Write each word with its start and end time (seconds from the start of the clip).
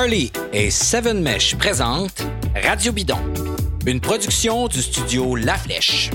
Marley 0.00 0.30
et 0.54 0.70
Seven 0.70 1.20
Mesh 1.20 1.56
présentent 1.56 2.26
Radio 2.54 2.90
Bidon, 2.90 3.18
une 3.84 4.00
production 4.00 4.66
du 4.66 4.80
studio 4.80 5.36
La 5.36 5.58
Flèche. 5.58 6.10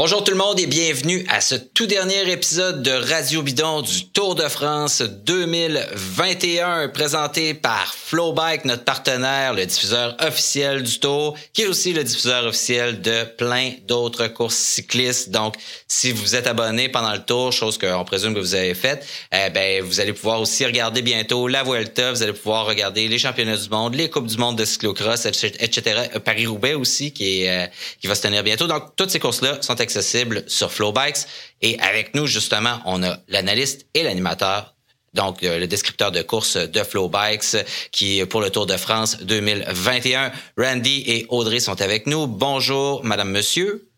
Bonjour 0.00 0.22
tout 0.22 0.30
le 0.30 0.38
monde 0.38 0.60
et 0.60 0.68
bienvenue 0.68 1.26
à 1.28 1.40
ce 1.40 1.56
tout 1.56 1.86
dernier 1.86 2.30
épisode 2.30 2.84
de 2.84 2.92
Radio 2.92 3.42
Bidon 3.42 3.82
du 3.82 4.06
Tour 4.10 4.36
de 4.36 4.44
France 4.44 5.02
2021 5.02 6.86
présenté 6.90 7.52
par 7.52 7.96
Flowbike, 7.96 8.64
notre 8.64 8.84
partenaire, 8.84 9.54
le 9.54 9.66
diffuseur 9.66 10.16
officiel 10.20 10.84
du 10.84 11.00
Tour, 11.00 11.36
qui 11.52 11.62
est 11.62 11.66
aussi 11.66 11.92
le 11.92 12.04
diffuseur 12.04 12.46
officiel 12.46 13.02
de 13.02 13.24
plein 13.24 13.72
d'autres 13.88 14.28
courses 14.28 14.54
cyclistes. 14.54 15.30
Donc, 15.30 15.56
si 15.88 16.12
vous 16.12 16.36
êtes 16.36 16.46
abonné 16.46 16.88
pendant 16.88 17.12
le 17.12 17.24
Tour, 17.24 17.52
chose 17.52 17.76
qu'on 17.76 18.04
présume 18.04 18.34
que 18.34 18.38
vous 18.38 18.54
avez 18.54 18.74
faite, 18.74 19.04
eh 19.32 19.50
ben, 19.50 19.82
vous 19.82 19.98
allez 19.98 20.12
pouvoir 20.12 20.40
aussi 20.40 20.64
regarder 20.64 21.02
bientôt 21.02 21.48
la 21.48 21.64
Vuelta, 21.64 22.12
vous 22.12 22.22
allez 22.22 22.34
pouvoir 22.34 22.66
regarder 22.66 23.08
les 23.08 23.18
championnats 23.18 23.56
du 23.56 23.68
monde, 23.68 23.96
les 23.96 24.08
coupes 24.08 24.28
du 24.28 24.38
monde 24.38 24.56
de 24.56 24.64
cyclocross, 24.64 25.26
etc. 25.26 26.02
Paris-Roubaix 26.24 26.74
aussi, 26.74 27.12
qui, 27.12 27.42
est, 27.42 27.50
euh, 27.50 27.66
qui 28.00 28.06
va 28.06 28.14
se 28.14 28.22
tenir 28.22 28.44
bientôt. 28.44 28.68
Donc, 28.68 28.94
toutes 28.94 29.10
ces 29.10 29.18
courses-là 29.18 29.58
sont 29.60 29.87
accessibles 29.88 30.44
sur 30.46 30.70
Flowbikes. 30.70 31.26
Et 31.62 31.78
avec 31.80 32.14
nous, 32.14 32.26
justement, 32.26 32.80
on 32.84 33.02
a 33.02 33.18
l'analyste 33.28 33.86
et 33.94 34.02
l'animateur 34.02 34.74
donc 35.14 35.42
euh, 35.42 35.58
le 35.58 35.66
descripteur 35.66 36.12
de 36.12 36.20
course 36.20 36.58
de 36.58 36.82
Flowbikes 36.82 37.56
qui 37.92 38.22
pour 38.26 38.42
le 38.42 38.50
Tour 38.50 38.66
de 38.66 38.76
France 38.76 39.18
2021. 39.22 40.30
Randy 40.58 41.02
et 41.06 41.26
Audrey 41.30 41.60
sont 41.60 41.80
avec 41.80 42.06
nous. 42.06 42.26
Bonjour, 42.26 43.02
madame, 43.04 43.30
monsieur. 43.30 43.88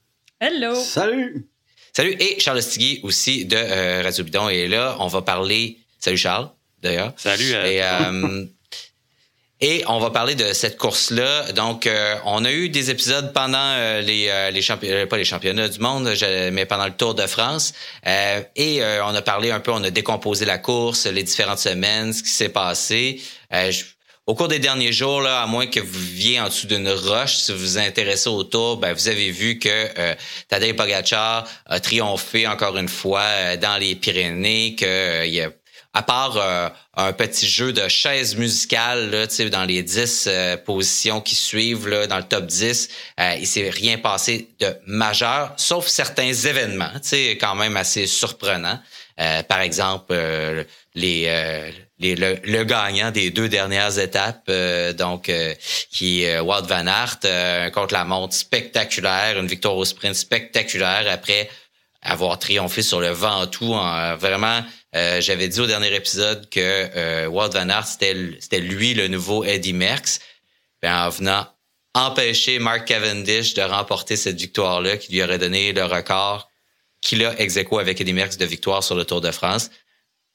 Hello. 0.41 0.75
Salut. 0.75 1.49
Salut. 1.93 2.17
Et 2.21 2.39
Charles 2.39 2.63
Stigui 2.63 3.01
aussi 3.03 3.45
de 3.45 3.57
euh, 3.57 4.03
Radio 4.03 4.25
Bidon 4.25 4.49
est 4.49 4.69
là. 4.69 4.97
On 5.01 5.09
va 5.09 5.21
parler. 5.21 5.79
Salut 5.99 6.17
Charles, 6.17 6.49
d'ailleurs. 6.81 7.13
Salut. 7.17 7.53
Euh, 7.53 8.45
et, 8.45 8.49
Et 9.63 9.85
on 9.89 9.99
va 9.99 10.09
parler 10.09 10.35
de 10.35 10.55
cette 10.55 10.79
course-là. 10.79 11.53
Donc, 11.53 11.87
euh, 11.87 12.17
on 12.25 12.47
a 12.47 12.51
eu 12.51 12.71
des 12.71 12.91
épisodes 12.91 13.31
pendant 13.35 13.59
euh, 13.59 14.01
les, 14.01 14.29
euh, 14.31 14.51
les 14.51 14.63
championnats, 14.63 15.07
pas 15.07 15.19
les 15.19 15.25
championnats 15.27 15.69
du 15.69 15.81
monde, 15.81 16.11
mais 16.51 16.65
pendant 16.65 16.87
le 16.87 16.95
Tour 16.95 17.15
de 17.15 17.27
France. 17.27 17.75
et 18.07 18.83
on 19.05 19.15
a 19.15 19.23
parlé 19.23 19.51
un 19.51 19.61
peu, 19.61 19.71
on 19.71 19.85
a 19.85 19.91
décomposé 19.91 20.47
la 20.47 20.57
course, 20.57 21.07
les 21.07 21.23
différentes 21.23 21.59
semaines, 21.59 22.15
ce 22.15 22.23
qui 22.23 22.31
s'est 22.31 22.49
passé. 22.49 23.21
au 24.27 24.35
cours 24.35 24.49
des 24.49 24.61
derniers 24.61 24.93
jours, 24.93 25.21
là, 25.21 25.43
à 25.43 25.47
moins 25.47 25.67
que 25.67 25.81
vous 25.81 25.99
viviez 25.99 26.41
en 26.41 26.47
dessous 26.47 26.67
d'une 26.67 26.89
roche, 26.89 27.37
si 27.37 27.53
vous 27.53 27.59
vous 27.59 27.79
intéressez 27.79 28.31
au 28.31 28.45
Tour, 28.45 28.79
ben, 28.79 28.95
vous 28.95 29.09
avez 29.09 29.31
vu 29.31 29.59
que 29.59 29.69
euh, 29.69 30.15
Tadej 30.49 30.75
Pogacar 30.75 31.47
a 31.67 31.81
triomphé 31.81 32.47
encore 32.47 32.79
une 32.79 32.89
fois 32.89 33.57
dans 33.57 33.77
les 33.77 33.95
Pyrénées, 33.95 34.75
qu'il 34.75 35.35
y 35.35 35.43
a 35.43 35.51
à 35.93 36.03
part 36.03 36.37
euh, 36.37 36.69
un 36.97 37.13
petit 37.13 37.49
jeu 37.49 37.73
de 37.73 37.89
chaise 37.89 38.37
musicale 38.37 39.11
là, 39.11 39.27
dans 39.51 39.65
les 39.65 39.83
10 39.83 40.25
euh, 40.29 40.57
positions 40.57 41.21
qui 41.21 41.35
suivent 41.35 41.89
là, 41.89 42.07
dans 42.07 42.19
le 42.19 42.23
top 42.25 42.47
10, 42.47 42.89
euh, 43.19 43.35
il 43.41 43.47
s'est 43.47 43.71
rien 43.71 43.99
passé 43.99 44.49
de 44.61 44.77
majeur, 44.87 45.53
sauf 45.57 45.87
certains 45.89 46.33
événements, 46.33 46.93
quand 47.41 47.55
même 47.55 47.77
assez 47.77 48.07
surprenants. 48.07 48.79
Euh, 49.21 49.43
par 49.43 49.61
exemple, 49.61 50.15
les, 50.95 51.73
les 51.99 52.15
le, 52.17 52.65
gagnant 52.65 53.11
des 53.11 53.31
deux 53.31 53.49
dernières 53.49 53.99
étapes, 53.99 54.51
donc 54.97 55.31
qui 55.91 56.23
est 56.23 56.41
Wout 56.41 56.67
Van 56.67 56.87
Aert, 56.87 57.73
contre 57.73 57.93
la 57.93 58.05
montre 58.05 58.35
spectaculaire, 58.35 59.39
une 59.39 59.47
victoire 59.47 59.77
au 59.77 59.85
sprint 59.85 60.15
spectaculaire 60.15 61.05
après 61.11 61.51
avoir 62.03 62.39
triomphé 62.39 62.83
sur 62.83 63.01
le 63.01 63.11
Ventoux 63.11 63.75
en 63.75 64.17
vraiment 64.17 64.63
euh, 64.97 65.21
j'avais 65.21 65.49
dit 65.49 65.61
au 65.61 65.67
dernier 65.67 65.95
épisode 65.95 66.49
que 66.51 66.61
euh, 66.61 67.27
Walt 67.29 67.51
Van 67.51 67.69
Aert, 67.69 67.87
c'était 67.87 68.61
lui 68.61 68.95
le 68.95 69.09
nouveau 69.09 69.45
Eddie 69.45 69.73
Merckx. 69.73 70.19
Ben, 70.83 71.07
en 71.07 71.11
venant 71.11 71.47
empêcher 71.95 72.59
Mark 72.59 72.87
Cavendish 72.87 73.55
de 73.55 73.63
remporter 73.63 74.17
cette 74.17 74.41
victoire-là, 74.41 74.97
qui 74.97 75.13
lui 75.13 75.23
aurait 75.23 75.39
donné 75.39 75.73
le 75.73 75.85
record 75.85 76.51
qu'il 77.03 77.25
a 77.25 77.39
ex 77.41 77.57
avec 77.57 78.01
Eddie 78.01 78.13
Merckx 78.13 78.37
de 78.37 78.45
victoire 78.45 78.83
sur 78.83 78.95
le 78.95 79.05
Tour 79.05 79.21
de 79.21 79.31
France, 79.31 79.71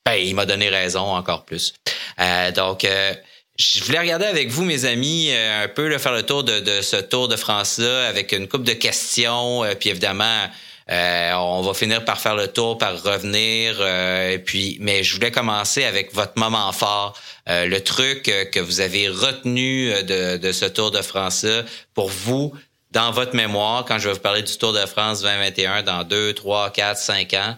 ben, 0.05 0.13
il 0.13 0.35
m'a 0.35 0.45
donné 0.45 0.69
raison 0.69 1.15
encore 1.15 1.45
plus. 1.45 1.73
Euh, 2.19 2.51
donc, 2.51 2.85
euh, 2.85 3.13
je 3.57 3.83
voulais 3.83 3.99
regarder 3.99 4.25
avec 4.25 4.49
vous, 4.49 4.63
mes 4.63 4.85
amis, 4.85 5.31
un 5.33 5.67
peu 5.67 5.87
le 5.87 5.97
faire 5.97 6.11
le 6.11 6.23
tour 6.23 6.43
de, 6.43 6.59
de 6.59 6.81
ce 6.81 6.97
Tour 6.97 7.27
de 7.27 7.35
France-là 7.35 8.07
avec 8.07 8.31
une 8.33 8.47
coupe 8.47 8.63
de 8.63 8.73
questions, 8.73 9.63
puis 9.79 9.89
évidemment 9.89 10.49
euh, 10.91 11.33
on 11.33 11.61
va 11.61 11.73
finir 11.73 12.05
par 12.05 12.19
faire 12.19 12.35
le 12.35 12.47
tour, 12.47 12.77
par 12.77 13.01
revenir. 13.01 13.77
Euh, 13.79 14.37
puis, 14.37 14.77
mais 14.79 15.03
je 15.03 15.15
voulais 15.15 15.31
commencer 15.31 15.83
avec 15.83 16.13
votre 16.13 16.37
moment 16.37 16.71
fort, 16.71 17.19
euh, 17.49 17.65
le 17.65 17.83
truc 17.83 18.23
que 18.23 18.59
vous 18.59 18.81
avez 18.81 19.09
retenu 19.09 19.91
de, 20.03 20.37
de 20.37 20.51
ce 20.51 20.65
Tour 20.65 20.91
de 20.91 21.01
France 21.01 21.45
pour 21.93 22.09
vous 22.09 22.53
dans 22.91 23.11
votre 23.11 23.35
mémoire 23.35 23.83
quand 23.85 23.97
je 23.97 24.07
vais 24.07 24.13
vous 24.13 24.19
parler 24.19 24.43
du 24.43 24.57
Tour 24.57 24.73
de 24.73 24.85
France 24.85 25.21
2021 25.21 25.83
dans 25.83 26.03
2, 26.03 26.33
3, 26.33 26.71
4, 26.71 26.97
5 26.97 27.33
ans. 27.33 27.57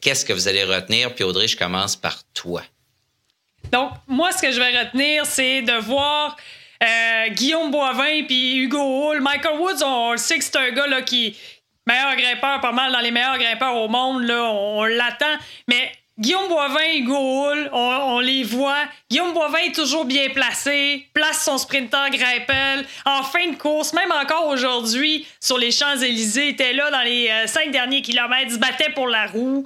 Qu'est-ce 0.00 0.24
que 0.24 0.32
vous 0.32 0.48
allez 0.48 0.64
retenir? 0.64 1.14
Puis 1.14 1.24
Audrey, 1.24 1.46
je 1.46 1.56
commence 1.56 1.94
par 1.94 2.22
toi. 2.34 2.62
Donc, 3.70 3.92
moi, 4.06 4.32
ce 4.32 4.40
que 4.42 4.50
je 4.50 4.58
vais 4.58 4.78
retenir, 4.78 5.26
c'est 5.26 5.62
de 5.62 5.78
voir 5.78 6.36
Guillaume 7.30 7.70
Boivin 7.70 8.24
puis 8.26 8.56
Hugo 8.56 8.78
Hull. 8.78 9.20
Michael 9.20 9.58
Woods, 9.58 9.82
on, 9.84 10.12
le 10.12 10.18
sait 10.18 10.38
que 10.38 10.44
c'est 10.44 10.56
un 10.56 10.70
gars 10.70 10.86
là, 10.86 11.02
qui, 11.02 11.36
meilleur 11.88 12.16
grimpeur, 12.16 12.60
pas 12.60 12.72
mal 12.72 12.92
dans 12.92 13.00
les 13.00 13.10
meilleurs 13.10 13.38
grimpeurs 13.38 13.74
au 13.76 13.88
monde, 13.88 14.22
là, 14.24 14.44
on, 14.52 14.84
l'attend. 14.84 15.36
Mais 15.66 15.90
Guillaume 16.18 16.48
Boivin 16.48 16.80
et 16.92 16.98
Hugo 16.98 17.46
on, 17.72 18.20
les 18.20 18.44
voit. 18.44 18.84
Guillaume 19.10 19.32
Boivin 19.32 19.58
est 19.66 19.74
toujours 19.74 20.04
bien 20.04 20.28
placé, 20.30 21.06
place 21.14 21.44
son 21.44 21.56
sprinter 21.58 22.10
Greipel. 22.10 22.84
En 23.06 23.22
fin 23.22 23.48
de 23.48 23.56
course, 23.56 23.94
même 23.94 24.12
encore 24.12 24.48
aujourd'hui, 24.48 25.26
sur 25.40 25.58
les 25.58 25.70
Champs-Élysées, 25.70 26.48
était 26.48 26.74
là 26.74 26.90
dans 26.90 27.02
les 27.02 27.28
euh, 27.28 27.46
cinq 27.46 27.70
derniers 27.70 28.02
kilomètres, 28.02 28.52
se 28.52 28.58
battait 28.58 28.90
pour 28.90 29.08
la 29.08 29.26
roue. 29.26 29.64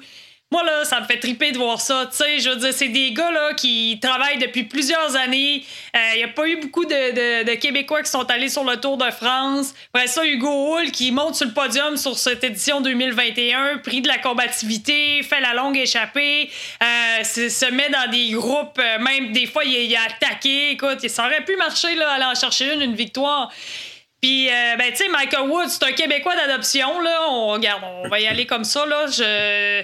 Moi, 0.52 0.64
là, 0.64 0.84
ça 0.84 1.00
me 1.00 1.06
fait 1.06 1.18
triper 1.18 1.50
de 1.52 1.56
voir 1.56 1.80
ça. 1.80 2.06
Tu 2.10 2.18
sais, 2.18 2.38
je 2.38 2.50
veux 2.50 2.56
dire, 2.56 2.74
c'est 2.74 2.88
des 2.88 3.12
gars, 3.12 3.30
là, 3.30 3.54
qui 3.54 3.98
travaillent 4.02 4.36
depuis 4.36 4.64
plusieurs 4.64 5.16
années. 5.16 5.64
Il 5.94 5.98
euh, 5.98 6.16
n'y 6.16 6.24
a 6.24 6.28
pas 6.28 6.46
eu 6.46 6.56
beaucoup 6.56 6.84
de, 6.84 7.54
Québécois 7.54 8.02
qui 8.02 8.10
sont 8.10 8.30
allés 8.30 8.50
sur 8.50 8.62
le 8.62 8.76
Tour 8.76 8.98
de 8.98 9.10
France. 9.12 9.72
Après 9.94 10.08
ça, 10.08 10.26
Hugo 10.26 10.76
Hull, 10.76 10.90
qui 10.90 11.10
monte 11.10 11.36
sur 11.36 11.46
le 11.46 11.54
podium 11.54 11.96
sur 11.96 12.18
cette 12.18 12.44
édition 12.44 12.82
2021, 12.82 13.78
prix 13.78 14.02
de 14.02 14.08
la 14.08 14.18
combativité, 14.18 15.22
fait 15.22 15.40
la 15.40 15.54
longue 15.54 15.78
échappée, 15.78 16.50
euh, 16.82 17.24
se 17.24 17.70
met 17.72 17.88
dans 17.88 18.10
des 18.10 18.32
groupes, 18.32 18.78
euh, 18.78 18.98
même 18.98 19.32
des 19.32 19.46
fois, 19.46 19.64
il, 19.64 19.96
a 19.96 20.00
attaqué. 20.02 20.72
Écoute, 20.72 21.08
ça 21.08 21.24
aurait 21.24 21.46
pu 21.46 21.56
marcher, 21.56 21.94
là, 21.94 22.10
aller 22.10 22.26
en 22.26 22.34
chercher 22.34 22.74
une, 22.74 22.82
une 22.82 22.94
victoire. 22.94 23.50
Puis, 24.20 24.48
ben, 24.78 24.90
tu 24.90 24.96
sais, 24.98 25.08
Michael 25.08 25.48
Woods, 25.48 25.68
c'est 25.70 25.84
un 25.84 25.92
Québécois 25.92 26.36
d'adoption, 26.36 27.00
là. 27.00 27.20
On, 27.30 27.48
regarde, 27.48 27.82
on 27.82 28.08
va 28.08 28.20
y 28.20 28.26
aller 28.26 28.44
comme 28.44 28.64
ça, 28.64 28.84
là. 28.84 29.06
Je 29.06 29.82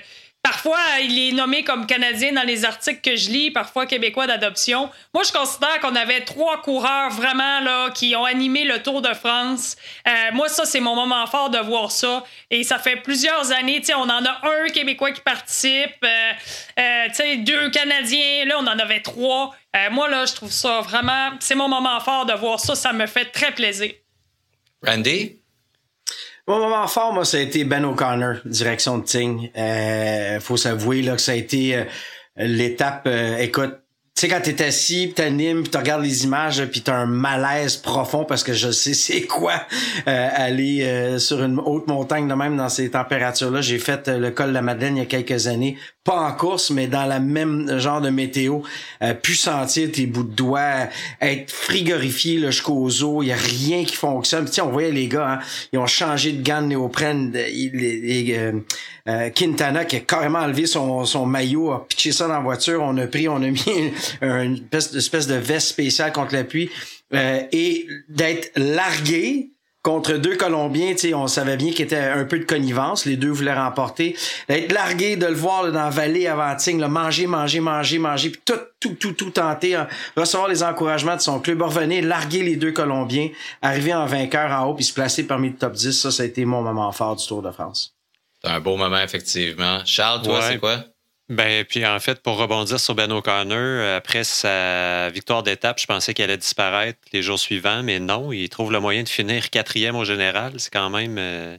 Parfois, 0.50 0.80
il 1.02 1.18
est 1.18 1.32
nommé 1.32 1.62
comme 1.62 1.84
Canadien 1.84 2.32
dans 2.32 2.42
les 2.42 2.64
articles 2.64 3.02
que 3.02 3.16
je 3.16 3.28
lis, 3.28 3.50
parfois 3.50 3.84
québécois 3.84 4.26
d'adoption. 4.26 4.88
Moi, 5.12 5.22
je 5.22 5.30
considère 5.30 5.78
qu'on 5.82 5.94
avait 5.94 6.22
trois 6.22 6.62
coureurs 6.62 7.10
vraiment 7.10 7.60
là 7.60 7.90
qui 7.90 8.16
ont 8.16 8.24
animé 8.24 8.64
le 8.64 8.82
Tour 8.82 9.02
de 9.02 9.12
France. 9.12 9.76
Euh, 10.06 10.10
moi, 10.32 10.48
ça, 10.48 10.64
c'est 10.64 10.80
mon 10.80 10.94
moment 10.94 11.26
fort 11.26 11.50
de 11.50 11.58
voir 11.58 11.92
ça. 11.92 12.24
Et 12.50 12.64
ça 12.64 12.78
fait 12.78 12.96
plusieurs 12.96 13.52
années, 13.52 13.82
on 13.94 14.08
en 14.08 14.24
a 14.24 14.40
un 14.42 14.68
Québécois 14.70 15.12
qui 15.12 15.20
participe, 15.20 16.02
euh, 16.02 16.32
euh, 16.80 17.36
deux 17.40 17.68
Canadiens, 17.68 18.46
là, 18.46 18.56
on 18.58 18.66
en 18.66 18.78
avait 18.78 19.00
trois. 19.00 19.54
moi, 19.90 20.08
là, 20.08 20.24
je 20.24 20.32
trouve 20.32 20.50
ça 20.50 20.80
vraiment, 20.80 21.32
c'est 21.40 21.56
mon 21.56 21.68
moment 21.68 22.00
fort 22.00 22.24
de 22.24 22.32
voir 22.32 22.58
ça. 22.58 22.74
Ça 22.74 22.94
me 22.94 23.06
fait 23.06 23.26
très 23.26 23.52
plaisir. 23.52 23.92
Randy? 24.82 25.37
Mon 26.48 26.60
moment 26.60 26.86
fort, 26.86 27.12
moi, 27.12 27.26
ça 27.26 27.36
a 27.36 27.40
été 27.40 27.64
Ben 27.64 27.84
O'Connor, 27.84 28.36
direction 28.46 28.96
de 28.96 29.04
Ting. 29.04 29.50
Euh, 29.54 30.40
faut 30.40 30.56
s'avouer 30.56 31.02
là 31.02 31.14
que 31.14 31.20
ça 31.20 31.32
a 31.32 31.34
été 31.34 31.76
euh, 31.76 31.84
l'étape. 32.38 33.02
Euh, 33.06 33.36
écoute, 33.36 33.74
tu 34.18 34.26
sais, 34.26 34.34
quand 34.34 34.40
t'es 34.40 34.64
assis, 34.64 35.06
pis 35.06 35.14
t'animes, 35.14 35.62
pis 35.62 35.70
tu 35.70 35.78
regardes 35.78 36.02
les 36.02 36.24
images, 36.24 36.64
puis 36.72 36.80
t'as 36.80 36.96
un 36.96 37.06
malaise 37.06 37.76
profond 37.76 38.24
parce 38.24 38.42
que 38.42 38.52
je 38.52 38.72
sais 38.72 38.92
c'est 38.94 39.22
quoi 39.22 39.62
euh, 40.08 40.28
aller 40.34 40.82
euh, 40.82 41.20
sur 41.20 41.40
une 41.40 41.60
haute 41.60 41.86
montagne 41.86 42.26
de 42.26 42.34
même 42.34 42.56
dans 42.56 42.68
ces 42.68 42.90
températures-là. 42.90 43.60
J'ai 43.60 43.78
fait 43.78 44.08
euh, 44.08 44.18
le 44.18 44.32
col 44.32 44.48
de 44.48 44.54
la 44.54 44.62
Madeleine 44.62 44.96
il 44.96 44.98
y 44.98 45.02
a 45.02 45.06
quelques 45.06 45.46
années, 45.46 45.78
pas 46.02 46.16
en 46.16 46.32
course, 46.32 46.70
mais 46.70 46.88
dans 46.88 47.04
la 47.04 47.20
même 47.20 47.78
genre 47.78 48.00
de 48.00 48.10
météo. 48.10 48.62
pu 49.22 49.36
sentir 49.36 49.92
tes 49.92 50.06
bouts 50.06 50.24
de 50.24 50.34
doigts, 50.34 50.88
être 51.20 51.52
frigorifié 51.52 52.40
jusqu'aux 52.40 53.04
os, 53.04 53.24
il 53.24 53.28
y 53.28 53.32
a 53.32 53.36
rien 53.36 53.84
qui 53.84 53.94
fonctionne. 53.94 54.46
Puis, 54.46 54.60
on 54.62 54.70
voyait 54.70 54.90
les 54.90 55.06
gars, 55.06 55.34
hein, 55.34 55.38
ils 55.72 55.78
ont 55.78 55.86
changé 55.86 56.32
de 56.32 56.42
gants 56.42 56.62
de 56.62 56.68
néoprène, 56.68 57.30
les, 57.32 58.52
Quintana 59.34 59.84
qui 59.84 59.96
a 59.96 60.00
carrément 60.00 60.40
enlevé 60.40 60.66
son, 60.66 61.04
son 61.04 61.26
maillot, 61.26 61.72
a 61.72 61.86
pitché 61.86 62.12
ça 62.12 62.26
dans 62.26 62.34
la 62.34 62.40
voiture. 62.40 62.82
On 62.82 62.96
a 62.98 63.06
pris, 63.06 63.28
on 63.28 63.36
a 63.36 63.48
mis 63.48 63.64
une, 64.22 64.60
espèce, 64.72 65.26
de 65.26 65.34
veste 65.34 65.68
spéciale 65.68 66.12
contre 66.12 66.34
la 66.34 66.44
pluie. 66.44 66.70
et 67.12 67.86
d'être 68.08 68.50
largué 68.56 69.50
contre 69.88 70.14
deux 70.14 70.36
Colombiens, 70.36 70.94
on 71.14 71.28
savait 71.28 71.56
bien 71.56 71.70
qu'il 71.70 71.84
était 71.84 71.96
un 71.96 72.24
peu 72.24 72.38
de 72.38 72.44
connivence. 72.44 73.06
Les 73.06 73.16
deux 73.16 73.30
voulaient 73.30 73.54
remporter. 73.54 74.16
D'être 74.48 74.70
largué, 74.72 75.16
de 75.16 75.24
le 75.24 75.34
voir 75.34 75.64
dans 75.72 75.84
la 75.84 75.88
vallée 75.90 76.26
avant 76.26 76.56
là, 76.56 76.88
manger, 76.88 77.26
manger, 77.26 77.60
manger, 77.60 77.98
manger, 77.98 78.30
puis 78.30 78.42
tout, 78.44 78.60
tout, 78.80 78.94
tout, 78.94 79.12
tout 79.12 79.30
tenter, 79.30 79.76
hein, 79.76 79.88
recevoir 80.16 80.48
les 80.48 80.62
encouragements 80.62 81.16
de 81.16 81.20
son 81.22 81.40
club, 81.40 81.62
revenir, 81.62 82.04
larguer 82.04 82.42
les 82.42 82.56
deux 82.56 82.72
Colombiens, 82.72 83.30
arriver 83.62 83.94
en 83.94 84.04
vainqueur 84.04 84.50
en 84.50 84.66
haut, 84.66 84.74
puis 84.74 84.84
se 84.84 84.92
placer 84.92 85.26
parmi 85.26 85.48
le 85.48 85.54
top 85.54 85.72
10. 85.72 85.92
Ça, 85.92 86.10
ça 86.10 86.22
a 86.22 86.26
été 86.26 86.44
mon 86.44 86.60
moment 86.60 86.92
fort 86.92 87.16
du 87.16 87.26
Tour 87.26 87.40
de 87.40 87.50
France. 87.50 87.97
C'est 88.42 88.50
un 88.50 88.60
beau 88.60 88.76
moment, 88.76 89.00
effectivement. 89.00 89.84
Charles, 89.84 90.22
toi, 90.22 90.42
c'est 90.42 90.58
quoi? 90.58 90.84
Ben, 91.28 91.62
puis 91.66 91.84
en 91.84 92.00
fait, 92.00 92.22
pour 92.22 92.38
rebondir 92.38 92.80
sur 92.80 92.94
Ben 92.94 93.12
O'Connor, 93.12 93.96
après 93.96 94.24
sa 94.24 95.10
victoire 95.10 95.42
d'étape, 95.42 95.78
je 95.78 95.86
pensais 95.86 96.14
qu'elle 96.14 96.30
allait 96.30 96.38
disparaître 96.38 96.98
les 97.12 97.22
jours 97.22 97.38
suivants, 97.38 97.82
mais 97.82 98.00
non, 98.00 98.32
il 98.32 98.48
trouve 98.48 98.72
le 98.72 98.80
moyen 98.80 99.02
de 99.02 99.10
finir 99.10 99.50
quatrième 99.50 99.94
au 99.94 100.06
général. 100.06 100.54
C'est 100.56 100.72
quand 100.72 100.88
même. 100.88 101.16
Euh, 101.18 101.58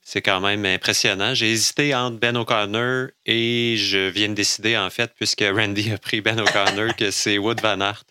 c'est 0.00 0.22
quand 0.22 0.40
même 0.40 0.64
impressionnant. 0.64 1.34
J'ai 1.34 1.50
hésité 1.50 1.94
entre 1.94 2.18
Ben 2.18 2.36
O'Connor 2.36 3.08
et 3.26 3.76
je 3.76 4.08
viens 4.08 4.30
de 4.30 4.34
décider, 4.34 4.78
en 4.78 4.88
fait, 4.88 5.12
puisque 5.14 5.44
Randy 5.44 5.92
a 5.92 5.98
pris 5.98 6.22
Ben 6.22 6.40
O'Connor, 6.40 6.96
que 6.96 7.10
c'est 7.10 7.36
Wood 7.36 7.60
Van 7.60 7.80
Aert. 7.80 8.04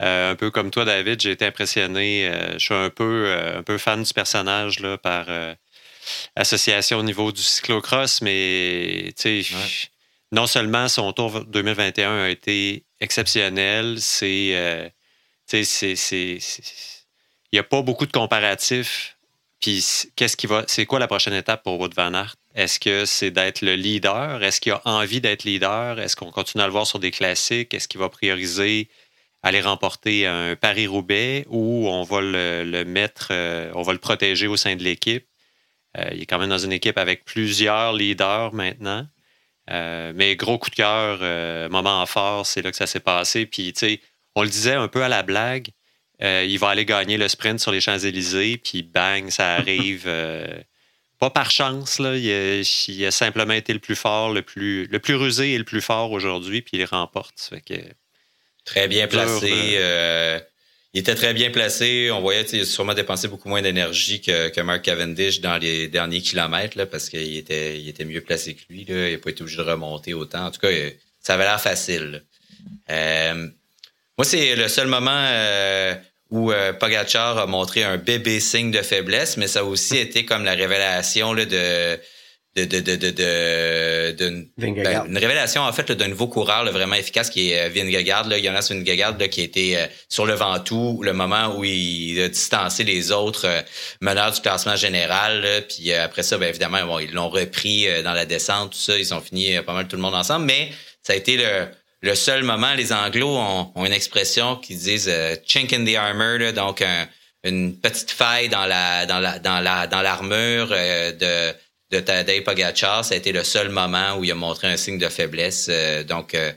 Euh, 0.00 0.30
un 0.32 0.36
peu 0.36 0.52
comme 0.52 0.70
toi, 0.70 0.84
David, 0.84 1.20
j'ai 1.20 1.32
été 1.32 1.46
impressionné. 1.46 2.28
Euh, 2.28 2.52
je 2.52 2.58
suis 2.64 2.74
un 2.74 2.90
peu, 2.90 3.34
un 3.56 3.64
peu 3.64 3.76
fan 3.76 4.04
du 4.04 4.14
personnage 4.14 4.78
là, 4.78 4.96
par 4.98 5.26
association 6.36 6.98
au 6.98 7.02
niveau 7.02 7.32
du 7.32 7.42
cyclocross, 7.42 8.22
mais 8.22 9.12
non 10.32 10.46
seulement 10.46 10.88
son 10.88 11.12
tour 11.12 11.44
2021 11.44 12.24
a 12.24 12.28
été 12.28 12.84
exceptionnel, 13.00 14.00
c'est. 14.00 14.50
Euh, 14.54 14.88
il 15.52 16.40
n'y 17.54 17.58
a 17.58 17.62
pas 17.62 17.80
beaucoup 17.80 18.04
de 18.04 18.12
comparatifs. 18.12 19.16
Puis, 19.60 19.82
qu'est-ce 20.14 20.36
qui 20.36 20.46
va. 20.46 20.64
C'est 20.66 20.84
quoi 20.84 20.98
la 20.98 21.06
prochaine 21.06 21.32
étape 21.32 21.62
pour 21.62 21.80
Wood 21.80 21.94
Van 21.94 22.12
Aert? 22.12 22.36
Est-ce 22.54 22.78
que 22.78 23.06
c'est 23.06 23.30
d'être 23.30 23.62
le 23.62 23.74
leader? 23.74 24.42
Est-ce 24.42 24.60
qu'il 24.60 24.72
a 24.72 24.82
envie 24.84 25.20
d'être 25.20 25.44
leader? 25.44 25.98
Est-ce 25.98 26.16
qu'on 26.16 26.30
continue 26.30 26.62
à 26.62 26.66
le 26.66 26.72
voir 26.72 26.86
sur 26.86 26.98
des 26.98 27.10
classiques? 27.10 27.72
Est-ce 27.72 27.88
qu'il 27.88 28.00
va 28.00 28.08
prioriser 28.08 28.88
aller 29.42 29.60
remporter 29.60 30.26
un 30.26 30.56
Paris-Roubaix 30.56 31.46
ou 31.48 31.88
on 31.88 32.02
va 32.02 32.20
le, 32.20 32.84
mettre, 32.84 33.28
euh, 33.30 33.70
on 33.74 33.82
va 33.82 33.92
le 33.92 33.98
protéger 33.98 34.46
au 34.46 34.56
sein 34.56 34.76
de 34.76 34.82
l'équipe? 34.82 35.27
Euh, 35.98 36.10
il 36.12 36.22
est 36.22 36.26
quand 36.26 36.38
même 36.38 36.50
dans 36.50 36.58
une 36.58 36.72
équipe 36.72 36.98
avec 36.98 37.24
plusieurs 37.24 37.92
leaders 37.92 38.52
maintenant. 38.54 39.06
Euh, 39.70 40.12
mais 40.14 40.36
gros 40.36 40.58
coup 40.58 40.70
de 40.70 40.74
cœur, 40.74 41.18
euh, 41.20 41.68
moment 41.68 42.04
fort, 42.06 42.46
c'est 42.46 42.62
là 42.62 42.70
que 42.70 42.76
ça 42.76 42.86
s'est 42.86 43.00
passé. 43.00 43.46
Puis, 43.46 43.72
tu 43.72 43.80
sais, 43.80 44.00
on 44.34 44.42
le 44.42 44.48
disait 44.48 44.74
un 44.74 44.88
peu 44.88 45.02
à 45.02 45.08
la 45.08 45.22
blague, 45.22 45.68
il 46.20 46.58
va 46.58 46.70
aller 46.70 46.84
gagner 46.84 47.16
le 47.16 47.28
sprint 47.28 47.60
sur 47.60 47.70
les 47.70 47.80
Champs-Élysées, 47.80 48.58
puis 48.58 48.82
bang, 48.82 49.30
ça 49.30 49.54
arrive. 49.56 50.08
pas 51.18 51.30
par 51.30 51.50
chance, 51.50 51.98
là. 51.98 52.16
Il 52.16 53.04
a, 53.04 53.10
simplement 53.10 53.54
été 53.54 53.72
le 53.72 53.78
plus 53.78 53.96
fort, 53.96 54.32
le 54.32 54.42
plus, 54.42 54.86
le 54.86 54.98
plus 54.98 55.14
rusé 55.14 55.52
et 55.52 55.58
le 55.58 55.64
plus 55.64 55.80
fort 55.80 56.12
aujourd'hui, 56.12 56.62
puis 56.62 56.78
il 56.78 56.84
remporte. 56.84 57.52
Très 58.64 58.88
bien 58.88 59.06
placé 59.06 59.76
il 60.94 61.00
était 61.00 61.14
très 61.14 61.34
bien 61.34 61.50
placé. 61.50 62.10
On 62.10 62.20
voyait 62.20 62.44
qu'il 62.44 62.60
a 62.60 62.64
sûrement 62.64 62.94
dépensé 62.94 63.28
beaucoup 63.28 63.48
moins 63.48 63.62
d'énergie 63.62 64.20
que, 64.20 64.48
que 64.48 64.60
Mark 64.60 64.82
Cavendish 64.82 65.40
dans 65.40 65.58
les 65.58 65.88
derniers 65.88 66.22
kilomètres 66.22 66.78
là, 66.78 66.86
parce 66.86 67.08
qu'il 67.08 67.36
était, 67.36 67.78
il 67.78 67.88
était 67.88 68.04
mieux 68.04 68.22
placé 68.22 68.54
que 68.54 68.62
lui. 68.70 68.84
Là. 68.84 69.08
Il 69.08 69.12
n'a 69.12 69.18
pas 69.18 69.30
été 69.30 69.42
obligé 69.42 69.58
de 69.58 69.62
remonter 69.62 70.14
autant. 70.14 70.46
En 70.46 70.50
tout 70.50 70.60
cas, 70.60 70.68
ça 71.20 71.34
avait 71.34 71.44
l'air 71.44 71.60
facile. 71.60 72.22
Euh, 72.90 73.48
moi, 74.16 74.24
c'est 74.24 74.56
le 74.56 74.68
seul 74.68 74.88
moment 74.88 75.10
euh, 75.12 75.94
où 76.30 76.50
euh, 76.50 76.72
Pogachar 76.72 77.38
a 77.38 77.46
montré 77.46 77.84
un 77.84 77.98
bébé 77.98 78.40
signe 78.40 78.70
de 78.70 78.82
faiblesse, 78.82 79.36
mais 79.36 79.46
ça 79.46 79.60
a 79.60 79.64
aussi 79.64 79.96
été 79.96 80.24
comme 80.24 80.44
la 80.44 80.54
révélation 80.54 81.32
là, 81.32 81.44
de 81.44 82.00
de, 82.56 82.64
de, 82.64 82.96
de, 82.96 83.10
de, 84.12 84.46
ben, 84.56 85.04
une 85.06 85.18
révélation 85.18 85.62
en 85.62 85.72
fait 85.72 85.92
d'un 85.92 86.08
nouveau 86.08 86.26
coureur 86.26 86.64
vraiment 86.72 86.96
efficace 86.96 87.30
qui 87.30 87.50
est 87.50 87.66
euh, 87.66 87.68
Vingegaard, 87.68 88.26
là, 88.26 88.40
Jonas 88.40 88.68
Vingegaard 88.70 89.16
là, 89.18 89.28
qui 89.28 89.42
était 89.42 89.74
euh, 89.76 89.86
sur 90.08 90.26
le 90.26 90.34
Ventoux, 90.34 91.02
le 91.02 91.12
moment 91.12 91.56
où 91.56 91.64
il 91.64 92.20
a 92.20 92.28
distancé 92.28 92.84
les 92.84 93.12
autres 93.12 93.46
euh, 93.46 93.60
meneurs 94.00 94.32
du 94.32 94.40
classement 94.40 94.76
général. 94.76 95.64
puis 95.68 95.92
après 95.92 96.22
ça, 96.22 96.38
bien 96.38 96.48
évidemment, 96.48 96.84
bon, 96.84 96.98
ils 96.98 97.12
l'ont 97.12 97.28
repris 97.28 97.86
dans 98.02 98.12
la 98.12 98.26
descente, 98.26 98.72
tout 98.72 98.78
ça, 98.78 98.98
ils 98.98 99.14
ont 99.14 99.20
fini 99.20 99.60
pas 99.60 99.72
mal 99.72 99.86
tout 99.86 99.96
le 99.96 100.02
monde 100.02 100.14
ensemble, 100.14 100.46
mais 100.46 100.70
ça 101.02 101.12
a 101.12 101.16
été 101.16 101.36
le, 101.36 101.66
le 102.00 102.14
seul 102.14 102.42
moment. 102.42 102.74
Les 102.74 102.92
Anglos 102.92 103.36
ont, 103.36 103.72
une 103.84 103.92
expression 103.92 104.56
qui 104.56 104.74
disent 104.74 105.12
chink 105.46 105.72
in 105.72 105.84
the 105.84 105.94
armor, 105.94 106.52
donc 106.52 106.82
une 107.44 107.76
petite 107.78 108.10
faille 108.10 108.48
dans 108.48 108.66
la 108.66 109.06
dans 109.06 109.20
la 109.20 109.38
dans 109.38 109.60
la 109.60 109.86
dans 109.86 110.02
l'armure 110.02 110.68
de 110.68 111.54
de 111.90 112.00
Tadej 112.00 112.44
Pogacar, 112.44 113.04
ça 113.04 113.14
a 113.14 113.16
été 113.16 113.32
le 113.32 113.44
seul 113.44 113.70
moment 113.70 114.16
où 114.16 114.24
il 114.24 114.30
a 114.30 114.34
montré 114.34 114.68
un 114.68 114.76
signe 114.76 114.98
de 114.98 115.08
faiblesse. 115.08 115.68
Euh, 115.70 116.04
donc, 116.04 116.34
euh, 116.34 116.52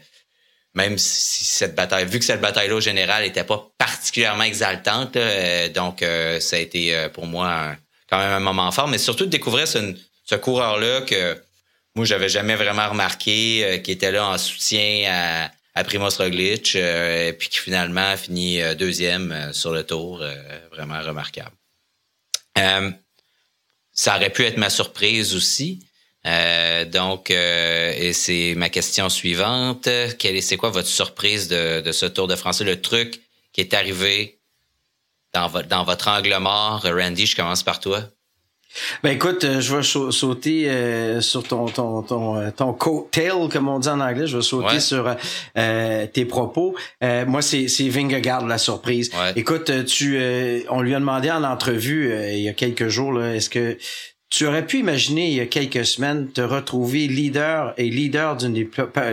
même 0.73 0.97
si 0.97 1.45
cette 1.45 1.75
bataille, 1.75 2.05
vu 2.05 2.19
que 2.19 2.25
cette 2.25 2.41
bataille-là 2.41 2.75
au 2.75 2.81
général 2.81 3.23
n'était 3.23 3.43
pas 3.43 3.69
particulièrement 3.77 4.43
exaltante, 4.43 5.15
euh, 5.17 5.69
donc 5.69 6.03
ça 6.39 6.55
a 6.55 6.59
été 6.59 7.07
pour 7.13 7.25
moi 7.25 7.75
quand 8.09 8.17
même 8.17 8.31
un 8.31 8.39
moment 8.39 8.71
fort, 8.71 8.87
mais 8.87 8.97
surtout 8.97 9.25
de 9.25 9.29
découvrir 9.29 9.67
ce, 9.67 10.35
coureur-là 10.35 11.01
que 11.01 11.37
moi 11.93 12.05
j'avais 12.05 12.29
jamais 12.29 12.55
vraiment 12.55 12.87
remarqué, 12.87 13.81
qui 13.83 13.91
était 13.91 14.13
là 14.13 14.25
en 14.27 14.37
soutien 14.37 15.11
à, 15.11 15.51
à 15.75 15.83
Primoz 15.83 16.15
Roglic, 16.17 16.75
et 16.75 17.35
puis 17.37 17.49
qui 17.49 17.57
finalement 17.57 18.11
a 18.11 18.15
fini 18.15 18.61
deuxième 18.77 19.51
sur 19.51 19.73
le 19.73 19.83
tour, 19.83 20.23
vraiment 20.71 21.01
remarquable 21.01 21.51
ça 24.01 24.15
aurait 24.15 24.31
pu 24.31 24.43
être 24.45 24.57
ma 24.57 24.71
surprise 24.71 25.35
aussi. 25.35 25.85
Euh, 26.25 26.85
donc, 26.85 27.29
euh, 27.29 27.93
et 27.95 28.13
c'est 28.13 28.55
ma 28.55 28.69
question 28.69 29.09
suivante. 29.09 29.87
Quelle 30.17 30.35
est, 30.35 30.41
c'est 30.41 30.57
quoi 30.57 30.71
votre 30.71 30.87
surprise 30.87 31.47
de, 31.47 31.81
de 31.81 31.91
ce 31.91 32.07
Tour 32.07 32.27
de 32.27 32.35
France? 32.35 32.61
Le 32.61 32.81
truc 32.81 33.21
qui 33.53 33.61
est 33.61 33.75
arrivé 33.75 34.39
dans, 35.35 35.49
dans 35.69 35.83
votre 35.83 36.07
angle 36.07 36.35
mort. 36.39 36.81
Randy, 36.83 37.27
je 37.27 37.35
commence 37.35 37.61
par 37.61 37.79
toi. 37.79 38.03
Ben 39.03 39.11
écoute, 39.11 39.43
euh, 39.43 39.59
je 39.59 39.75
vais 39.75 39.83
sauter 39.83 40.69
euh, 40.69 41.21
sur 41.21 41.43
ton 41.43 41.65
ton 41.65 42.01
ton 42.01 42.37
euh, 42.37 42.51
ton 42.51 42.73
coattail 42.73 43.49
comme 43.51 43.67
on 43.67 43.79
dit 43.79 43.89
en 43.89 43.99
anglais. 43.99 44.27
Je 44.27 44.37
vais 44.37 44.43
sauter 44.43 44.79
sur 44.79 45.15
tes 45.55 46.25
propos. 46.25 46.75
moi, 47.01 47.41
c'est 47.41 47.67
c'est 47.67 47.89
Vingegaard 47.89 48.45
la 48.45 48.57
surprise. 48.57 49.11
Écoute, 49.35 49.85
tu 49.85 50.19
on 50.69 50.81
lui 50.81 50.95
a 50.95 50.99
demandé 50.99 51.29
en 51.31 51.43
entrevue 51.43 52.13
il 52.33 52.41
y 52.41 52.49
a 52.49 52.53
quelques 52.53 52.87
jours 52.87 53.13
là, 53.13 53.35
est-ce 53.35 53.49
que 53.49 53.77
tu 54.31 54.45
aurais 54.45 54.65
pu 54.65 54.79
imaginer 54.79 55.27
il 55.27 55.33
y 55.35 55.41
a 55.41 55.45
quelques 55.45 55.85
semaines 55.85 56.31
te 56.31 56.39
retrouver 56.39 57.07
leader 57.07 57.73
et 57.77 57.89
leader 57.89 58.37
d'une 58.37 58.53
des, 58.53 58.65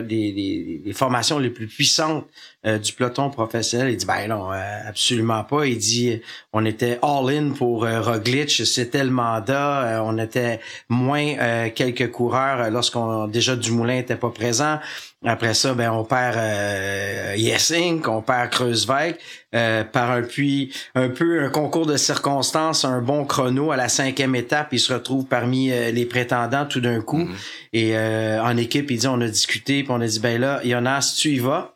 des, 0.02 0.80
des, 0.84 0.92
formations 0.92 1.40
les 1.40 1.50
plus 1.50 1.66
puissantes 1.66 2.24
euh, 2.68 2.78
du 2.78 2.92
peloton 2.92 3.30
professionnel. 3.30 3.90
Il 3.90 3.96
dit 3.96 4.06
ben 4.06 4.28
non, 4.28 4.52
euh, 4.52 4.56
absolument 4.86 5.42
pas. 5.44 5.66
Il 5.66 5.78
dit 5.78 6.20
on 6.52 6.64
était 6.64 6.98
all 7.02 7.28
in 7.30 7.50
pour 7.50 7.84
euh, 7.84 8.00
Roglic, 8.00 8.50
c'était 8.50 9.04
le 9.04 9.10
mandat. 9.10 10.02
on 10.04 10.18
était 10.18 10.60
moins 10.88 11.70
quelques 11.70 12.10
coureurs 12.10 12.70
lorsqu'on 12.70 13.26
déjà 13.26 13.56
Dumoulin 13.56 13.96
était 13.96 14.16
pas 14.16 14.30
présent. 14.30 14.78
Après 15.24 15.52
ça, 15.52 15.74
ben 15.74 15.90
on 15.90 16.04
perd 16.04 16.36
euh, 16.38 17.34
Yessing, 17.36 18.06
on 18.06 18.22
perd 18.22 18.50
Kreuzweig 18.50 19.16
euh, 19.52 19.82
par 19.82 20.12
un 20.12 20.22
puis 20.22 20.72
un 20.94 21.08
peu 21.08 21.42
un 21.42 21.50
concours 21.50 21.86
de 21.86 21.96
circonstances, 21.96 22.84
un 22.84 23.00
bon 23.00 23.24
chrono 23.24 23.72
à 23.72 23.76
la 23.76 23.88
cinquième 23.88 24.36
étape, 24.36 24.68
il 24.70 24.78
se 24.78 24.92
retrouve 24.92 25.24
parmi 25.24 25.72
euh, 25.72 25.90
les 25.90 26.06
prétendants 26.06 26.66
tout 26.66 26.80
d'un 26.80 27.00
coup. 27.00 27.24
Mm-hmm. 27.24 27.34
Et 27.72 27.96
euh, 27.96 28.40
en 28.40 28.56
équipe, 28.56 28.92
il 28.92 28.98
dit 28.98 29.08
on 29.08 29.20
a 29.20 29.26
discuté, 29.26 29.82
puis 29.82 29.90
on 29.90 30.00
a 30.00 30.06
dit 30.06 30.20
ben 30.20 30.40
là, 30.40 30.60
Jonas, 30.64 31.16
tu 31.18 31.30
y 31.30 31.38
vas? 31.40 31.74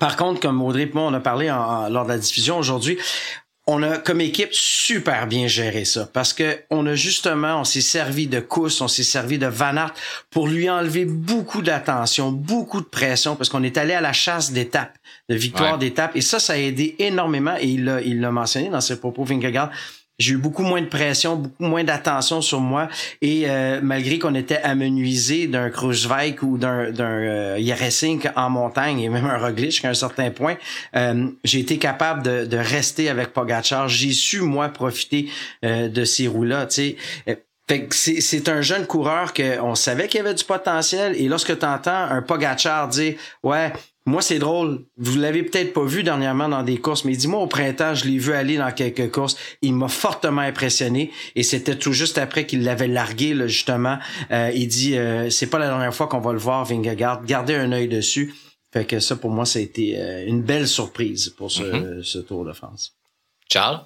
Par 0.00 0.16
contre, 0.16 0.40
comme 0.40 0.60
Audrey 0.62 0.82
et 0.82 0.90
moi, 0.92 1.04
on 1.04 1.14
a 1.14 1.20
parlé 1.20 1.46
lors 1.46 2.04
de 2.04 2.08
la 2.08 2.18
diffusion 2.18 2.58
aujourd'hui, 2.58 2.98
on 3.68 3.82
a 3.82 3.98
comme 3.98 4.20
équipe 4.20 4.52
super 4.52 5.26
bien 5.26 5.48
géré 5.48 5.84
ça. 5.84 6.08
Parce 6.12 6.32
que 6.32 6.60
on 6.70 6.86
a 6.86 6.94
justement 6.94 7.60
on 7.60 7.64
s'est 7.64 7.80
servi 7.80 8.28
de 8.28 8.38
Kous, 8.38 8.80
on 8.80 8.88
s'est 8.88 9.02
servi 9.02 9.38
de 9.38 9.46
Van 9.46 9.76
Aert 9.76 9.94
pour 10.30 10.46
lui 10.46 10.70
enlever 10.70 11.04
beaucoup 11.04 11.62
d'attention, 11.62 12.30
beaucoup 12.30 12.80
de 12.80 12.86
pression 12.86 13.34
parce 13.34 13.48
qu'on 13.48 13.64
est 13.64 13.76
allé 13.76 13.92
à 13.92 14.00
la 14.00 14.12
chasse 14.12 14.52
d'étapes, 14.52 14.96
de 15.28 15.34
victoire 15.34 15.78
d'étapes. 15.78 16.14
Et 16.14 16.20
ça 16.20 16.38
ça 16.38 16.52
a 16.52 16.56
aidé 16.56 16.94
énormément. 17.00 17.56
Et 17.60 17.66
il 17.66 17.84
l'a 17.84 18.00
il 18.02 18.20
l'a 18.20 18.30
mentionné 18.30 18.68
dans 18.68 18.80
ses 18.80 19.00
propos 19.00 19.24
Vingegaard 19.24 19.70
j'ai 20.18 20.34
eu 20.34 20.38
beaucoup 20.38 20.62
moins 20.62 20.80
de 20.80 20.86
pression, 20.86 21.36
beaucoup 21.36 21.64
moins 21.64 21.84
d'attention 21.84 22.40
sur 22.40 22.60
moi. 22.60 22.88
Et 23.20 23.44
euh, 23.46 23.80
malgré 23.82 24.18
qu'on 24.18 24.34
était 24.34 24.58
amenuisé 24.58 25.46
d'un 25.46 25.70
Kruiswijk 25.70 26.42
ou 26.42 26.58
d'un 26.58 26.92
euh, 26.98 28.30
en 28.36 28.50
montagne 28.50 29.00
et 29.00 29.08
même 29.08 29.26
un 29.26 29.38
Roglic 29.38 29.84
à 29.84 29.90
un 29.90 29.94
certain 29.94 30.30
point, 30.30 30.56
euh, 30.94 31.28
j'ai 31.44 31.60
été 31.60 31.78
capable 31.78 32.22
de, 32.22 32.46
de 32.46 32.56
rester 32.56 33.08
avec 33.08 33.32
Pogacar. 33.32 33.88
J'ai 33.88 34.12
su 34.12 34.40
moi 34.40 34.68
profiter 34.68 35.28
euh, 35.64 35.88
de 35.88 36.04
ces 36.04 36.28
roues-là. 36.28 36.66
Sais, 36.68 36.96
Fait 37.68 37.88
c'est 37.90 38.48
un 38.48 38.62
jeune 38.62 38.86
coureur 38.86 39.34
qu'on 39.34 39.74
savait 39.74 40.08
qu'il 40.08 40.20
avait 40.20 40.34
du 40.34 40.44
potentiel 40.44 41.14
et 41.16 41.28
lorsque 41.28 41.58
tu 41.58 41.66
entends 41.66 42.04
un 42.10 42.22
Pogachar 42.22 42.88
dire 42.88 43.14
ouais 43.42 43.72
moi 44.06 44.22
c'est 44.22 44.38
drôle 44.38 44.86
vous 44.96 45.18
l'avez 45.18 45.42
peut-être 45.42 45.74
pas 45.74 45.84
vu 45.84 46.02
dernièrement 46.02 46.48
dans 46.48 46.62
des 46.62 46.78
courses 46.78 47.04
mais 47.04 47.14
dis-moi 47.14 47.40
au 47.40 47.46
printemps 47.46 47.94
je 47.94 48.06
l'ai 48.06 48.18
vu 48.18 48.32
aller 48.32 48.56
dans 48.56 48.72
quelques 48.72 49.10
courses 49.10 49.36
il 49.60 49.74
m'a 49.74 49.88
fortement 49.88 50.40
impressionné 50.40 51.12
et 51.34 51.42
c'était 51.42 51.76
tout 51.76 51.92
juste 51.92 52.16
après 52.16 52.46
qu'il 52.46 52.62
l'avait 52.64 52.88
largué 52.88 53.34
là, 53.34 53.46
justement 53.46 53.98
euh, 54.30 54.50
il 54.54 54.68
dit 54.68 54.96
euh, 54.96 55.28
c'est 55.28 55.48
pas 55.48 55.58
la 55.58 55.66
dernière 55.66 55.94
fois 55.94 56.06
qu'on 56.06 56.20
va 56.20 56.32
le 56.32 56.38
voir 56.38 56.64
Vingegaard 56.64 57.24
gardez 57.24 57.56
un 57.56 57.72
œil 57.72 57.88
dessus 57.88 58.34
fait 58.72 58.86
que 58.86 59.00
ça 59.00 59.16
pour 59.16 59.30
moi 59.30 59.44
ça 59.44 59.58
a 59.58 59.62
été 59.62 60.00
euh, 60.00 60.24
une 60.26 60.42
belle 60.42 60.68
surprise 60.68 61.34
pour 61.36 61.50
ce, 61.50 61.62
mm-hmm. 61.62 62.02
ce 62.02 62.18
Tour 62.18 62.44
de 62.44 62.52
France 62.52 62.94
Charles? 63.52 63.84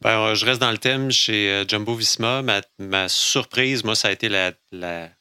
Ben, 0.00 0.34
je 0.34 0.44
reste 0.44 0.60
dans 0.60 0.72
le 0.72 0.78
thème 0.78 1.12
chez 1.12 1.62
Jumbo 1.68 1.94
Visma. 1.94 2.42
Ma, 2.78 3.08
surprise, 3.08 3.84
moi, 3.84 3.94
ça 3.94 4.08
a 4.08 4.10
été 4.10 4.28
la, 4.28 4.52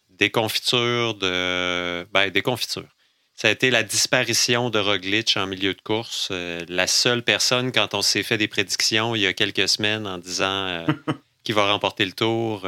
déconfiture 0.10 1.14
de. 1.14 2.04
Ben, 2.12 2.32
déconfiture. 2.32 2.88
Ça 3.36 3.48
a 3.48 3.52
été 3.52 3.72
la 3.72 3.84
disparition 3.84 4.70
de 4.70 4.78
Roglic 4.78 5.36
en 5.36 5.48
milieu 5.48 5.74
de 5.74 5.82
course. 5.82 6.30
Euh, 6.32 6.64
la 6.68 6.86
seule 6.86 7.24
personne, 7.24 7.72
quand 7.72 7.94
on 7.94 8.02
s'est 8.02 8.24
fait 8.24 8.38
des 8.38 8.48
prédictions 8.48 9.16
il 9.16 9.22
y 9.22 9.28
a 9.28 9.34
quelques 9.34 9.68
semaines 9.68 10.06
en 10.06 10.18
disant 10.18 10.86
qu'il 11.44 11.56
va 11.56 11.72
remporter 11.72 12.06
le 12.06 12.12
tour, 12.12 12.68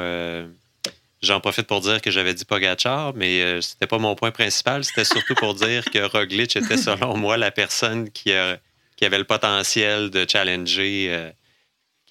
j'en 1.22 1.40
profite 1.42 1.68
pour 1.68 1.82
dire 1.82 2.02
que 2.02 2.10
j'avais 2.10 2.34
dit 2.34 2.46
Pogachar, 2.46 3.14
mais 3.14 3.62
c'était 3.62 3.86
pas 3.86 4.00
mon 4.00 4.16
point 4.16 4.32
principal. 4.32 4.84
C'était 4.84 5.06
surtout 5.06 5.36
pour 5.36 5.54
dire 5.54 5.86
que 5.86 6.00
Roglic 6.00 6.56
était, 6.56 6.78
selon 6.78 7.18
moi, 7.18 7.38
la 7.38 7.52
personne 7.52 8.10
qui, 8.10 8.32
qui 8.96 9.06
avait 9.06 9.20
le 9.20 9.26
potentiel 9.26 10.10
de 10.10 10.26
challenger 10.28 11.34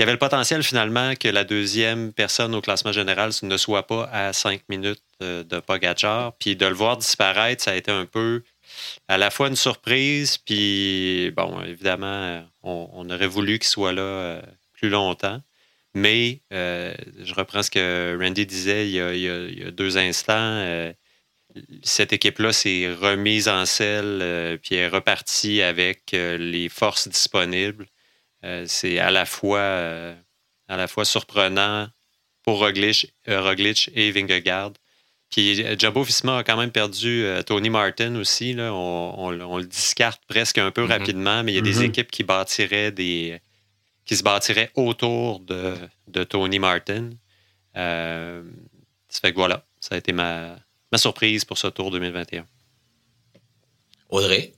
y 0.03 0.05
avait 0.05 0.13
le 0.13 0.19
potentiel 0.19 0.63
finalement 0.63 1.15
que 1.15 1.29
la 1.29 1.45
deuxième 1.45 2.13
personne 2.13 2.55
au 2.55 2.61
classement 2.61 2.93
général 2.93 3.31
ne 3.43 3.57
soit 3.57 3.87
pas 3.87 4.09
à 4.13 4.33
cinq 4.33 4.63
minutes 4.69 5.03
de, 5.21 5.43
de 5.43 5.61
Pogachar. 5.61 6.33
Puis 6.39 6.57
de 6.57 6.67
le 6.67 6.75
voir 6.75 6.97
disparaître, 6.97 7.63
ça 7.63 7.73
a 7.73 7.75
été 7.75 7.91
un 7.91 8.07
peu 8.07 8.43
à 9.09 9.19
la 9.19 9.31
fois 9.31 9.49
une 9.49 9.57
surprise, 9.57 10.39
puis 10.39 11.31
bon, 11.37 11.63
évidemment, 11.63 12.45
on, 12.63 13.09
aurait 13.11 13.27
voulu 13.27 13.59
qu'il 13.59 13.69
soit 13.69 13.93
là 13.93 14.03
euh, 14.03 14.43
plus 14.75 14.89
longtemps. 14.89 15.41
Mais 15.95 16.41
euh, 16.53 16.95
je 17.23 17.35
reprends 17.35 17.63
ce 17.63 17.71
que 17.71 18.19
Randy 18.21 18.47
disait 18.47 18.89
il 18.89 18.95
y 18.95 19.65
a, 19.65 19.71
deux 19.71 19.99
instants. 19.99 20.35
Euh, 20.37 20.93
cette 21.83 22.15
équipe-là 22.15 22.53
s'est 22.53 22.91
remise 22.93 23.49
en 23.49 23.67
selle, 23.67 24.59
puis 24.63 24.77
est 24.77 24.89
repartie 24.89 25.61
avec 25.61 26.13
les 26.13 26.71
forces 26.71 27.09
disponibles. 27.09 27.87
Euh, 28.45 28.65
c'est 28.67 28.99
à 28.99 29.11
la 29.11 29.25
fois 29.25 29.59
euh, 29.59 30.15
à 30.69 30.77
la 30.77 30.89
fois 30.89 31.05
surprenant 31.05 31.89
pour 32.43 32.59
Roglic, 32.59 33.15
euh, 33.29 33.55
et 33.95 34.11
Vingegaard. 34.11 34.73
Puis 35.31 35.65
Jumbo 35.79 36.03
Visma 36.03 36.39
a 36.39 36.45
quand 36.45 36.57
même 36.59 36.73
perdu 36.73 37.25
Tony 37.47 37.71
Martin 37.71 38.17
aussi. 38.17 38.53
Là. 38.53 38.75
On, 38.75 39.31
le 39.31 39.65
discarte 39.65 40.21
presque 40.29 40.59
un 40.59 40.71
peu 40.71 40.85
mm-hmm. 40.85 40.89
rapidement, 40.89 41.43
mais 41.43 41.53
il 41.53 41.55
y 41.55 41.59
a 41.59 41.63
des 41.63 41.79
mm-hmm. 41.79 41.85
équipes 41.85 42.11
qui 42.11 42.23
bâtiraient 42.23 42.93
des 42.93 43.41
qui 44.05 44.17
se 44.17 44.23
bâtiraient 44.23 44.71
autour 44.75 45.41
de, 45.41 45.75
de 46.09 46.25
Tony 46.25 46.59
Martin. 46.59 47.11
ça 47.75 48.43
fait 49.23 49.31
que 49.31 49.37
voilà, 49.37 49.65
ça 49.81 49.95
a 49.95 49.99
été 49.99 50.13
ma, 50.13 50.57
ma 50.91 50.99
surprise 50.99 51.45
pour 51.47 51.57
ce 51.57 51.69
tour 51.69 51.91
2021. 51.91 52.45
Audrey? 54.11 54.53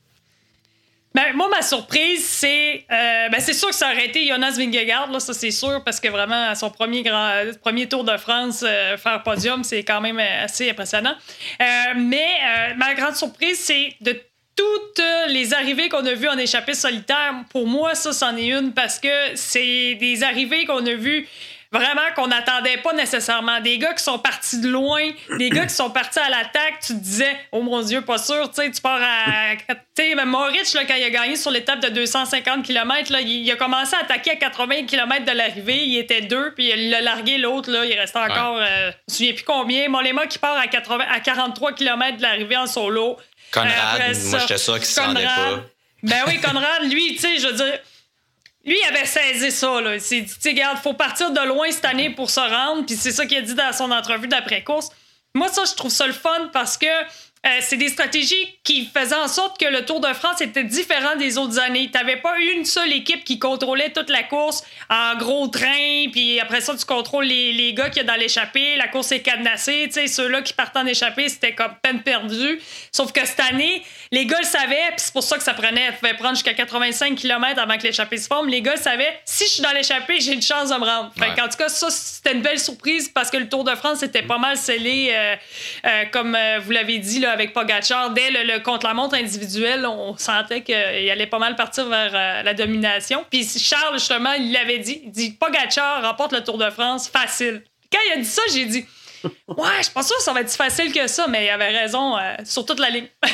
Ben, 1.14 1.32
moi, 1.36 1.48
ma 1.48 1.62
surprise, 1.62 2.24
c'est. 2.24 2.84
Euh, 2.90 3.28
ben, 3.28 3.40
c'est 3.40 3.52
sûr 3.52 3.68
que 3.68 3.74
ça 3.74 3.92
aurait 3.92 4.06
été 4.06 4.26
Jonas 4.26 4.56
Vingegaard, 4.58 5.12
là, 5.12 5.20
ça 5.20 5.32
c'est 5.32 5.52
sûr, 5.52 5.80
parce 5.84 6.00
que 6.00 6.08
vraiment, 6.08 6.48
à 6.48 6.56
son 6.56 6.70
premier, 6.70 7.04
grand, 7.04 7.30
premier 7.60 7.88
Tour 7.88 8.02
de 8.02 8.16
France, 8.16 8.64
euh, 8.66 8.96
faire 8.96 9.22
podium, 9.22 9.62
c'est 9.62 9.84
quand 9.84 10.00
même 10.00 10.18
assez 10.18 10.68
impressionnant. 10.68 11.14
Euh, 11.62 11.64
mais 11.96 12.74
ma 12.76 12.94
grande 12.94 13.14
surprise, 13.14 13.60
c'est 13.60 13.94
de 14.00 14.20
toutes 14.56 15.02
les 15.28 15.54
arrivées 15.54 15.88
qu'on 15.88 16.04
a 16.04 16.14
vues 16.14 16.28
en 16.28 16.38
échappée 16.38 16.74
solitaire. 16.74 17.34
Pour 17.50 17.68
moi, 17.68 17.94
ça, 17.94 18.12
c'en 18.12 18.36
est 18.36 18.48
une 18.48 18.72
parce 18.72 18.98
que 18.98 19.36
c'est 19.36 19.94
des 19.94 20.24
arrivées 20.24 20.64
qu'on 20.64 20.84
a 20.84 20.94
vues 20.94 21.28
vraiment 21.74 22.12
qu'on 22.14 22.28
n'attendait 22.28 22.76
pas 22.78 22.92
nécessairement. 22.92 23.60
Des 23.60 23.78
gars 23.78 23.92
qui 23.92 24.02
sont 24.02 24.18
partis 24.18 24.60
de 24.60 24.68
loin, 24.68 25.02
des 25.38 25.50
gars 25.50 25.66
qui 25.66 25.74
sont 25.74 25.90
partis 25.90 26.20
à 26.20 26.28
l'attaque, 26.30 26.80
tu 26.80 26.94
te 26.94 26.98
disais, 26.98 27.36
oh 27.50 27.62
mon 27.62 27.82
Dieu, 27.82 28.00
pas 28.02 28.18
sûr, 28.18 28.48
tu 28.50 28.62
sais, 28.62 28.70
tu 28.70 28.80
pars 28.80 29.00
à. 29.02 29.56
Tu 29.66 29.74
sais, 29.96 30.14
Moritz, 30.24 30.74
là, 30.74 30.84
quand 30.84 30.94
il 30.94 31.04
a 31.04 31.10
gagné 31.10 31.36
sur 31.36 31.50
l'étape 31.50 31.80
de 31.80 31.88
250 31.88 32.64
km, 32.64 33.12
là, 33.12 33.20
il, 33.20 33.50
a 33.50 33.56
commencé 33.56 33.96
à 33.96 34.00
attaquer 34.00 34.32
à 34.32 34.36
80 34.36 34.86
km 34.86 35.24
de 35.24 35.32
l'arrivée, 35.32 35.84
il 35.84 35.98
était 35.98 36.22
deux, 36.22 36.52
puis 36.54 36.70
il 36.70 36.94
a 36.94 37.00
largué 37.00 37.38
l'autre, 37.38 37.70
là, 37.70 37.84
il 37.84 37.98
restait 37.98 38.18
encore, 38.18 38.58
euh, 38.58 38.64
je 38.64 38.86
ne 38.86 38.86
me 38.86 38.92
souviens 39.08 39.32
plus 39.34 39.44
combien. 39.44 39.88
Mollema 39.88 40.26
qui 40.26 40.38
part 40.38 40.56
à, 40.56 40.68
80, 40.68 41.04
à 41.10 41.20
43 41.20 41.72
km 41.72 42.16
de 42.16 42.22
l'arrivée 42.22 42.56
en 42.56 42.66
solo. 42.66 43.16
Conrad, 43.52 44.16
moi 44.24 44.38
j'étais 44.38 44.58
sûr 44.58 44.76
qu'il 44.76 44.86
s'en 44.86 45.12
pas. 45.12 45.64
Ben 46.02 46.22
oui, 46.26 46.38
Conrad, 46.38 46.82
lui, 46.90 47.14
tu 47.14 47.20
sais, 47.20 47.38
je 47.38 47.46
veux 47.46 47.54
dire 47.54 47.78
lui, 48.66 48.76
il 48.82 48.88
avait 48.88 49.04
saisi 49.04 49.50
ça. 49.50 49.80
Là. 49.80 49.94
Il 49.94 50.00
s'est 50.00 50.22
dit, 50.22 50.48
regarde, 50.48 50.78
faut 50.78 50.94
partir 50.94 51.30
de 51.30 51.40
loin 51.46 51.70
cette 51.70 51.84
année 51.84 52.10
pour 52.10 52.30
se 52.30 52.40
rendre. 52.40 52.86
Puis 52.86 52.96
c'est 52.96 53.12
ça 53.12 53.26
qu'il 53.26 53.38
a 53.38 53.42
dit 53.42 53.54
dans 53.54 53.72
son 53.72 53.90
entrevue 53.90 54.28
d'après-course. 54.28 54.90
Moi, 55.34 55.48
ça, 55.48 55.64
je 55.64 55.74
trouve 55.74 55.90
ça 55.90 56.06
le 56.06 56.12
fun 56.12 56.50
parce 56.52 56.78
que 56.78 56.86
euh, 57.44 57.48
c'est 57.60 57.76
des 57.76 57.88
stratégies 57.88 58.48
qui 58.64 58.86
faisaient 58.86 59.14
en 59.14 59.28
sorte 59.28 59.60
que 59.60 59.66
le 59.66 59.84
Tour 59.84 60.00
de 60.00 60.12
France 60.14 60.40
était 60.40 60.64
différent 60.64 61.16
des 61.16 61.36
autres 61.36 61.58
années. 61.58 61.90
Tu 61.92 61.98
n'avais 61.98 62.16
pas 62.16 62.38
une 62.38 62.64
seule 62.64 62.92
équipe 62.92 63.22
qui 63.22 63.38
contrôlait 63.38 63.90
toute 63.90 64.08
la 64.08 64.22
course 64.22 64.64
en 64.88 65.16
gros 65.18 65.48
train, 65.48 66.08
puis 66.10 66.40
après 66.40 66.62
ça, 66.62 66.74
tu 66.74 66.86
contrôles 66.86 67.26
les, 67.26 67.52
les 67.52 67.74
gars 67.74 67.90
qui 67.90 68.00
y 68.00 68.04
dans 68.04 68.14
l'échappée, 68.14 68.76
la 68.76 68.88
course 68.88 69.12
est 69.12 69.20
cadenassée, 69.20 69.84
tu 69.88 69.92
sais, 69.92 70.06
ceux-là 70.06 70.40
qui 70.40 70.54
partent 70.54 70.76
en 70.76 70.86
échappée, 70.86 71.28
c'était 71.28 71.54
comme 71.54 71.74
peine 71.82 72.02
perdue. 72.02 72.60
Sauf 72.90 73.12
que 73.12 73.26
cette 73.26 73.40
année, 73.40 73.82
les 74.10 74.24
gars 74.24 74.38
le 74.38 74.46
savaient, 74.46 74.88
puis 74.88 74.98
c'est 74.98 75.12
pour 75.12 75.22
ça 75.22 75.36
que 75.36 75.42
ça 75.42 75.52
prenait, 75.52 75.92
pouvait 75.92 76.14
prendre 76.14 76.34
jusqu'à 76.34 76.54
85 76.54 77.14
km 77.14 77.60
avant 77.60 77.76
que 77.76 77.82
l'échappée 77.82 78.16
se 78.16 78.26
forme. 78.26 78.48
Les 78.48 78.62
gars 78.62 78.76
le 78.76 78.80
savaient, 78.80 79.20
si 79.24 79.44
je 79.44 79.50
suis 79.50 79.62
dans 79.62 79.72
l'échappée, 79.72 80.20
j'ai 80.20 80.32
une 80.32 80.42
chance 80.42 80.70
de 80.70 80.76
me 80.76 80.84
rendre. 80.84 81.12
en 81.18 81.48
tout 81.48 81.58
cas, 81.58 81.68
ça, 81.68 81.90
c'était 81.90 82.32
une 82.32 82.42
belle 82.42 82.58
surprise 82.58 83.08
parce 83.08 83.30
que 83.30 83.36
le 83.36 83.48
Tour 83.48 83.64
de 83.64 83.74
France 83.74 84.02
était 84.02 84.22
pas 84.22 84.38
mal 84.38 84.56
scellé, 84.56 85.10
euh, 85.12 85.36
euh, 85.86 86.04
comme 86.10 86.36
vous 86.62 86.70
l'avez 86.70 86.98
dit, 86.98 87.20
là, 87.20 87.33
avec 87.34 87.52
Pogachar. 87.52 88.10
Dès 88.10 88.30
le, 88.30 88.60
contre-la-montre 88.60 89.14
individuel, 89.16 89.86
on 89.86 90.16
sentait 90.16 90.62
qu'il 90.62 90.74
allait 90.74 91.26
pas 91.26 91.38
mal 91.38 91.56
partir 91.56 91.86
vers 91.86 92.12
euh, 92.14 92.42
la 92.42 92.54
domination. 92.54 93.24
Puis 93.30 93.46
Charles, 93.46 93.98
justement, 93.98 94.32
il 94.32 94.52
l'avait 94.52 94.78
dit. 94.78 95.02
Il 95.04 95.10
dit 95.10 95.30
Pogachar 95.32 96.02
remporte 96.02 96.32
le 96.32 96.42
Tour 96.42 96.58
de 96.58 96.70
France 96.70 97.08
facile. 97.08 97.62
Quand 97.92 97.98
il 98.08 98.12
a 98.12 98.16
dit 98.16 98.24
ça, 98.24 98.42
j'ai 98.52 98.64
dit 98.64 98.86
Ouais, 99.48 99.82
je 99.82 99.90
pense 99.90 100.08
pas 100.08 100.16
que 100.16 100.22
ça 100.22 100.32
va 100.32 100.40
être 100.40 100.50
si 100.50 100.56
facile 100.56 100.92
que 100.92 101.06
ça, 101.06 101.26
mais 101.28 101.46
il 101.46 101.50
avait 101.50 101.76
raison 101.76 102.16
euh, 102.16 102.34
sur 102.44 102.64
toute 102.64 102.80
la 102.80 102.90
ligne. 102.90 103.08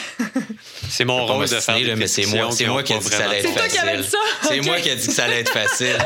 c'est 0.90 1.04
mon 1.04 1.26
rôle 1.26 1.48
de 1.48 1.60
faire 1.60 1.96
mais 1.96 2.06
c'est 2.06 2.26
moi, 2.26 2.50
c'est 2.50 2.66
moi 2.66 2.82
qui 2.82 2.92
ai 2.92 2.98
dit 2.98 3.08
que 3.08 3.14
ça 3.14 3.24
allait 3.24 3.38
être 3.40 3.52
facile. 3.52 4.04
C'est 4.42 4.60
moi 4.60 4.76
qui 4.80 4.88
ai 4.88 4.96
dit 4.96 5.06
que 5.06 5.12
ça 5.12 5.24
allait 5.24 5.40
être 5.40 5.52
facile. 5.52 5.96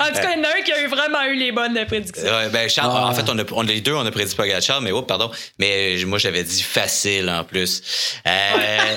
en 0.00 0.06
tout 0.06 0.20
cas, 0.20 0.32
il 0.32 0.38
y 0.38 0.40
en 0.40 0.44
a 0.44 0.48
un 0.48 0.62
qui 0.64 0.72
a 0.72 0.82
eu 0.82 0.86
vraiment 0.86 1.22
eu 1.24 1.34
les 1.34 1.52
bonnes 1.52 1.84
prédictions. 1.86 2.24
Ouais, 2.24 2.48
ben 2.50 2.68
Charles, 2.68 2.90
en 2.90 3.14
fait, 3.14 3.28
on 3.28 3.38
a, 3.38 3.42
on, 3.52 3.62
les 3.62 3.80
deux, 3.80 3.94
on 3.94 4.04
a 4.04 4.10
prédit 4.10 4.34
pas 4.34 4.60
Charles, 4.60 4.84
mais 4.84 4.92
oh, 4.92 5.02
pardon. 5.02 5.30
Mais 5.58 5.96
euh, 5.96 6.06
moi, 6.06 6.18
j'avais 6.18 6.44
dit 6.44 6.62
facile 6.62 7.28
en 7.30 7.44
plus. 7.44 7.82
Euh, 8.26 8.96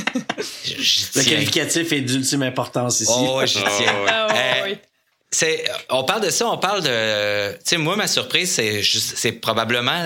le 1.16 1.24
qualificatif 1.24 1.92
est 1.92 2.00
d'ultime 2.00 2.42
importance 2.42 3.00
ici. 3.00 3.12
Oh, 3.14 3.40
j'y 3.44 3.54
tiens. 3.54 3.94
Ah, 4.08 4.28
euh, 5.42 5.56
on 5.90 6.04
parle 6.04 6.22
de 6.22 6.30
ça, 6.30 6.48
on 6.48 6.58
parle 6.58 6.82
de. 6.82 7.52
Tu 7.54 7.60
sais, 7.64 7.76
moi, 7.76 7.96
ma 7.96 8.06
surprise, 8.06 8.52
c'est, 8.52 8.82
c'est 8.82 9.32
probablement 9.32 10.04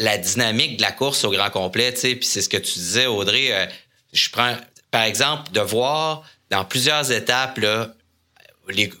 la 0.00 0.16
dynamique 0.16 0.78
de 0.78 0.82
la 0.82 0.92
course 0.92 1.24
au 1.24 1.30
grand 1.30 1.50
complet. 1.50 1.92
Puis 1.92 2.18
c'est 2.22 2.42
ce 2.42 2.48
que 2.48 2.56
tu 2.56 2.72
disais, 2.72 3.06
Audrey. 3.06 3.52
Euh, 3.52 3.66
je 4.12 4.28
prends, 4.30 4.56
par 4.90 5.02
exemple, 5.02 5.52
de 5.52 5.60
voir 5.60 6.24
dans 6.50 6.64
plusieurs 6.64 7.12
étapes, 7.12 7.58
là, 7.58 7.94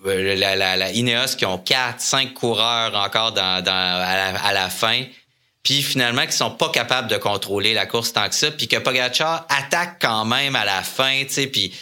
euh, 0.06 0.36
la, 0.36 0.92
Ineos 0.92 1.36
qui 1.36 1.46
ont 1.46 1.58
4, 1.58 2.00
5 2.00 2.34
coureurs 2.34 2.94
encore 2.94 3.34
à, 3.36 4.52
la, 4.52 4.68
fin, 4.68 5.04
puis 5.62 5.82
finalement 5.82 6.26
qui 6.26 6.32
sont 6.32 6.50
pas 6.50 6.68
capables 6.68 7.08
de 7.08 7.16
contrôler 7.16 7.72
la 7.72 7.86
course 7.86 8.12
tant 8.12 8.28
que 8.28 8.34
ça, 8.34 8.50
puis 8.50 8.68
que 8.68 8.76
Pogacar 8.76 9.46
attaque 9.48 10.00
quand 10.00 10.24
même 10.24 10.54
à 10.54 10.64
la 10.64 10.82
fin, 10.82 11.22
tu 11.24 11.32
sais. 11.32 11.46
Puis 11.46 11.72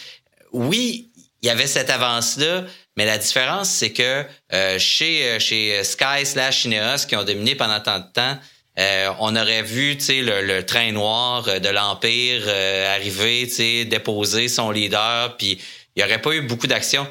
oui, 0.53 1.11
il 1.41 1.47
y 1.47 1.49
avait 1.49 1.67
cette 1.67 1.89
avance-là, 1.89 2.63
mais 2.95 3.05
la 3.05 3.17
différence, 3.17 3.69
c'est 3.69 3.91
que 3.91 4.25
euh, 4.53 4.79
chez, 4.79 5.39
chez 5.39 5.83
Sky 5.83 6.25
slash 6.25 6.65
Ineos, 6.65 7.05
qui 7.07 7.15
ont 7.15 7.23
dominé 7.23 7.55
pendant 7.55 7.79
tant 7.79 7.99
de 7.99 8.11
temps, 8.13 8.37
euh, 8.79 9.11
on 9.19 9.35
aurait 9.35 9.63
vu 9.63 9.97
le, 10.09 10.41
le 10.41 10.65
train 10.65 10.91
noir 10.91 11.43
de 11.43 11.69
l'Empire 11.69 12.47
arriver, 12.95 13.85
déposer 13.85 14.47
son 14.47 14.71
leader, 14.71 15.35
puis 15.37 15.59
il 15.95 16.03
n'y 16.03 16.03
aurait 16.03 16.21
pas 16.21 16.31
eu 16.33 16.41
beaucoup 16.41 16.67
d'action. 16.67 17.07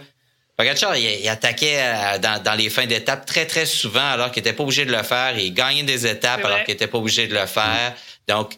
Pogacar, 0.57 0.97
il, 0.97 1.29
attaquait 1.29 2.19
dans, 2.21 2.43
dans, 2.43 2.55
les 2.55 2.69
fins 2.69 2.87
d'étape 2.87 3.27
très, 3.27 3.47
très 3.47 3.65
souvent 3.65 4.11
alors 4.11 4.33
qu'il 4.33 4.43
n'était 4.43 4.55
pas 4.55 4.65
obligé 4.65 4.85
de 4.85 4.91
le 4.91 5.05
faire. 5.05 5.39
Il 5.39 5.55
gagnait 5.55 5.85
des 5.85 6.05
étapes 6.05 6.45
alors 6.45 6.65
qu'il 6.65 6.75
n'était 6.75 6.89
pas 6.89 6.99
obligé 6.99 7.29
de 7.29 7.35
le 7.35 7.47
faire. 7.47 7.95
Donc, 8.27 8.55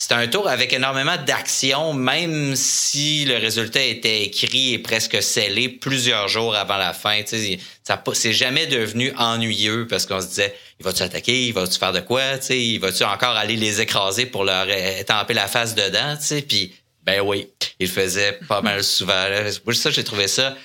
c'était 0.00 0.14
un 0.14 0.28
tour 0.28 0.48
avec 0.48 0.72
énormément 0.72 1.18
d'action, 1.18 1.92
même 1.92 2.56
si 2.56 3.26
le 3.26 3.36
résultat 3.36 3.82
était 3.82 4.22
écrit 4.22 4.72
et 4.72 4.78
presque 4.78 5.22
scellé 5.22 5.68
plusieurs 5.68 6.26
jours 6.26 6.56
avant 6.56 6.78
la 6.78 6.94
fin. 6.94 7.20
Ça 7.26 8.02
c'est 8.14 8.32
jamais 8.32 8.66
devenu 8.66 9.12
ennuyeux 9.18 9.86
parce 9.86 10.06
qu'on 10.06 10.22
se 10.22 10.28
disait, 10.28 10.54
il 10.78 10.84
va-tu 10.86 11.02
attaquer, 11.02 11.48
il 11.48 11.52
va-tu 11.52 11.78
faire 11.78 11.92
de 11.92 12.00
quoi, 12.00 12.22
il 12.48 12.78
va-tu 12.78 13.04
encore 13.04 13.36
aller 13.36 13.56
les 13.56 13.82
écraser 13.82 14.24
pour 14.24 14.44
leur 14.44 14.70
étamper 14.70 15.34
la 15.34 15.48
face 15.48 15.74
dedans, 15.74 16.16
puis 16.48 16.72
ben 17.02 17.20
oui, 17.20 17.48
il 17.78 17.88
faisait 17.88 18.40
pas 18.48 18.62
mal 18.62 18.82
souvent. 18.82 19.26
Moi, 19.66 19.74
ça, 19.74 19.90
j'ai 19.90 20.04
trouvé 20.04 20.28
ça 20.28 20.56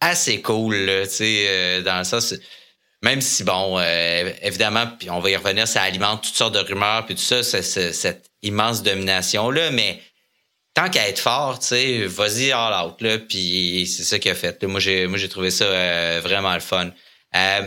assez 0.00 0.40
cool, 0.40 0.74
là, 0.74 1.02
euh, 1.20 1.82
dans 1.82 1.98
le 1.98 2.04
sens 2.04 2.34
même 3.02 3.20
si, 3.22 3.44
bon, 3.44 3.78
euh, 3.78 4.30
évidemment, 4.42 4.86
puis 4.98 5.10
on 5.10 5.20
va 5.20 5.30
y 5.30 5.36
revenir, 5.36 5.66
ça 5.66 5.82
alimente 5.82 6.22
toutes 6.22 6.34
sortes 6.34 6.54
de 6.54 6.60
rumeurs, 6.60 7.06
puis 7.06 7.14
tout 7.14 7.22
ça, 7.22 7.42
cette 7.42 8.30
immense 8.42 8.82
domination-là, 8.82 9.70
mais 9.70 10.02
tant 10.74 10.90
qu'à 10.90 11.08
être 11.08 11.18
fort, 11.18 11.58
tu 11.58 11.68
sais, 11.68 12.06
vas-y 12.06 12.52
all 12.52 12.74
out, 12.84 13.00
là, 13.00 13.18
puis 13.18 13.86
c'est 13.86 14.04
ça 14.04 14.18
qu'il 14.18 14.30
a 14.30 14.34
fait. 14.34 14.62
Moi, 14.64 14.80
j'ai, 14.80 15.06
moi, 15.06 15.18
j'ai 15.18 15.30
trouvé 15.30 15.50
ça 15.50 15.64
euh, 15.64 16.20
vraiment 16.22 16.52
le 16.52 16.60
fun. 16.60 16.90
Euh, 17.34 17.66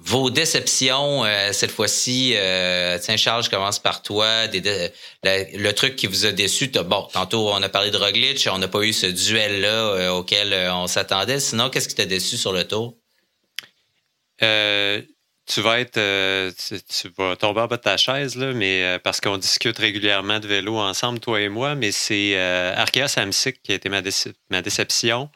vos 0.00 0.30
déceptions, 0.30 1.24
cette 1.52 1.70
fois-ci, 1.70 2.34
tiens, 3.02 3.16
Charles, 3.16 3.44
je 3.44 3.50
commence 3.50 3.78
par 3.78 4.02
toi. 4.02 4.46
le, 4.46 5.70
truc 5.72 5.96
qui 5.96 6.06
vous 6.06 6.26
a 6.26 6.32
déçu, 6.32 6.68
bon, 6.68 7.08
tantôt, 7.12 7.50
on 7.50 7.62
a 7.62 7.68
parlé 7.68 7.90
de 7.90 7.96
Roglic, 7.96 8.46
on 8.52 8.58
n'a 8.58 8.68
pas 8.68 8.82
eu 8.82 8.92
ce 8.92 9.06
duel-là 9.06 10.12
auquel 10.12 10.52
on 10.72 10.88
s'attendait. 10.88 11.40
Sinon, 11.40 11.70
qu'est-ce 11.70 11.88
qui 11.88 11.94
t'a 11.94 12.04
déçu 12.04 12.36
sur 12.36 12.52
le 12.52 12.64
tour? 12.64 12.96
Euh, 14.42 15.02
tu 15.46 15.60
vas 15.60 15.78
être 15.78 15.96
euh, 15.96 16.50
tu, 16.88 17.08
vas 17.16 17.36
tomber 17.36 17.60
en 17.60 17.68
bas 17.68 17.76
de 17.76 17.82
ta 17.82 17.96
chaise 17.96 18.36
là, 18.36 18.52
mais 18.52 18.82
euh, 18.82 18.98
parce 18.98 19.20
qu'on 19.20 19.38
discute 19.38 19.78
régulièrement 19.78 20.40
de 20.40 20.48
vélo 20.48 20.76
ensemble 20.76 21.20
toi 21.20 21.40
et 21.40 21.48
moi 21.48 21.76
mais 21.76 21.92
c'est 21.92 22.36
Arkea 22.36 23.06
Samsic 23.06 23.62
qui 23.62 23.72
a 23.72 23.76
été 23.76 23.88
ma, 23.88 24.02
ma 24.50 24.60
déception 24.60 25.30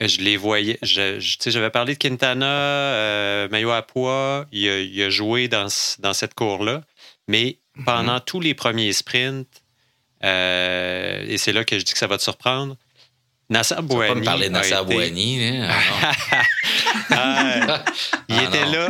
je 0.00 0.20
les 0.20 0.36
voyais 0.36 0.78
je, 0.82 1.18
j'avais 1.18 1.70
parlé 1.70 1.94
de 1.94 1.98
Quintana 1.98 3.48
Mayo 3.50 3.72
à 3.72 3.82
poids 3.82 4.46
il 4.52 5.02
a, 5.02 5.10
joué 5.10 5.48
dans, 5.48 5.66
dans 5.98 6.14
cette 6.14 6.34
cour 6.34 6.64
là 6.64 6.84
mais 7.26 7.58
mm-hmm. 7.76 7.84
pendant 7.84 8.20
tous 8.20 8.40
les 8.40 8.54
premiers 8.54 8.92
sprints 8.92 9.62
et 10.22 11.36
c'est 11.38 11.52
là 11.52 11.64
que 11.64 11.76
je 11.76 11.84
dis 11.84 11.92
que 11.92 11.98
ça 11.98 12.06
va 12.06 12.18
te 12.18 12.22
surprendre 12.22 12.76
Nasser 13.50 13.74
Bouani. 13.82 14.08
pas 14.08 14.14
me 14.14 14.24
parler 14.24 14.48
de. 14.48 14.54
Ah, 17.10 17.84
il 18.28 18.36
ah, 18.38 18.44
était 18.44 18.66
là. 18.66 18.88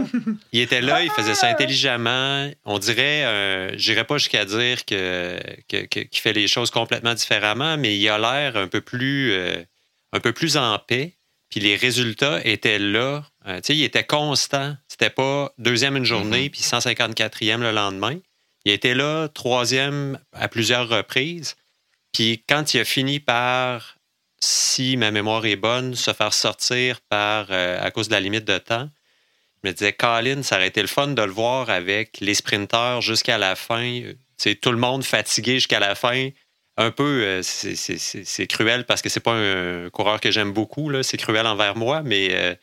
Il 0.52 0.60
était 0.60 0.80
là, 0.80 1.02
il 1.02 1.10
faisait 1.10 1.34
ça 1.34 1.48
intelligemment. 1.48 2.50
On 2.64 2.78
dirait, 2.78 3.24
euh, 3.24 3.78
je 3.78 3.90
n'irais 3.90 4.04
pas 4.04 4.18
jusqu'à 4.18 4.44
dire 4.44 4.84
que, 4.84 5.38
qu'il 5.68 6.20
fait 6.20 6.32
les 6.32 6.48
choses 6.48 6.70
complètement 6.70 7.14
différemment, 7.14 7.76
mais 7.76 7.96
il 7.96 8.08
a 8.08 8.18
l'air 8.18 8.56
un 8.56 8.68
peu 8.68 8.80
plus 8.80 9.32
euh, 9.32 9.62
un 10.12 10.20
peu 10.20 10.32
plus 10.32 10.56
en 10.56 10.78
paix. 10.78 11.14
Puis 11.50 11.60
les 11.60 11.76
résultats 11.76 12.44
étaient 12.44 12.78
là. 12.78 13.24
Euh, 13.46 13.56
tu 13.56 13.62
sais, 13.64 13.76
il 13.76 13.84
était 13.84 14.04
constant. 14.04 14.76
C'était 14.88 15.10
pas 15.10 15.52
deuxième 15.58 15.96
une 15.96 16.04
journée, 16.04 16.48
mm-hmm. 16.48 16.50
puis 16.50 16.62
154e 16.62 17.60
le 17.60 17.70
lendemain. 17.70 18.18
Il 18.64 18.72
était 18.72 18.94
là, 18.94 19.28
troisième 19.28 20.18
à 20.32 20.48
plusieurs 20.48 20.88
reprises. 20.88 21.56
Puis 22.12 22.42
quand 22.48 22.74
il 22.74 22.80
a 22.80 22.84
fini 22.84 23.20
par 23.20 23.96
si 24.44 24.96
ma 24.96 25.10
mémoire 25.10 25.44
est 25.46 25.56
bonne, 25.56 25.94
se 25.94 26.12
faire 26.12 26.34
sortir 26.34 27.00
par 27.08 27.46
euh, 27.50 27.78
à 27.80 27.90
cause 27.90 28.08
de 28.08 28.12
la 28.12 28.20
limite 28.20 28.44
de 28.44 28.58
temps. 28.58 28.88
Je 29.62 29.68
me 29.68 29.72
disais, 29.72 29.92
Colin, 29.92 30.42
ça 30.42 30.56
aurait 30.56 30.68
été 30.68 30.82
le 30.82 30.88
fun 30.88 31.08
de 31.08 31.22
le 31.22 31.32
voir 31.32 31.70
avec 31.70 32.20
les 32.20 32.34
sprinteurs 32.34 33.00
jusqu'à 33.00 33.38
la 33.38 33.56
fin. 33.56 34.02
C'est 34.36 34.56
tout 34.56 34.70
le 34.70 34.76
monde 34.76 35.04
fatigué 35.04 35.54
jusqu'à 35.54 35.80
la 35.80 35.94
fin. 35.94 36.28
Un 36.76 36.90
peu, 36.90 37.22
euh, 37.22 37.42
c'est 37.42 38.46
cruel 38.48 38.84
parce 38.84 39.00
que 39.00 39.08
c'est 39.08 39.20
pas 39.20 39.34
un 39.34 39.88
coureur 39.90 40.20
que 40.20 40.30
j'aime 40.30 40.52
beaucoup. 40.52 40.90
C'est 41.02 41.16
cruel 41.16 41.46
envers 41.46 41.76
moi, 41.76 42.02
mais 42.02 42.28
euh, 42.32 42.54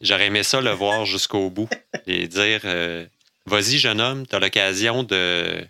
j'aurais 0.00 0.26
aimé 0.26 0.42
ça 0.42 0.60
le 0.60 0.72
voir 0.72 1.06
jusqu'au 1.06 1.48
bout 1.48 1.70
et 2.06 2.26
dire 2.26 2.60
Vas-y, 3.46 3.78
jeune 3.78 4.00
homme, 4.00 4.26
tu 4.26 4.36
as 4.36 4.38
l'occasion 4.38 5.02
de, 5.04 5.64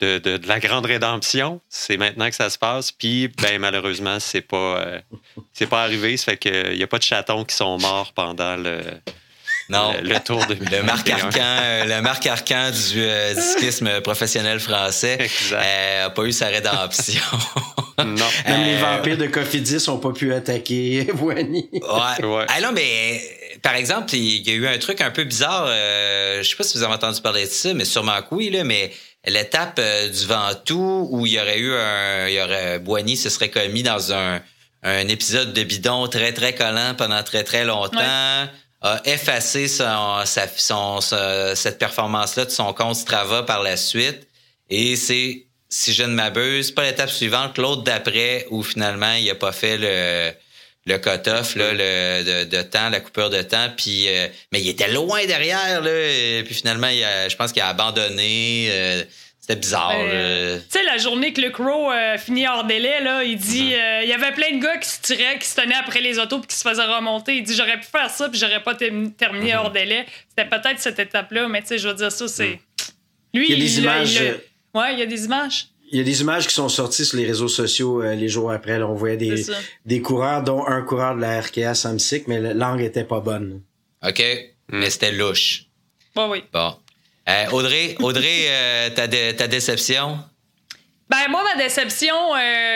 de, 0.00 0.40
la 0.46 0.60
grande 0.60 0.86
rédemption. 0.86 1.60
C'est 1.68 1.96
maintenant 1.96 2.28
que 2.28 2.34
ça 2.34 2.50
se 2.50 2.58
passe. 2.58 2.92
Puis, 2.92 3.28
ben, 3.40 3.58
malheureusement, 3.58 4.18
c'est 4.20 4.42
pas, 4.42 4.78
euh, 4.78 5.00
c'est 5.52 5.66
pas 5.66 5.82
arrivé. 5.82 6.16
Ça 6.16 6.32
fait 6.32 6.36
qu'il 6.36 6.76
n'y 6.76 6.82
a 6.82 6.86
pas 6.86 6.98
de 6.98 7.02
chatons 7.02 7.44
qui 7.44 7.54
sont 7.54 7.78
morts 7.78 8.12
pendant 8.12 8.56
le, 8.56 8.80
non. 9.68 9.94
Le, 10.00 10.18
tour 10.20 10.44
de 10.46 10.54
le 10.54 10.82
Marc 10.82 11.10
Arcan, 11.10 11.40
euh, 11.40 11.84
le 11.84 12.00
Marc 12.00 12.24
Arcan 12.26 12.70
du 12.70 13.00
euh, 13.00 13.34
disquisme 13.34 14.00
professionnel 14.00 14.60
français 14.60 15.18
n'a 15.50 16.10
pas 16.10 16.22
eu 16.22 16.32
sa 16.32 16.46
rédemption. 16.46 17.20
non. 17.98 18.26
Même 18.46 18.64
les 18.64 18.76
vampires 18.76 19.16
de 19.16 19.26
Cofidis 19.26 19.84
n'ont 19.88 19.98
pas 19.98 20.12
pu 20.12 20.32
attaquer 20.32 21.08
Voigny. 21.14 21.68
ouais. 21.72 22.24
ouais. 22.24 22.46
Ah 22.48 22.60
non, 22.60 22.70
mais 22.72 23.20
par 23.62 23.74
exemple, 23.74 24.14
il 24.14 24.46
y 24.46 24.50
a 24.52 24.54
eu 24.54 24.68
un 24.68 24.78
truc 24.78 25.00
un 25.00 25.10
peu 25.10 25.24
bizarre. 25.24 25.66
je 25.66 26.42
sais 26.48 26.56
pas 26.56 26.62
si 26.62 26.78
vous 26.78 26.84
avez 26.84 26.94
entendu 26.94 27.20
parler 27.20 27.46
de 27.46 27.50
ça, 27.50 27.74
mais 27.74 27.84
sûrement 27.84 28.22
que 28.22 28.34
oui, 28.34 28.50
là, 28.50 28.62
mais 28.62 28.92
l'étape 29.26 29.78
euh, 29.78 30.08
du 30.08 30.26
Ventoux 30.26 31.08
où 31.10 31.26
il 31.26 31.32
y 31.32 31.40
aurait 31.40 31.58
eu 31.58 31.74
un, 31.74 32.28
il 32.28 32.34
y 32.34 32.40
aurait 32.40 32.78
Boigny 32.78 33.16
se 33.16 33.28
serait 33.28 33.50
commis 33.50 33.82
dans 33.82 34.12
un, 34.12 34.40
un 34.82 35.08
épisode 35.08 35.52
de 35.52 35.62
bidon 35.62 36.08
très 36.08 36.32
très 36.32 36.54
collant 36.54 36.94
pendant 36.96 37.22
très 37.22 37.44
très 37.44 37.64
longtemps. 37.64 37.98
a 38.82 39.00
effacé 39.04 39.68
son, 39.68 40.24
sa, 40.24 40.46
son, 40.56 41.00
cette 41.00 41.78
performance-là 41.78 42.44
de 42.44 42.50
son 42.50 42.72
compte 42.72 42.94
Strava 42.94 43.42
par 43.42 43.62
la 43.62 43.76
suite. 43.76 44.28
Et 44.70 44.96
c'est, 44.96 45.46
si 45.68 45.92
je 45.92 46.04
ne 46.04 46.14
m'abuse, 46.14 46.70
pas 46.70 46.84
l'étape 46.84 47.10
suivante, 47.10 47.58
l'autre 47.58 47.82
d'après, 47.82 48.46
où 48.50 48.62
finalement 48.62 49.12
il 49.14 49.28
a 49.30 49.34
pas 49.34 49.52
fait 49.52 49.78
le, 49.78 50.32
le 50.86 50.98
cut-off 50.98 51.56
là, 51.56 51.72
le, 51.72 52.44
de, 52.44 52.44
de, 52.44 52.62
temps, 52.62 52.88
la 52.88 53.00
coupure 53.00 53.28
de 53.28 53.42
temps. 53.42 53.68
Puis, 53.76 54.08
euh, 54.08 54.28
mais 54.52 54.60
il 54.60 54.68
était 54.68 54.88
loin 54.88 55.24
derrière. 55.26 55.80
Là, 55.82 55.90
et 55.90 56.42
puis 56.44 56.54
finalement, 56.54 56.88
il 56.88 57.02
a, 57.02 57.28
je 57.28 57.36
pense 57.36 57.52
qu'il 57.52 57.62
a 57.62 57.68
abandonné. 57.68 58.68
Euh, 58.70 59.02
c'était 59.40 59.60
bizarre. 59.60 59.92
tu 59.92 60.60
sais, 60.70 60.82
la 60.84 60.98
journée 60.98 61.32
que 61.32 61.40
le 61.40 61.50
Crow 61.50 61.92
euh, 61.92 62.18
finit 62.18 62.48
hors 62.48 62.64
délai, 62.64 63.00
là, 63.00 63.22
il 63.22 63.36
dit 63.36 63.70
mm-hmm. 63.70 64.02
il 64.02 64.08
y 64.08 64.12
avait 64.12 64.32
plein 64.32 64.56
de 64.56 64.60
gars 64.60 64.76
qui 64.78 64.88
se 64.88 65.00
tiraient, 65.00 65.38
qui 65.38 65.46
se 65.46 65.54
tenaient 65.54 65.76
après 65.76 66.00
les 66.00 66.18
autos 66.18 66.40
puis 66.40 66.48
qui 66.48 66.56
se 66.56 66.68
faisaient 66.68 66.82
remonter. 66.82 67.36
Il 67.36 67.44
dit 67.44 67.54
j'aurais 67.54 67.78
pu 67.78 67.86
faire 67.86 68.10
ça 68.10 68.28
puis 68.28 68.40
j'aurais 68.40 68.62
pas 68.62 68.74
terminé 68.74 69.52
mm-hmm. 69.52 69.56
hors 69.56 69.70
délai. 69.70 70.04
C'était 70.30 70.48
peut-être 70.48 70.80
cette 70.80 70.98
étape-là, 70.98 71.46
mais 71.46 71.62
tu 71.62 71.68
sais, 71.68 71.78
je 71.78 71.86
veux 71.88 71.94
dire, 71.94 72.10
ça, 72.10 72.26
c'est. 72.26 72.54
Mm. 72.54 72.58
Lui, 73.34 73.46
il 73.48 73.52
y 73.52 73.54
a 73.54 73.64
des 73.64 73.78
images. 73.78 74.22
ouais, 74.74 74.92
il 74.94 74.98
y 74.98 75.02
a 75.02 75.06
des 75.06 75.24
images. 75.26 75.68
Il 75.90 75.98
y 75.98 76.00
a 76.00 76.04
des 76.04 76.20
images 76.20 76.46
qui 76.46 76.54
sont 76.54 76.68
sorties 76.68 77.04
sur 77.04 77.16
les 77.18 77.26
réseaux 77.26 77.48
sociaux 77.48 78.02
euh, 78.02 78.14
les 78.14 78.28
jours 78.28 78.50
après. 78.50 78.78
Là, 78.78 78.88
on 78.88 78.94
voyait 78.94 79.16
des, 79.16 79.46
des 79.84 80.02
coureurs, 80.02 80.42
dont 80.42 80.66
un 80.66 80.82
coureur 80.82 81.14
de 81.14 81.20
la 81.20 81.40
RKA 81.40 81.74
Samsic, 81.74 82.26
mais 82.26 82.40
l'angle 82.54 82.82
était 82.82 83.04
pas 83.04 83.20
bonne. 83.20 83.62
OK. 84.06 84.22
Mais 84.68 84.90
c'était 84.90 85.12
louche. 85.12 85.66
Bon, 86.14 86.30
oui. 86.30 86.42
Bon. 86.52 86.74
Euh, 87.28 87.46
Audrey, 87.52 87.96
Audrey 88.00 88.46
euh, 88.48 88.90
ta, 88.90 89.06
ta 89.08 89.48
déception? 89.48 90.18
Ben, 91.08 91.28
moi, 91.30 91.44
ma 91.44 91.62
déception, 91.62 92.14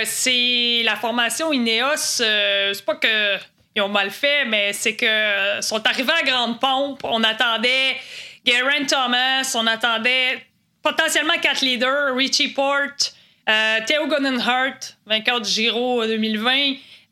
c'est 0.04 0.82
la 0.84 0.94
formation 0.94 1.52
Ineos. 1.52 1.96
c'est 1.96 2.84
pas 2.84 2.94
que 2.94 3.38
ils 3.74 3.82
ont 3.82 3.88
mal 3.88 4.10
fait, 4.10 4.44
mais 4.46 4.72
c'est 4.72 4.96
que 4.96 5.60
sont 5.60 5.84
arrivés 5.86 6.12
à 6.12 6.22
grande 6.22 6.60
pompe. 6.60 7.00
On 7.04 7.22
attendait 7.22 7.96
Geraint 8.44 8.84
Thomas, 8.86 9.52
on 9.54 9.66
attendait 9.66 10.44
potentiellement 10.82 11.34
quatre 11.40 11.62
leaders, 11.62 12.14
Richie 12.14 12.48
Port, 12.48 13.12
euh, 13.48 13.78
Theo 13.86 14.06
Gonnenhart, 14.06 14.78
vainqueur 15.06 15.40
du 15.40 15.50
Giro 15.50 16.04
2020, 16.04 16.50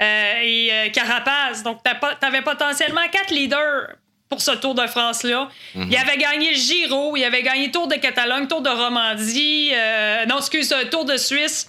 euh, 0.00 0.40
et 0.42 0.68
euh, 0.72 0.88
Carapaz. 0.90 1.62
Donc, 1.64 1.80
tu 1.82 2.26
avais 2.26 2.42
potentiellement 2.42 3.06
quatre 3.10 3.30
leaders 3.30 3.88
pour 4.28 4.40
ce 4.40 4.52
Tour 4.52 4.74
de 4.74 4.86
France-là. 4.86 5.48
Il 5.74 5.96
avait 5.96 6.18
gagné 6.18 6.50
le 6.50 6.56
Giro, 6.56 7.16
il 7.16 7.24
avait 7.24 7.42
gagné 7.42 7.70
Tour 7.70 7.88
de 7.88 7.94
Catalogne, 7.94 8.46
Tour 8.46 8.60
de 8.60 8.68
Romandie, 8.68 9.70
non, 10.28 10.38
excuse, 10.38 10.74
Tour 10.90 11.06
de 11.06 11.16
Suisse. 11.16 11.66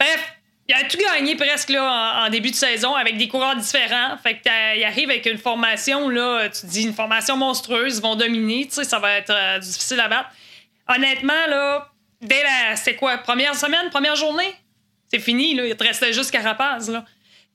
Bref, 0.00 0.32
il 0.68 0.74
a 0.74 0.82
tout 0.82 0.98
gagné 0.98 1.36
presque 1.36 1.68
là, 1.68 2.24
en, 2.24 2.28
début 2.28 2.50
de 2.50 2.56
saison 2.56 2.96
avec 2.96 3.18
des 3.18 3.28
coureurs 3.28 3.54
différents. 3.54 4.16
Fait 4.20 4.34
que 4.34 4.76
il 4.76 4.82
arrive 4.82 5.10
avec 5.10 5.26
une 5.26 5.38
formation, 5.38 6.08
là, 6.08 6.48
tu 6.48 6.66
dis 6.66 6.82
une 6.82 6.94
formation 6.94 7.36
monstrueuse, 7.36 7.98
ils 7.98 8.02
vont 8.02 8.16
dominer, 8.16 8.66
tu 8.66 8.74
sais, 8.74 8.84
ça 8.84 8.98
va 8.98 9.12
être 9.12 9.60
difficile 9.60 10.00
à 10.00 10.08
battre 10.08 10.30
honnêtement, 10.88 11.46
là, 11.48 11.90
dès 12.20 12.42
la. 12.42 12.76
C'est 12.76 12.96
quoi? 12.96 13.18
Première 13.18 13.54
semaine, 13.54 13.90
première 13.90 14.16
journée? 14.16 14.54
C'est 15.10 15.20
fini, 15.20 15.54
là. 15.54 15.66
Il 15.66 15.76
te 15.76 15.84
restait 15.84 16.12
juste 16.12 16.30
Carapaz, 16.30 16.90
là. 16.90 17.04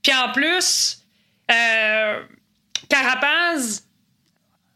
Puis 0.04 0.14
en 0.14 0.32
plus, 0.32 1.04
euh, 1.52 2.24
Carapaz. 2.90 3.84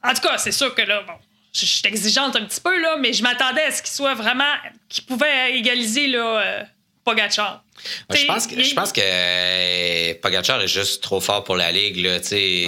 En 0.03 0.13
tout 0.13 0.21
cas, 0.21 0.37
c'est 0.37 0.51
sûr 0.51 0.73
que 0.73 0.81
là, 0.81 1.03
bon, 1.03 1.13
je 1.53 1.65
suis 1.65 1.81
exigeante 1.85 2.35
un 2.35 2.45
petit 2.45 2.61
peu, 2.61 2.79
là, 2.81 2.97
mais 2.97 3.13
je 3.13 3.21
m'attendais 3.21 3.63
à 3.63 3.71
ce 3.71 3.81
qu'il 3.81 3.91
soit 3.91 4.15
vraiment. 4.15 4.53
qu'il 4.89 5.05
pouvait 5.05 5.57
égaliser, 5.57 6.07
là, 6.07 6.39
euh, 6.39 6.63
Pogacar. 7.03 7.63
je 8.09 8.25
pense 8.25 8.47
que, 8.47 8.61
je 8.61 8.73
pense 8.73 8.91
que 8.91 9.01
euh, 9.03 10.13
Pogacar 10.21 10.61
est 10.61 10.67
juste 10.67 11.03
trop 11.03 11.19
fort 11.19 11.43
pour 11.43 11.55
la 11.55 11.71
ligue, 11.71 11.97
là. 11.97 12.19
Tu 12.19 12.67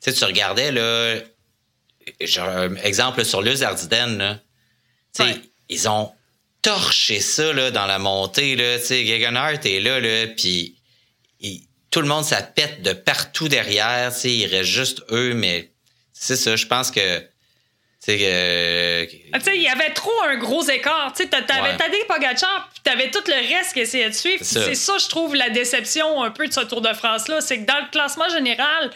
sais, 0.00 0.12
tu 0.12 0.24
regardais, 0.24 0.70
là. 0.70 1.16
Genre, 2.20 2.76
exemple 2.82 3.24
sur 3.24 3.40
Luz 3.40 3.62
Ardiden, 3.62 4.38
ils 5.68 5.88
ont 5.88 6.12
torché 6.62 7.20
ça 7.20 7.52
là, 7.52 7.70
dans 7.70 7.86
la 7.86 7.98
montée. 7.98 8.56
Là. 8.56 8.78
Sais, 8.78 9.04
est 9.04 9.80
là, 9.80 10.00
là 10.00 10.26
puis 10.28 10.76
tout 11.90 12.00
le 12.00 12.08
monde, 12.08 12.24
ça 12.24 12.42
pète 12.42 12.82
de 12.82 12.92
partout 12.92 13.48
derrière. 13.48 14.12
Il 14.24 14.46
reste 14.46 14.70
juste 14.70 15.02
eux, 15.10 15.34
mais 15.34 15.70
c'est 16.12 16.36
ça, 16.36 16.56
je 16.56 16.66
pense 16.66 16.90
que 16.90 17.22
euh, 18.08 19.06
ah, 19.32 19.38
tu 19.38 19.44
sais, 19.44 19.56
il 19.56 19.62
y 19.62 19.68
avait 19.68 19.90
trop 19.90 20.12
un 20.28 20.36
gros 20.36 20.62
écart. 20.68 21.12
Tu 21.16 21.28
t'avais 21.28 21.62
ouais. 21.62 21.76
Tadej 21.76 22.06
Pogacar, 22.06 22.68
puis 22.72 22.82
t'avais 22.82 23.10
tout 23.10 23.22
le 23.26 23.54
reste 23.54 23.72
qui 23.72 23.80
essayait 23.80 24.10
de 24.10 24.14
suivre. 24.14 24.44
C'est 24.44 24.74
ça. 24.74 24.98
je 24.98 25.08
trouve, 25.08 25.34
la 25.34 25.50
déception 25.50 26.22
un 26.22 26.30
peu 26.30 26.46
de 26.46 26.52
ce 26.52 26.60
Tour 26.60 26.80
de 26.80 26.92
France-là. 26.92 27.40
C'est 27.40 27.60
que 27.60 27.66
dans 27.66 27.80
le 27.80 27.90
classement 27.90 28.28
général, 28.28 28.90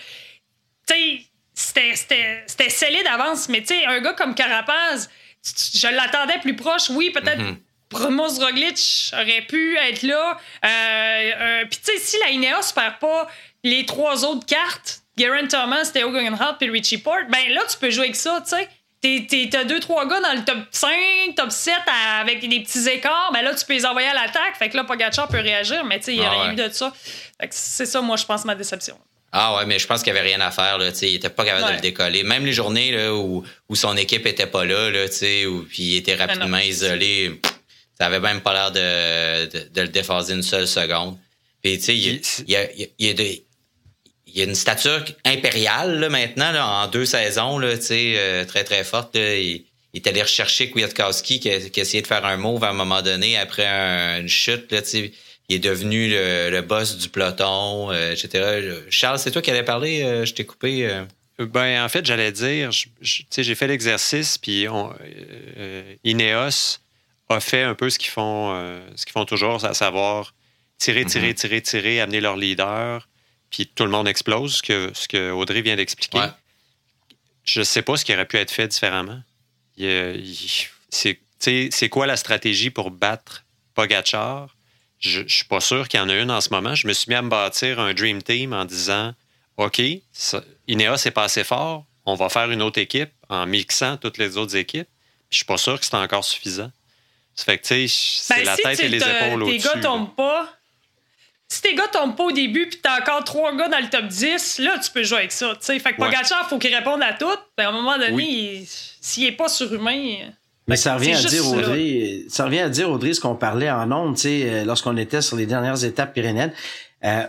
tu 0.86 1.24
sais, 1.54 1.94
c'était 1.94 2.68
scellé 2.68 3.02
d'avance, 3.02 3.48
mais 3.48 3.60
tu 3.60 3.68
sais, 3.68 3.86
un 3.86 4.00
gars 4.00 4.12
comme 4.12 4.34
Carapaz, 4.34 5.08
je 5.74 5.88
l'attendais 5.88 6.38
plus 6.38 6.56
proche. 6.56 6.90
Oui, 6.90 7.10
peut-être 7.10 7.38
mm 7.38 7.56
Roglic 7.92 9.10
aurait 9.12 9.42
pu 9.48 9.76
être 9.76 10.02
là. 10.02 10.38
Euh, 10.64 10.68
euh, 10.68 11.64
puis 11.70 11.80
tu 11.84 11.92
sais, 11.92 11.98
si 11.98 12.16
la 12.24 12.30
Ineos 12.30 12.72
perd 12.74 12.98
pas 12.98 13.28
les 13.64 13.86
trois 13.86 14.24
autres 14.24 14.46
cartes, 14.46 15.00
Geraint 15.16 15.46
Thomas, 15.46 15.90
Theo 15.92 16.10
Guggenhardt 16.10 16.58
puis 16.58 16.70
Richie 16.70 16.98
Port, 16.98 17.24
ben 17.28 17.52
là, 17.52 17.62
tu 17.68 17.76
peux 17.78 17.90
jouer 17.90 18.04
avec 18.04 18.16
ça, 18.16 18.42
tu 18.42 18.56
sais. 18.56 18.68
T'as 19.50 19.62
deux, 19.64 19.78
trois 19.78 20.06
gars 20.08 20.20
dans 20.20 20.32
le 20.32 20.44
top 20.44 20.58
5, 20.72 20.90
top 21.36 21.52
7 21.52 21.74
avec 22.20 22.40
des 22.40 22.60
petits 22.60 22.88
écarts, 22.88 23.30
ben 23.32 23.42
là, 23.42 23.54
tu 23.54 23.64
peux 23.64 23.74
les 23.74 23.86
envoyer 23.86 24.08
à 24.08 24.14
l'attaque. 24.14 24.56
Fait 24.58 24.68
que 24.68 24.76
là, 24.76 24.82
Pogacar 24.82 25.28
peut 25.28 25.38
réagir, 25.38 25.84
mais 25.84 25.98
tu 25.98 26.06
sais, 26.06 26.14
il 26.14 26.18
n'y 26.18 26.24
a 26.24 26.30
ah 26.30 26.42
rien 26.42 26.52
eu 26.52 26.56
de 26.56 26.68
ça. 26.68 26.92
c'est 27.50 27.86
ça, 27.86 28.00
moi, 28.00 28.16
je 28.16 28.24
pense, 28.24 28.44
ma 28.44 28.56
déception. 28.56 28.98
Ah 29.32 29.56
ouais, 29.56 29.66
mais 29.66 29.78
je 29.78 29.86
pense 29.86 30.02
qu'il 30.02 30.12
n'y 30.12 30.18
avait 30.18 30.28
rien 30.28 30.40
à 30.40 30.50
faire. 30.50 30.78
Là, 30.78 30.90
il 31.02 31.14
était 31.14 31.28
pas 31.28 31.44
capable 31.44 31.68
de 31.68 31.74
le 31.74 31.80
décoller. 31.80 32.22
Même 32.22 32.46
les 32.46 32.52
journées 32.52 32.92
là, 32.92 33.14
où, 33.14 33.44
où 33.68 33.76
son 33.76 33.96
équipe 33.96 34.26
était 34.26 34.46
pas 34.46 34.64
là, 34.64 34.90
là 34.90 35.04
où, 35.46 35.64
puis 35.64 35.82
il 35.82 35.96
était 35.96 36.16
ben 36.16 36.26
rapidement 36.26 36.58
isolé, 36.58 37.40
ça 37.98 38.06
avait 38.06 38.20
même 38.20 38.40
pas 38.40 38.52
l'air 38.54 38.72
de, 38.72 39.68
de, 39.68 39.80
le 39.82 39.88
déphaser 39.88 40.32
une 40.32 40.42
seule 40.42 40.66
seconde. 40.68 41.18
Puis, 41.62 41.78
tu 41.78 41.84
sais, 41.84 41.96
il, 41.96 42.50
y 42.50 42.56
a, 42.56 42.72
il, 42.72 42.88
y 42.98 43.10
a 43.10 43.12
des, 43.12 43.44
il 44.28 44.38
y 44.38 44.40
a 44.40 44.44
une 44.44 44.54
stature 44.54 45.04
impériale 45.24 45.98
là, 45.98 46.08
maintenant, 46.08 46.52
là, 46.52 46.66
en 46.66 46.86
deux 46.86 47.04
saisons, 47.04 47.58
là, 47.58 47.74
euh, 47.90 48.44
très 48.44 48.64
très 48.64 48.84
forte. 48.84 49.16
il, 49.16 49.64
est 49.94 50.06
allé 50.06 50.22
rechercher 50.22 50.70
Kwiatkowski 50.70 51.40
qui 51.40 51.50
a, 51.50 51.60
qui 51.60 51.80
a, 51.80 51.82
essayé 51.82 52.02
de 52.02 52.06
faire 52.06 52.24
un 52.24 52.36
move 52.36 52.62
à 52.62 52.70
un 52.70 52.74
moment 52.74 53.02
donné 53.02 53.36
après 53.36 53.66
une 53.66 54.28
chute. 54.28 54.70
Là, 54.70 54.80
il 55.48 55.56
est 55.56 55.58
devenu 55.58 56.08
le, 56.10 56.60
boss 56.60 56.96
du 56.96 57.08
peloton, 57.08 57.90
euh, 57.90 58.12
etc. 58.12 58.82
Charles, 58.90 59.18
c'est 59.18 59.30
toi 59.30 59.42
qui 59.42 59.50
allais 59.50 59.62
parler, 59.62 60.02
euh, 60.02 60.24
je 60.24 60.34
t'ai 60.34 60.44
coupé. 60.44 61.02
Ben, 61.38 61.84
en 61.84 61.88
fait, 61.88 62.04
j'allais 62.04 62.32
dire, 62.32 62.70
j'ai 63.00 63.54
fait 63.54 63.66
l'exercice, 63.68 64.38
puis 64.38 64.66
Ineos 66.04 66.78
a 67.28 67.40
fait 67.40 67.62
un 67.62 67.74
peu 67.74 67.90
ce 67.90 67.98
qu'ils 67.98 68.10
font, 68.10 68.80
ce 68.96 69.04
qu'ils 69.06 69.12
font 69.12 69.24
toujours, 69.24 69.64
à 69.64 69.74
savoir 69.74 70.34
tirer, 70.78 71.04
tirer, 71.04 71.32
mm-hmm. 71.32 71.34
tirer, 71.34 71.62
tirer, 71.62 72.00
amener 72.00 72.20
leur 72.20 72.36
leader 72.36 73.08
puis 73.50 73.66
tout 73.66 73.84
le 73.84 73.90
monde 73.90 74.08
explose, 74.08 74.56
ce 74.56 74.62
que, 74.62 74.90
ce 74.94 75.08
que 75.08 75.30
Audrey 75.30 75.62
vient 75.62 75.76
d'expliquer. 75.76 76.26
Je 77.44 77.60
ne 77.60 77.64
sais 77.64 77.82
pas 77.82 77.96
ce 77.96 78.04
qui 78.04 78.12
aurait 78.12 78.26
pu 78.26 78.36
être 78.36 78.50
fait 78.50 78.68
différemment. 78.68 79.22
C'est 80.90 81.88
quoi 81.90 82.06
la 82.06 82.16
stratégie 82.16 82.70
pour 82.70 82.90
battre 82.90 83.44
Pogachar? 83.74 84.54
Je 84.98 85.20
ne 85.20 85.28
suis 85.28 85.44
pas 85.44 85.60
sûr 85.60 85.88
qu'il 85.88 86.00
y 86.00 86.02
en 86.02 86.08
a 86.08 86.14
une 86.14 86.30
en 86.30 86.40
ce 86.40 86.50
moment. 86.50 86.74
Je 86.74 86.86
me 86.86 86.92
suis 86.92 87.08
mis 87.08 87.14
à 87.14 87.22
me 87.22 87.28
bâtir 87.28 87.78
un 87.78 87.94
Dream 87.94 88.22
Team 88.22 88.52
en 88.52 88.64
disant 88.64 89.14
OK, 89.56 89.80
Ineos 90.68 90.94
est 90.94 91.10
pas 91.10 91.24
assez 91.24 91.44
fort, 91.44 91.84
on 92.06 92.14
va 92.14 92.28
faire 92.28 92.50
une 92.50 92.62
autre 92.62 92.80
équipe 92.80 93.10
en 93.28 93.46
mixant 93.46 93.96
toutes 93.96 94.18
les 94.18 94.36
autres 94.36 94.56
équipes. 94.56 94.88
Je 95.30 95.36
suis 95.36 95.44
pas 95.44 95.58
sûr 95.58 95.78
que 95.78 95.84
c'est 95.84 95.94
encore 95.94 96.24
suffisant. 96.24 96.70
Ça 97.34 97.44
fait 97.44 97.58
que, 97.58 97.66
tu 97.66 97.88
sais, 97.88 97.94
c'est 98.22 98.36
ben, 98.36 98.44
la 98.44 98.56
tête 98.56 98.80
et 98.80 98.88
les 98.88 98.98
épaules 98.98 99.42
au-dessus. 99.42 99.58
Tes 99.58 99.74
gars 99.74 99.80
tombent 99.80 100.14
pas, 100.16 100.48
si 101.48 101.62
tes 101.62 101.74
gars 101.74 101.88
tombent 101.88 102.16
pas 102.16 102.24
au 102.24 102.32
début 102.32 102.68
puis 102.68 102.80
t'as 102.80 103.00
encore 103.00 103.24
trois 103.24 103.54
gars 103.56 103.68
dans 103.68 103.78
le 103.78 103.88
top 103.88 104.06
10, 104.06 104.58
là, 104.58 104.78
tu 104.78 104.90
peux 104.90 105.02
jouer 105.02 105.18
avec 105.18 105.32
ça. 105.32 105.54
Fait 105.60 105.80
que 105.80 105.96
Pogacar, 105.96 106.48
faut 106.48 106.58
qu'il 106.58 106.74
réponde 106.74 107.02
à 107.02 107.14
tout. 107.14 107.26
Ben, 107.56 107.66
à 107.66 107.68
un 107.68 107.72
moment 107.72 107.96
donné, 107.98 108.64
s'il 109.00 109.24
est 109.24 109.32
pas 109.32 109.48
surhumain. 109.48 110.30
Mais 110.68 110.76
ça 110.76 110.94
revient, 110.94 111.14
à 111.14 111.22
dire, 111.22 111.48
Audrey, 111.48 112.24
ça 112.28 112.44
revient 112.44 112.60
à 112.60 112.68
dire, 112.68 112.90
Audrey, 112.90 113.14
ce 113.14 113.20
qu'on 113.20 113.34
parlait 113.34 113.70
en 113.70 113.90
ondes, 113.90 114.16
tu 114.16 114.22
sais, 114.22 114.42
euh, 114.44 114.64
lorsqu'on 114.64 114.96
était 114.96 115.22
sur 115.22 115.36
les 115.36 115.46
dernières 115.46 115.82
étapes 115.84 116.12
pyrénéennes. 116.12 116.52
Euh, 117.04 117.24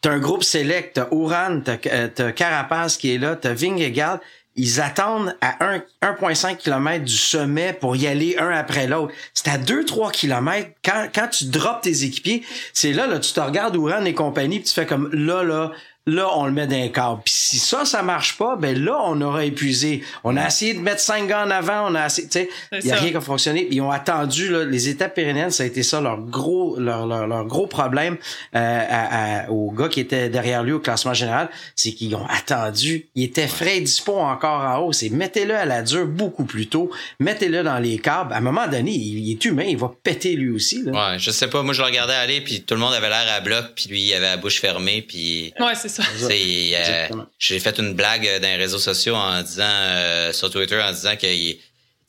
t'as 0.00 0.10
un 0.12 0.18
groupe 0.18 0.44
select, 0.44 0.94
t'as 0.94 1.08
Ouran, 1.10 1.60
t'as, 1.64 1.76
euh, 1.86 2.08
t'as 2.14 2.32
Carapace 2.32 2.96
qui 2.96 3.14
est 3.14 3.18
là, 3.18 3.36
t'as 3.36 3.52
Vingegaard 3.52 4.20
ils 4.54 4.80
attendent 4.80 5.34
à 5.40 5.78
1,5 6.02 6.56
km 6.58 7.04
du 7.04 7.16
sommet 7.16 7.72
pour 7.72 7.96
y 7.96 8.06
aller 8.06 8.36
un 8.38 8.50
après 8.50 8.86
l'autre. 8.86 9.14
C'est 9.32 9.48
à 9.48 9.56
2-3 9.56 10.12
km. 10.12 10.68
Quand, 10.84 11.08
quand 11.14 11.28
tu 11.28 11.46
drops 11.46 11.82
tes 11.82 12.04
équipiers, 12.04 12.42
c'est 12.74 12.92
là, 12.92 13.06
là, 13.06 13.18
tu 13.18 13.32
te 13.32 13.40
regardes 13.40 13.76
Ouran 13.76 14.04
et 14.04 14.14
compagnie, 14.14 14.58
puis 14.58 14.68
tu 14.68 14.74
fais 14.74 14.86
comme 14.86 15.10
là, 15.12 15.42
là, 15.42 15.72
là, 16.06 16.28
on 16.36 16.46
le 16.46 16.52
met 16.52 16.66
dans 16.66 16.76
un 16.76 16.88
cadre. 16.88 17.20
Puis 17.24 17.34
si 17.34 17.58
ça, 17.58 17.84
ça 17.84 18.02
marche 18.02 18.36
pas, 18.36 18.56
ben 18.56 18.76
là, 18.82 18.98
on 19.04 19.20
aura 19.20 19.44
épuisé. 19.44 20.02
On 20.24 20.36
a 20.36 20.46
essayé 20.46 20.74
de 20.74 20.80
mettre 20.80 21.00
cinq 21.00 21.28
gars 21.28 21.44
en 21.44 21.50
avant, 21.50 21.90
on 21.90 21.94
a 21.94 22.06
essayé, 22.06 22.28
tu 22.28 22.40
sais, 22.40 22.48
il 22.72 22.86
y 22.86 22.92
a 22.92 22.96
rien 22.96 23.10
qui 23.10 23.16
a 23.16 23.20
fonctionné. 23.20 23.68
Ils 23.70 23.80
ont 23.80 23.90
attendu, 23.90 24.48
là, 24.48 24.64
les 24.64 24.88
étapes 24.88 25.14
pérenniales, 25.14 25.52
ça 25.52 25.62
a 25.62 25.66
été 25.66 25.82
ça 25.82 26.00
leur 26.00 26.18
gros, 26.18 26.78
leur, 26.78 27.06
leur, 27.06 27.44
gros 27.46 27.66
problème 27.66 28.16
euh, 28.56 28.84
à, 28.90 29.50
aux 29.50 29.70
gars 29.70 29.88
qui 29.88 30.00
étaient 30.00 30.28
derrière 30.28 30.64
lui 30.64 30.72
au 30.72 30.80
classement 30.80 31.14
général, 31.14 31.48
c'est 31.76 31.92
qu'ils 31.92 32.14
ont 32.16 32.26
attendu. 32.26 33.08
Ils 33.14 33.24
étaient 33.24 33.48
frais 33.48 33.80
dispo 33.80 34.14
encore 34.18 34.62
en 34.62 34.78
haut. 34.78 34.92
C'est 34.92 35.10
mettez-le 35.10 35.54
à 35.54 35.64
la 35.64 35.82
dure 35.82 36.06
beaucoup 36.06 36.44
plus 36.44 36.66
tôt. 36.66 36.90
Mettez-le 37.20 37.62
dans 37.62 37.78
les 37.78 37.98
câbles. 37.98 38.32
À 38.32 38.38
un 38.38 38.40
moment 38.40 38.66
donné, 38.66 38.90
il, 38.90 39.30
est 39.30 39.44
humain, 39.44 39.64
il 39.68 39.76
va 39.76 39.92
péter 40.02 40.34
lui 40.34 40.50
aussi. 40.50 40.82
Là. 40.82 41.12
Ouais, 41.12 41.18
je 41.18 41.30
sais 41.30 41.48
pas. 41.48 41.62
Moi, 41.62 41.74
je 41.74 41.80
le 41.80 41.86
regardais 41.86 42.14
aller, 42.14 42.40
puis 42.40 42.62
tout 42.62 42.74
le 42.74 42.80
monde 42.80 42.94
avait 42.94 43.08
l'air 43.08 43.26
à 43.32 43.40
bloc, 43.40 43.66
puis 43.76 43.86
lui, 43.88 44.02
il 44.02 44.14
avait 44.14 44.26
la 44.26 44.36
bouche 44.36 44.60
fermée, 44.60 45.02
puis. 45.02 45.52
Ouais, 45.60 45.74
c'est 45.74 45.91
euh, 46.00 47.08
j'ai 47.38 47.60
fait 47.60 47.78
une 47.78 47.94
blague 47.94 48.24
dans 48.40 48.48
les 48.48 48.56
réseaux 48.56 48.78
sociaux 48.78 49.14
en 49.14 49.42
disant 49.42 49.64
euh, 49.64 50.32
sur 50.32 50.50
Twitter 50.50 50.80
en 50.80 50.92
disant 50.92 51.16
qu'il 51.16 51.58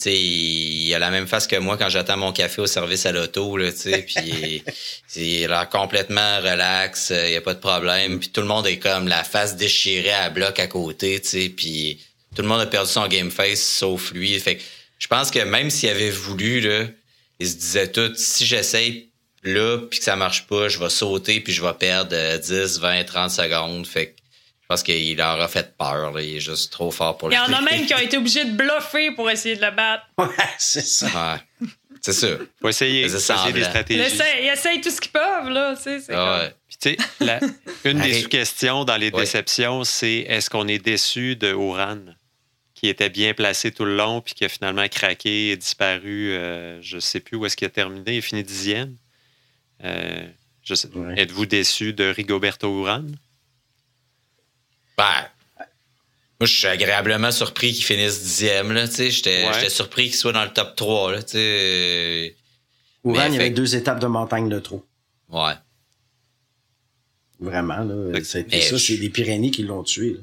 il 0.06 0.94
a 0.94 1.00
la 1.00 1.12
même 1.12 1.28
face 1.28 1.48
que 1.48 1.56
moi 1.56 1.78
quand 1.78 1.90
j'attends 1.90 2.18
mon 2.18 2.34
café 2.34 2.62
au 2.62 2.68
service 2.68 3.06
à 3.06 3.12
l'auto, 3.12 3.56
là, 3.56 3.70
puis 3.72 4.64
il, 5.16 5.52
a 5.52 5.66
complètement 5.72 6.38
relax, 6.38 7.12
il 7.16 7.30
n'y 7.30 7.36
a 7.38 7.42
pas 7.42 7.54
de 7.54 7.60
problème, 7.60 8.20
puis 8.20 8.30
tout 8.30 8.42
le 8.42 8.48
monde 8.48 8.68
est 8.68 8.80
comme 8.80 9.08
la 9.08 9.24
face 9.24 9.56
déchirée 9.56 10.12
à 10.12 10.30
bloc 10.30 10.60
à 10.60 10.68
côté, 10.68 11.22
puis 11.56 12.02
tout 12.36 12.42
le 12.42 12.48
monde 12.48 12.60
a 12.60 12.66
perdu 12.66 12.92
son 12.92 13.08
game 13.08 13.32
face 13.32 13.62
sauf 13.62 14.12
lui. 14.12 14.38
Fait 14.40 14.60
je 15.00 15.08
pense 15.08 15.32
que 15.32 15.40
même 15.40 15.70
s'il 15.70 15.90
avait 15.90 16.12
voulu, 16.12 16.60
là, 16.62 16.86
il 17.40 17.48
se 17.48 17.56
disait 17.56 17.92
tout, 17.92 18.14
si 18.16 18.46
j'essaye 18.46 19.13
là, 19.44 19.80
puis 19.90 20.00
que 20.00 20.06
ça 20.06 20.16
marche 20.16 20.48
pas, 20.48 20.68
je 20.70 20.80
vais 20.80 20.90
sauter, 20.90 21.40
puis 21.40 21.54
je 21.54 21.62
vais 21.62 21.74
perdre 21.74 22.38
10, 22.38 22.80
20, 22.80 23.04
30 23.04 23.32
secondes. 23.32 23.88
Fait 23.88 24.08
que 24.08 24.14
je 24.62 24.68
pense 24.68 24.84
qu'il 24.84 25.18
leur 25.18 25.42
a 25.42 25.48
fait 25.48 25.76
peur. 25.78 26.12
Là. 26.12 26.22
Il 26.22 26.38
est 26.38 26.40
juste 26.40 26.72
trop 26.72 26.92
fort 26.92 27.18
pour 27.18 27.30
le 27.30 27.36
Il 27.36 27.38
y 27.38 27.40
en 27.40 27.54
a 27.54 27.62
même 27.62 27.86
qui 27.86 27.94
ont 27.94 28.00
été 28.00 28.18
obligés 28.18 28.46
de 28.46 28.56
bluffer 28.56 29.12
pour 29.12 29.30
essayer 29.30 29.56
de 29.56 29.62
le 29.62 29.72
battre. 29.72 30.04
Ouais, 30.18 30.28
c'est 30.58 30.86
ça. 30.86 31.06
Ouais. 31.08 31.68
C'est 32.02 32.14
ça. 32.14 32.28
Faut 32.62 32.68
essayer, 32.68 33.08
faut 33.08 33.16
essayer 33.16 33.54
des 33.54 33.64
stratégies. 33.64 34.22
Ils 34.42 34.50
essayent 34.50 34.82
tout 34.82 34.90
ce 34.90 35.00
qu'ils 35.00 35.12
peuvent, 35.12 35.50
là. 35.50 35.74
Tu 35.78 36.02
sais, 36.02 36.14
ah 36.14 36.40
ouais. 36.40 36.54
Puis, 36.68 36.98
tu 36.98 37.04
sais, 37.22 37.40
une 37.86 38.02
des 38.02 38.22
sous-questions 38.22 38.84
dans 38.84 38.98
les 38.98 39.10
déceptions, 39.10 39.86
c'est 39.86 40.26
est-ce 40.28 40.50
qu'on 40.50 40.68
est 40.68 40.84
déçu 40.84 41.38
de 41.38 41.54
Oran, 41.54 42.00
qui 42.74 42.90
était 42.90 43.10
bien 43.10 43.34
placé 43.34 43.72
tout 43.72 43.86
le 43.86 43.96
long, 43.96 44.20
puis 44.20 44.34
qui 44.34 44.44
a 44.44 44.50
finalement 44.50 44.86
craqué 44.90 45.52
et 45.52 45.58
disparu, 45.58 46.34
euh, 46.34 46.82
je 46.82 47.00
sais 47.00 47.22
plus 47.22 47.38
où 47.38 47.46
est-ce 47.46 47.56
qu'il 47.56 47.68
a 47.68 47.70
terminé, 47.70 48.16
il 48.16 48.18
a 48.18 48.22
fini 48.22 48.44
dixième? 48.44 48.98
Euh, 49.84 50.28
êtes-vous 51.16 51.46
déçu 51.46 51.94
de 51.94 52.06
Rigoberto 52.06 52.80
Urán? 52.80 53.16
Ben, 54.98 55.28
moi, 56.40 56.48
je 56.48 56.58
suis 56.58 56.68
agréablement 56.68 57.32
surpris 57.32 57.74
qu'il 57.74 57.86
finisse 57.86 58.22
dixième. 58.22 58.76
J'étais 58.88 59.70
surpris 59.70 60.06
qu'il 60.06 60.16
soit 60.16 60.34
dans 60.34 60.44
le 60.44 60.52
top 60.52 60.76
3. 60.76 61.12
Là, 61.14 61.20
Ouran, 63.04 63.26
il 63.28 63.34
y 63.34 63.38
avait 63.38 63.50
deux 63.50 63.76
étapes 63.76 64.00
de 64.00 64.08
montagne 64.08 64.50
de 64.50 64.60
trop. 64.60 64.86
Ouais. 65.30 65.54
Vraiment, 67.40 67.80
là. 67.80 68.24
ça, 68.24 68.40
c'est 68.78 68.96
les 68.96 69.10
Pyrénées 69.10 69.52
qui 69.52 69.64
l'ont 69.64 69.84
tué. 69.84 70.18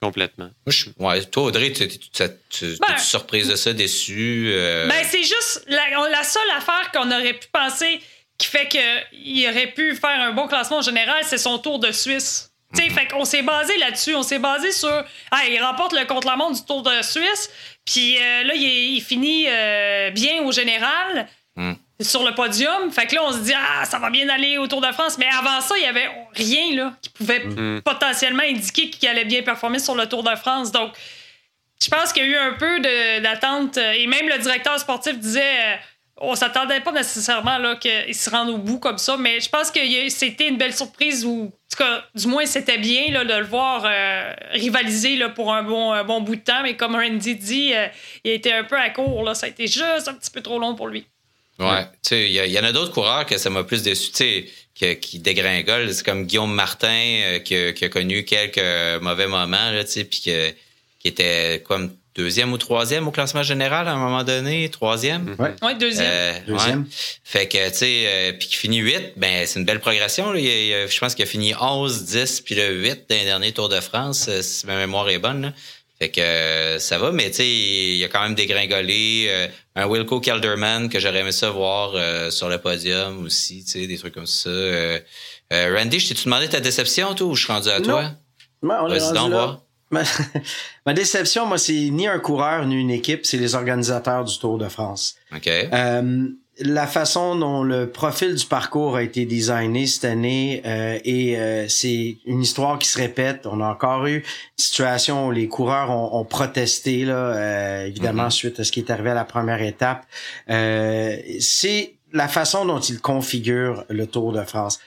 Complètement. 0.00 0.50
ouais, 0.98 1.24
toi, 1.24 1.44
Audrey, 1.44 1.72
tu 1.72 1.84
es 1.84 2.78
ben, 2.78 2.98
surprise 2.98 3.48
de 3.48 3.56
ça, 3.56 3.72
déçu? 3.72 4.50
Euh? 4.52 4.86
Ben, 4.86 5.02
c'est 5.08 5.22
juste 5.22 5.64
la, 5.66 6.08
la, 6.10 6.22
seule 6.22 6.50
affaire 6.56 6.90
qu'on 6.92 7.10
aurait 7.10 7.32
pu 7.32 7.48
penser 7.50 8.00
qui 8.38 8.48
fait 8.48 8.68
qu'il 8.68 9.48
aurait 9.48 9.68
pu 9.68 9.94
faire 9.94 10.20
un 10.20 10.32
bon 10.32 10.46
classement 10.46 10.78
en 10.78 10.82
général, 10.82 11.22
c'est 11.22 11.38
son 11.38 11.58
tour 11.58 11.78
de 11.78 11.92
Suisse. 11.92 12.50
sais, 12.72 12.90
fait 12.90 13.06
qu'on 13.06 13.24
s'est 13.24 13.42
basé 13.42 13.76
là-dessus. 13.78 14.14
On 14.14 14.22
s'est 14.22 14.38
basé 14.38 14.72
sur. 14.72 15.04
Ah, 15.30 15.42
il 15.48 15.62
remporte 15.62 15.92
le 15.92 16.04
contre-la-montre 16.04 16.60
du 16.60 16.66
Tour 16.66 16.82
de 16.82 17.02
Suisse. 17.02 17.50
Puis 17.84 18.16
euh, 18.16 18.44
là, 18.44 18.54
il, 18.54 19.00
finit 19.02 19.46
euh, 19.48 20.10
bien 20.10 20.42
au 20.42 20.52
général. 20.52 21.28
Hmm. 21.56 21.74
Sur 22.00 22.24
le 22.24 22.34
podium. 22.34 22.90
Fait 22.90 23.06
que 23.06 23.14
là, 23.14 23.20
on 23.24 23.30
se 23.30 23.38
dit, 23.38 23.52
ah, 23.56 23.84
ça 23.84 24.00
va 24.00 24.10
bien 24.10 24.28
aller 24.28 24.58
au 24.58 24.66
Tour 24.66 24.80
de 24.80 24.90
France. 24.90 25.16
Mais 25.16 25.28
avant 25.28 25.60
ça, 25.60 25.76
il 25.76 25.82
n'y 25.82 25.86
avait 25.86 26.10
rien 26.32 26.74
là, 26.74 26.92
qui 27.00 27.08
pouvait 27.10 27.44
hmm. 27.44 27.82
potentiellement 27.82 28.42
indiquer 28.42 28.90
qu'il 28.90 29.08
allait 29.08 29.24
bien 29.24 29.42
performer 29.42 29.78
sur 29.78 29.94
le 29.94 30.08
Tour 30.08 30.24
de 30.24 30.34
France. 30.34 30.72
Donc, 30.72 30.92
je 31.80 31.88
pense 31.88 32.12
qu'il 32.12 32.24
y 32.24 32.26
a 32.26 32.28
eu 32.30 32.36
un 32.36 32.54
peu 32.54 32.80
d'attente. 33.20 33.76
Et 33.76 34.08
même 34.08 34.28
le 34.28 34.38
directeur 34.38 34.76
sportif 34.80 35.16
disait 35.16 35.78
on 36.20 36.34
s'attendait 36.36 36.80
pas 36.80 36.92
nécessairement 36.92 37.58
là 37.58 37.76
qu'ils 37.76 38.14
se 38.14 38.30
rendent 38.30 38.50
au 38.50 38.58
bout 38.58 38.78
comme 38.78 38.98
ça, 38.98 39.16
mais 39.16 39.40
je 39.40 39.48
pense 39.48 39.70
que 39.70 39.80
c'était 40.10 40.48
une 40.48 40.56
belle 40.56 40.74
surprise 40.74 41.24
ou 41.24 41.46
en 41.46 41.76
tout 41.76 41.82
cas, 41.82 42.04
du 42.14 42.28
moins 42.28 42.46
c'était 42.46 42.78
bien 42.78 43.10
là, 43.10 43.24
de 43.24 43.34
le 43.34 43.44
voir 43.44 43.84
euh, 43.84 44.32
rivaliser 44.52 45.16
là, 45.16 45.28
pour 45.28 45.52
un 45.52 45.64
bon, 45.64 46.04
bon 46.04 46.20
bout 46.20 46.36
de 46.36 46.40
temps, 46.40 46.62
mais 46.62 46.76
comme 46.76 46.94
Randy 46.94 47.34
dit, 47.34 47.74
euh, 47.74 47.88
il 48.22 48.30
a 48.30 48.34
été 48.34 48.52
un 48.52 48.62
peu 48.62 48.76
à 48.76 48.90
court, 48.90 49.24
là, 49.24 49.34
ça 49.34 49.46
a 49.46 49.48
été 49.48 49.66
juste 49.66 50.06
un 50.06 50.14
petit 50.14 50.30
peu 50.30 50.40
trop 50.40 50.58
long 50.60 50.76
pour 50.76 50.86
lui. 50.86 51.04
Ouais, 51.58 51.84
tu 51.84 52.10
sais, 52.10 52.30
il 52.30 52.50
y, 52.50 52.58
en 52.58 52.64
a 52.64 52.72
d'autres 52.72 52.92
coureurs 52.92 53.26
que 53.26 53.38
ça 53.38 53.48
m'a 53.48 53.62
plus 53.62 53.82
déçu, 53.82 54.10
tu 54.10 54.50
sais, 54.74 54.96
qui 54.98 55.20
dégringolent. 55.20 55.92
C'est 55.92 56.04
comme 56.04 56.26
Guillaume 56.26 56.52
Martin 56.52 56.88
euh, 56.88 57.38
qui, 57.38 57.54
a 57.56 57.88
connu 57.88 58.24
quelques 58.24 59.00
mauvais 59.00 59.28
moments, 59.28 59.70
tu 59.82 59.86
sais, 59.86 60.04
puis 60.04 60.18
qui 60.18 61.08
était 61.08 61.62
comme 61.64 61.96
deuxième 62.14 62.52
ou 62.52 62.58
troisième 62.58 63.08
au 63.08 63.10
classement 63.10 63.42
général 63.42 63.88
à 63.88 63.92
un 63.92 63.98
moment 63.98 64.22
donné, 64.22 64.68
troisième. 64.68 65.34
Oui, 65.38 65.48
ouais, 65.62 65.74
deuxième. 65.74 66.06
Euh, 66.06 66.32
deuxième. 66.46 66.86
Fait 67.24 67.48
que, 67.48 67.68
tu 67.70 67.74
sais, 67.74 68.04
euh, 68.06 68.32
puis 68.32 68.48
qui 68.48 68.56
finit 68.56 68.78
huit, 68.78 69.12
ben 69.16 69.46
c'est 69.46 69.58
une 69.58 69.64
belle 69.64 69.80
progression. 69.80 70.32
je 70.34 70.98
pense 70.98 71.14
qu'il 71.14 71.24
a 71.24 71.26
fini 71.26 71.54
11, 71.60 72.04
10, 72.04 72.40
puis 72.42 72.54
le 72.54 72.72
8 72.72 73.06
dans 73.08 73.16
les 73.16 73.24
derniers 73.24 73.52
Tours 73.52 73.68
de 73.68 73.80
France, 73.80 74.26
euh, 74.28 74.42
si 74.42 74.66
ma 74.66 74.76
mémoire 74.76 75.08
est 75.08 75.18
bonne. 75.18 75.42
Là. 75.42 75.52
Fait 75.98 76.08
que 76.08 76.76
ça 76.80 76.98
va, 76.98 77.12
mais 77.12 77.30
tu 77.30 77.36
sais, 77.36 77.48
il 77.48 77.96
y 77.96 78.04
a 78.04 78.08
quand 78.08 78.22
même 78.22 78.34
des 78.34 78.46
gringolés. 78.46 79.48
un 79.76 79.86
Wilco 79.86 80.20
Kelderman 80.20 80.88
que 80.88 80.98
j'aurais 80.98 81.20
aimé 81.20 81.30
ça 81.30 81.50
voir 81.50 81.92
sur 82.32 82.48
le 82.48 82.58
podium 82.58 83.24
aussi, 83.24 83.64
tu 83.64 83.70
sais, 83.70 83.86
des 83.86 83.96
trucs 83.96 84.12
comme 84.12 84.26
ça. 84.26 84.50
Randy, 85.52 86.00
je 86.00 86.08
t'ai-tu 86.08 86.24
demandé 86.24 86.48
ta 86.48 86.58
déception, 86.58 87.14
toi, 87.14 87.28
ou 87.28 87.36
je 87.36 87.44
suis 87.44 87.52
rendu 87.52 87.68
à 87.68 87.80
toi? 87.80 88.10
Non, 88.60 88.74
on 88.82 88.92
est 88.92 88.98
rendu 88.98 89.30
là. 89.30 89.63
Ma, 90.86 90.94
déception, 90.94 91.46
moi, 91.46 91.58
c'est 91.58 91.72
ni 91.90 92.06
un 92.06 92.18
coureur 92.18 92.66
ni 92.66 92.80
une 92.80 92.90
équipe, 92.90 93.24
c'est 93.24 93.36
les 93.36 93.54
organisateurs 93.54 94.24
du 94.24 94.38
Tour 94.38 94.58
de 94.58 94.68
France. 94.68 95.16
OK. 95.34 95.48
Euh, 95.48 96.28
la 96.60 96.86
façon 96.86 97.34
dont 97.34 97.64
le 97.64 97.90
profil 97.90 98.36
du 98.36 98.46
parcours 98.46 98.96
a 98.96 99.02
été 99.02 99.26
designé 99.26 99.88
cette 99.88 100.04
année 100.04 100.62
euh, 100.64 101.00
et 101.04 101.36
euh, 101.36 101.66
c'est 101.68 102.18
une 102.26 102.42
histoire 102.42 102.78
qui 102.78 102.88
se 102.88 102.96
répète. 102.96 103.46
On 103.46 103.60
a 103.60 103.66
encore 103.66 104.06
eu 104.06 104.18
une 104.18 104.22
situation 104.56 105.26
où 105.26 105.30
les 105.32 105.48
coureurs 105.48 105.90
ont, 105.90 106.24
protesté 106.24 107.04
là, 107.04 107.86
évidemment 107.86 108.28
mm-hmm. 108.28 108.30
suite 108.30 108.60
à 108.60 108.64
ce 108.64 108.70
qui 108.70 108.80
est 108.80 108.90
arrivé 108.90 109.10
à 109.10 109.14
la 109.14 109.24
première 109.24 109.62
étape. 109.62 110.06
c'est 110.46 111.94
la 112.12 112.28
façon 112.28 112.64
dont 112.64 112.78
ils 112.78 113.00
configurent 113.00 113.84
le 113.88 114.06
Tour 114.06 114.32
de 114.32 114.42
France. 114.42 114.78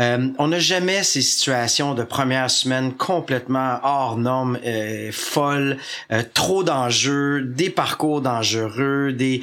Euh, 0.00 0.28
on 0.38 0.48
n'a 0.48 0.58
jamais 0.58 1.04
ces 1.04 1.22
situations 1.22 1.94
de 1.94 2.02
première 2.02 2.50
semaine 2.50 2.92
complètement 2.94 3.78
hors 3.84 4.16
normes, 4.16 4.58
euh, 4.64 5.10
folles, 5.12 5.78
euh, 6.10 6.22
trop 6.34 6.64
d'enjeux, 6.64 7.42
des 7.42 7.70
parcours 7.70 8.20
dangereux, 8.20 9.12
des 9.12 9.42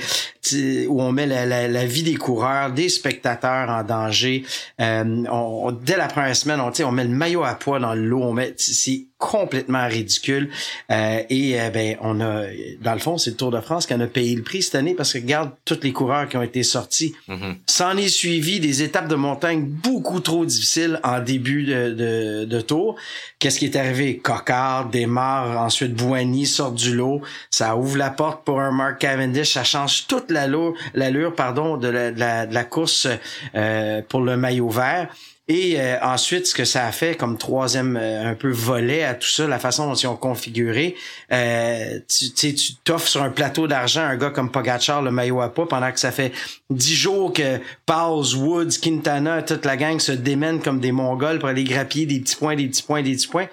où 0.88 1.02
on 1.02 1.12
met 1.12 1.28
la, 1.28 1.86
vie 1.86 2.04
des 2.04 2.16
coureurs, 2.16 2.72
des 2.72 2.90
spectateurs 2.90 3.70
en 3.70 3.84
danger. 3.84 4.44
On, 4.80 5.72
dès 5.72 5.98
la 5.98 6.08
première 6.08 6.36
semaine, 6.36 6.60
on, 6.60 6.72
on 6.84 6.92
met 6.92 7.04
le 7.04 7.10
maillot 7.10 7.44
à 7.44 7.56
poids 7.56 7.80
dans 7.80 7.96
l'eau. 7.96 8.22
On 8.22 8.34
met 8.34 8.54
c'est 8.58 9.06
complètement 9.18 9.88
ridicule. 9.88 10.50
et 10.90 11.58
ben 11.74 11.96
on 12.02 12.20
a 12.20 12.46
dans 12.82 12.94
le 12.94 13.00
fond, 13.00 13.18
c'est 13.18 13.32
le 13.32 13.36
Tour 13.38 13.52
de 13.52 13.62
France 13.62 13.86
qui 13.86 13.94
en 13.94 14.00
a 14.00 14.08
payé 14.08 14.36
le 14.36 14.42
prix 14.42 14.64
cette 14.64 14.76
année 14.76 14.96
parce 14.96 15.14
que 15.14 15.20
regarde 15.20 15.52
tous 15.66 15.80
les 15.84 15.94
coureurs 15.94 16.28
qui 16.28 16.38
ont 16.38 16.42
été 16.42 16.64
sortis. 16.64 17.14
Mm 17.28 17.52
S'en 17.68 17.96
est 17.98 18.10
suivi 18.10 18.60
des 18.60 18.82
étapes 18.82 19.08
de 19.08 19.16
montagne 19.16 19.64
beaucoup 19.66 20.20
trop 20.20 20.46
difficile 20.46 21.00
en 21.04 21.20
début 21.20 21.64
de, 21.64 22.46
de, 22.46 22.62
tour. 22.62 22.96
Qu'est-ce 23.40 23.60
qui 23.60 23.66
est 23.66 23.76
arrivé? 23.76 24.18
Cocard 24.18 24.90
démarre, 24.90 25.60
ensuite 25.62 25.94
Boigny 25.94 26.46
sort 26.46 26.72
du 26.72 26.96
lot. 26.96 27.22
Ça 27.50 27.76
ouvre 27.76 27.98
la 27.98 28.10
porte 28.10 28.44
pour 28.44 28.60
un 28.60 28.72
Mark 28.72 29.00
Cavendish. 29.00 29.54
Ça 29.54 29.64
change 29.64 30.08
toute 30.08 30.31
l'allure, 30.32 31.36
pardon, 31.36 31.78
de 31.78 31.88
la, 31.88 32.64
course 32.64 33.08
euh, 33.56 34.02
pour 34.08 34.22
le 34.22 34.38
maillot 34.38 34.70
vert. 34.70 35.10
Et 35.54 35.82
euh, 35.82 35.98
ensuite, 36.02 36.48
ce 36.48 36.56
que 36.56 36.64
ça 36.64 36.86
a 36.86 36.94
fait 36.94 37.16
comme 37.18 37.38
troisième 37.38 37.98
euh, 38.00 38.30
un 38.30 38.36
peu 38.36 38.50
volet 38.50 39.04
à 39.04 39.16
tout 39.16 39.28
ça, 39.28 39.48
la 39.48 39.60
façon 39.60 39.86
dont 39.86 39.96
ils 39.96 40.08
ont 40.08 40.16
configuré, 40.16 40.96
euh, 41.34 42.00
tu 42.08 42.32
tu 42.32 42.74
t'offres 42.86 43.10
sur 43.10 43.22
un 43.22 43.32
plateau 43.32 43.68
d'argent 43.68 44.02
un 44.02 44.16
gars 44.16 44.30
comme 44.30 44.50
Pogachar, 44.50 45.02
le 45.02 45.12
maillot 45.12 45.42
à 45.42 45.54
pas, 45.54 45.66
pendant 45.66 45.92
que 45.92 46.00
ça 46.00 46.12
fait 46.12 46.32
dix 46.70 46.96
jours 46.96 47.34
que 47.34 47.60
Pauls, 47.86 48.34
Woods, 48.38 48.80
Quintana, 48.82 49.42
toute 49.42 49.66
la 49.66 49.76
gang 49.76 50.00
se 50.00 50.14
démènent 50.14 50.62
comme 50.62 50.80
des 50.80 50.94
Mongols 50.94 51.40
pour 51.40 51.50
aller 51.50 51.66
grappiller 51.66 52.06
des 52.06 52.22
petits 52.22 52.38
points, 52.38 52.56
des 52.56 52.68
petits 52.68 52.84
points, 52.84 53.02
des 53.02 53.16
petits 53.16 53.28
points. 53.28 53.48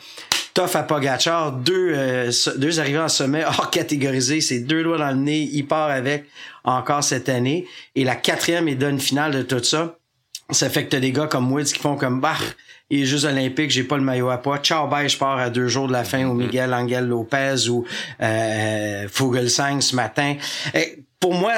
Tough 0.59 0.75
à 0.75 0.83
Pogachar, 0.83 1.53
deux, 1.53 1.94
deux 2.57 2.81
arrivants 2.81 3.05
en 3.05 3.09
sommet 3.09 3.44
hors 3.44 3.71
catégorisés, 3.71 4.40
c'est 4.40 4.59
deux 4.59 4.83
doigts 4.83 4.99
dans 4.99 5.11
le 5.11 5.14
nez, 5.14 5.49
il 5.53 5.66
part 5.66 5.88
avec 5.88 6.25
encore 6.64 7.05
cette 7.05 7.29
année. 7.29 7.64
Et 7.94 8.03
la 8.03 8.16
quatrième 8.16 8.66
et 8.66 8.75
donne 8.75 8.99
finale 8.99 9.33
de 9.33 9.42
tout 9.42 9.62
ça 9.62 9.99
ça 10.51 10.71
fait 10.71 10.85
que 10.85 10.90
t'as 10.90 11.01
des 11.01 11.12
gars 11.12 11.27
comme 11.27 11.53
Woods 11.53 11.64
qui 11.64 11.79
font 11.79 11.97
comme 11.97 12.21
bah 12.21 12.37
et 12.90 13.05
Jeux 13.05 13.27
olympiques, 13.27 13.71
j'ai 13.71 13.85
pas 13.85 13.99
le 13.99 14.03
maillot 14.03 14.31
à 14.31 14.38
poids. 14.38 14.59
Ciao, 14.59 14.88
bye, 14.88 15.07
je 15.09 15.18
pars 15.18 15.37
à 15.37 15.51
deux 15.51 15.68
jours 15.68 15.88
de 15.88 15.92
la 15.92 16.05
fin 16.05 16.27
au 16.27 16.33
mm-hmm. 16.33 16.38
Miguel 16.38 16.73
Angel 16.73 17.07
Lopez 17.07 17.68
ou 17.68 17.85
euh, 18.23 19.07
Fogelsang 19.11 19.83
ce 19.83 19.94
matin. 19.94 20.37
Et 20.73 21.05
pour 21.21 21.35
moi, 21.35 21.53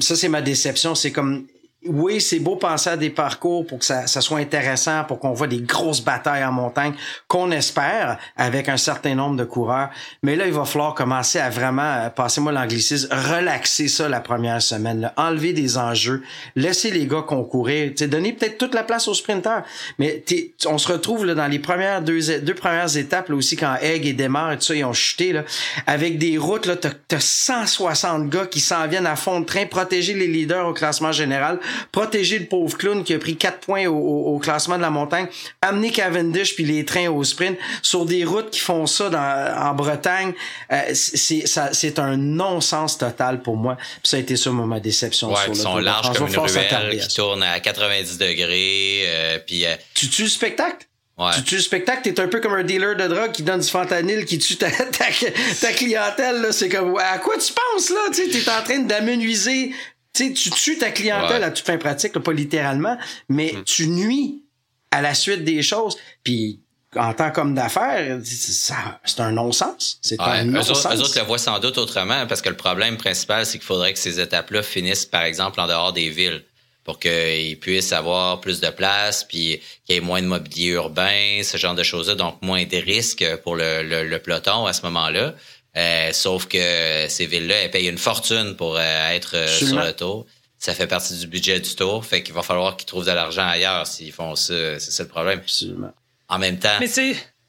ça 0.00 0.14
c'est 0.14 0.28
ma 0.28 0.42
déception. 0.42 0.94
C'est 0.94 1.10
comme 1.10 1.46
oui, 1.86 2.20
c'est 2.20 2.38
beau 2.38 2.56
penser 2.56 2.90
à 2.90 2.96
des 2.96 3.10
parcours 3.10 3.66
pour 3.66 3.78
que 3.78 3.84
ça, 3.84 4.06
soit 4.06 4.38
intéressant, 4.38 5.04
pour 5.04 5.18
qu'on 5.18 5.32
voit 5.32 5.46
des 5.46 5.60
grosses 5.60 6.00
batailles 6.00 6.44
en 6.44 6.52
montagne, 6.52 6.94
qu'on 7.28 7.50
espère 7.50 8.18
avec 8.36 8.68
un 8.68 8.76
certain 8.76 9.14
nombre 9.14 9.36
de 9.36 9.44
coureurs. 9.44 9.90
Mais 10.22 10.36
là, 10.36 10.46
il 10.46 10.52
va 10.52 10.64
falloir 10.64 10.94
commencer 10.94 11.38
à 11.38 11.50
vraiment, 11.50 11.82
euh, 11.82 12.08
passez-moi 12.10 12.52
l'anglicisme, 12.52 13.08
relaxer 13.12 13.88
ça 13.88 14.08
la 14.08 14.20
première 14.20 14.62
semaine, 14.62 15.10
enlever 15.16 15.52
des 15.52 15.76
enjeux, 15.76 16.22
laisser 16.56 16.90
les 16.90 17.06
gars 17.06 17.22
concourir, 17.22 17.92
donner 18.08 18.32
peut-être 18.32 18.58
toute 18.58 18.74
la 18.74 18.82
place 18.82 19.08
aux 19.08 19.14
sprinteurs. 19.14 19.62
Mais 19.98 20.24
on 20.66 20.78
se 20.78 20.90
retrouve 20.90 21.26
là, 21.26 21.34
dans 21.34 21.46
les 21.46 21.58
premières 21.58 22.02
deux, 22.02 22.20
premières 22.54 22.96
étapes 22.96 23.28
là, 23.28 23.36
aussi 23.36 23.56
quand 23.56 23.76
Egg 23.80 24.06
et 24.06 24.12
Demar 24.12 24.52
et 24.52 24.56
tout 24.56 24.64
ça, 24.64 24.74
ils 24.74 24.84
ont 24.84 24.92
chuté 24.92 25.32
là, 25.32 25.44
avec 25.86 26.18
des 26.18 26.38
routes 26.38 26.66
là, 26.66 26.76
t'as 26.76 26.90
as 27.12 27.20
160 27.20 28.28
gars 28.28 28.46
qui 28.46 28.60
s'en 28.60 28.86
viennent 28.86 29.06
à 29.06 29.16
fond 29.16 29.40
de 29.40 29.44
train, 29.44 29.66
protéger 29.66 30.14
les 30.14 30.26
leaders 30.26 30.66
au 30.66 30.72
classement 30.72 31.12
général 31.12 31.58
protéger 31.92 32.38
le 32.38 32.46
pauvre 32.46 32.76
clown 32.76 33.04
qui 33.04 33.14
a 33.14 33.18
pris 33.18 33.36
quatre 33.36 33.60
points 33.60 33.86
au, 33.86 34.38
classement 34.38 34.76
de 34.76 34.82
la 34.82 34.90
montagne, 34.90 35.26
amener 35.62 35.90
Cavendish 35.90 36.54
puis 36.54 36.64
les 36.64 36.84
trains 36.84 37.08
au 37.08 37.24
sprint 37.24 37.56
sur 37.82 38.04
des 38.04 38.24
routes 38.24 38.50
qui 38.50 38.60
font 38.60 38.86
ça 38.86 39.08
dans, 39.08 39.68
en 39.70 39.74
Bretagne, 39.74 40.32
euh, 40.72 40.80
c'est 40.92 41.46
ça 41.46 41.70
c'est 41.72 41.98
un 41.98 42.16
non-sens 42.16 42.98
total 42.98 43.42
pour 43.42 43.56
moi. 43.56 43.76
Puis 43.76 44.10
ça 44.10 44.16
a 44.16 44.20
été 44.20 44.36
ça 44.36 44.50
ma 44.50 44.80
déception 44.80 45.30
ouais, 45.30 45.36
sur 45.44 45.56
sont 45.56 45.78
larges 45.78 46.16
comme 46.16 46.28
une 46.28 46.38
ruelle 46.38 47.00
qui 47.00 47.14
tourne 47.14 47.42
à 47.42 47.60
90 47.60 48.18
degrés 48.18 49.04
euh, 49.06 49.38
puis 49.46 49.64
euh, 49.64 49.74
tu 49.94 50.08
tues 50.08 50.24
le 50.24 50.28
spectacle? 50.28 50.86
Ouais. 51.16 51.30
Tu 51.36 51.44
tues 51.44 51.54
le 51.56 51.60
spectacle, 51.60 52.02
t'es 52.02 52.20
un 52.20 52.26
peu 52.26 52.40
comme 52.40 52.54
un 52.54 52.64
dealer 52.64 52.96
de 52.96 53.06
drogue 53.06 53.30
qui 53.30 53.44
donne 53.44 53.60
du 53.60 53.68
fentanyl, 53.68 54.24
qui 54.24 54.38
tue 54.38 54.56
ta, 54.56 54.68
ta, 55.60 55.72
clientèle. 55.72 56.48
C'est 56.50 56.68
comme 56.68 56.98
à 56.98 57.18
quoi 57.18 57.36
tu 57.38 57.52
penses 57.52 57.90
là? 57.90 58.00
Tu 58.12 58.22
es 58.22 58.50
en 58.50 58.62
train 58.64 58.80
d'amenuiser 58.80 59.72
tu 60.14 60.32
tu 60.32 60.50
tues 60.50 60.78
ta 60.78 60.90
clientèle 60.90 61.42
à 61.42 61.50
toute 61.50 61.66
fin 61.66 61.76
pratique, 61.76 62.12
pas 62.18 62.32
littéralement, 62.32 62.96
mais 63.28 63.52
hmm. 63.52 63.64
tu 63.64 63.88
nuis 63.88 64.44
à 64.90 65.02
la 65.02 65.14
suite 65.14 65.44
des 65.44 65.62
choses. 65.62 65.96
Puis 66.22 66.60
en 66.96 67.12
tant 67.12 67.30
qu'homme 67.30 67.54
d'affaires, 67.54 68.18
c'est 68.22 69.20
un 69.20 69.32
non-sens. 69.32 69.98
C'est 70.00 70.20
un 70.20 70.44
non-sens. 70.44 70.86
Eux, 70.86 71.00
autres 71.00 71.18
le 71.18 71.24
voient 71.24 71.38
sans 71.38 71.58
doute 71.58 71.78
autrement, 71.78 72.26
parce 72.26 72.40
que 72.40 72.48
le 72.48 72.56
problème 72.56 72.96
principal, 72.96 73.44
c'est 73.46 73.58
qu'il 73.58 73.66
faudrait 73.66 73.92
que 73.92 73.98
ces 73.98 74.20
étapes-là 74.20 74.62
finissent, 74.62 75.06
par 75.06 75.22
exemple, 75.22 75.60
en 75.60 75.66
dehors 75.66 75.92
des 75.92 76.10
villes 76.10 76.44
pour 76.84 76.98
qu'ils 76.98 77.58
puissent 77.58 77.92
avoir 77.92 78.40
plus 78.40 78.60
de 78.60 78.68
place, 78.68 79.24
puis 79.24 79.60
qu'il 79.86 79.94
y 79.94 79.98
ait 79.98 80.00
moins 80.00 80.20
de 80.20 80.26
mobilier 80.26 80.68
urbain, 80.68 81.40
ce 81.42 81.56
genre 81.56 81.74
de 81.74 81.82
choses-là, 81.82 82.14
donc 82.14 82.36
moins 82.42 82.64
de 82.64 82.76
risques 82.76 83.24
pour 83.42 83.56
le, 83.56 83.82
le 83.82 84.18
peloton 84.18 84.66
à 84.66 84.72
ce 84.74 84.82
moment-là. 84.82 85.34
Euh, 85.76 86.12
sauf 86.12 86.46
que 86.46 87.06
ces 87.08 87.26
villes-là, 87.26 87.56
elles 87.62 87.70
payent 87.70 87.88
une 87.88 87.98
fortune 87.98 88.54
pour 88.56 88.76
euh, 88.76 89.10
être 89.10 89.36
euh, 89.36 89.48
sur 89.48 89.76
le 89.76 89.92
tour. 89.92 90.26
Ça 90.58 90.72
fait 90.72 90.86
partie 90.86 91.18
du 91.18 91.26
budget 91.26 91.58
du 91.60 91.74
tour. 91.74 92.04
Fait 92.04 92.22
qu'il 92.22 92.34
va 92.34 92.42
falloir 92.42 92.76
qu'ils 92.76 92.86
trouvent 92.86 93.04
de 93.04 93.10
l'argent 93.10 93.46
ailleurs 93.46 93.86
s'ils 93.86 94.12
font 94.12 94.36
ça. 94.36 94.78
C'est 94.78 94.92
ça 94.92 95.02
le 95.02 95.08
problème. 95.08 95.40
Absolument. 95.40 95.92
En 96.28 96.38
même 96.38 96.58
temps, 96.58 96.78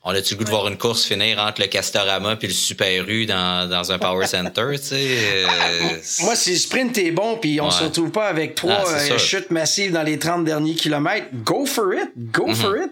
on 0.03 0.11
a-tu 0.11 0.33
le 0.33 0.39
goût 0.39 0.43
de 0.43 0.49
voir 0.49 0.67
une 0.67 0.77
course 0.77 1.05
finir 1.05 1.39
entre 1.39 1.61
le 1.61 1.67
Castorama 1.67 2.35
puis 2.35 2.47
le 2.47 2.53
Super 2.53 3.07
U 3.07 3.25
dans, 3.25 3.69
dans 3.69 3.91
un 3.91 3.97
Power 3.97 4.27
Center, 4.27 4.71
tu 4.73 4.83
sais? 4.83 5.45
Moi, 6.23 6.35
si 6.35 6.51
le 6.51 6.57
sprint 6.57 6.97
est 6.97 7.11
bon 7.11 7.37
puis 7.37 7.61
on 7.61 7.71
se 7.71 7.83
retrouve 7.83 8.11
pas 8.11 8.27
avec 8.27 8.55
trois 8.55 8.83
ah, 8.85 9.17
chutes 9.17 9.49
massives 9.49 9.93
dans 9.93 10.03
les 10.03 10.19
30 10.19 10.43
derniers 10.43 10.75
kilomètres, 10.75 11.27
go 11.33 11.65
for 11.65 11.93
it! 11.93 12.11
Go 12.15 12.47
mm-hmm. 12.47 12.55
for 12.55 12.77
it! 12.77 12.91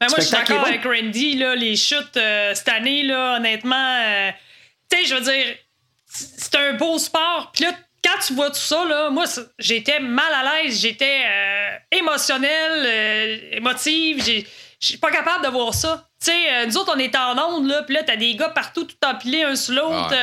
Ben, 0.00 0.06
moi, 0.08 0.16
je 0.18 0.22
suis 0.22 0.32
d'accord 0.32 0.66
avec 0.66 0.82
Randy, 0.82 1.36
là, 1.36 1.54
les 1.54 1.76
chutes 1.76 2.18
cette 2.54 2.68
année, 2.68 3.02
là, 3.02 3.36
honnêtement 3.36 4.32
tu 4.90 4.96
sais, 4.96 5.04
je 5.06 5.14
veux 5.14 5.20
dire, 5.20 5.56
c'est 6.06 6.54
un 6.56 6.74
beau 6.74 6.98
sport. 6.98 7.50
Puis 7.52 7.64
là, 7.64 7.72
quand 8.04 8.18
tu 8.26 8.34
vois 8.34 8.50
tout 8.50 8.56
ça, 8.56 8.84
là, 8.84 9.10
moi, 9.10 9.24
j'étais 9.58 10.00
mal 10.00 10.32
à 10.32 10.62
l'aise, 10.62 10.80
j'étais 10.80 11.22
euh, 11.26 11.76
émotionnelle, 11.92 12.84
euh, 12.86 13.56
émotive, 13.56 14.24
je 14.24 14.86
suis 14.86 14.98
pas 14.98 15.10
capable 15.10 15.44
de 15.44 15.50
voir 15.50 15.74
ça. 15.74 16.08
Tu 16.22 16.30
sais, 16.30 16.52
euh, 16.52 16.66
nous 16.66 16.76
autres, 16.76 16.92
on 16.94 16.98
est 16.98 17.14
en 17.16 17.38
onde, 17.38 17.68
là, 17.68 17.82
puis 17.82 17.94
là, 17.94 18.02
t'as 18.02 18.16
des 18.16 18.34
gars 18.34 18.48
partout 18.48 18.84
tout 18.84 18.96
empilés 19.04 19.42
un 19.42 19.56
sur 19.56 19.74
l'autre. 19.74 20.14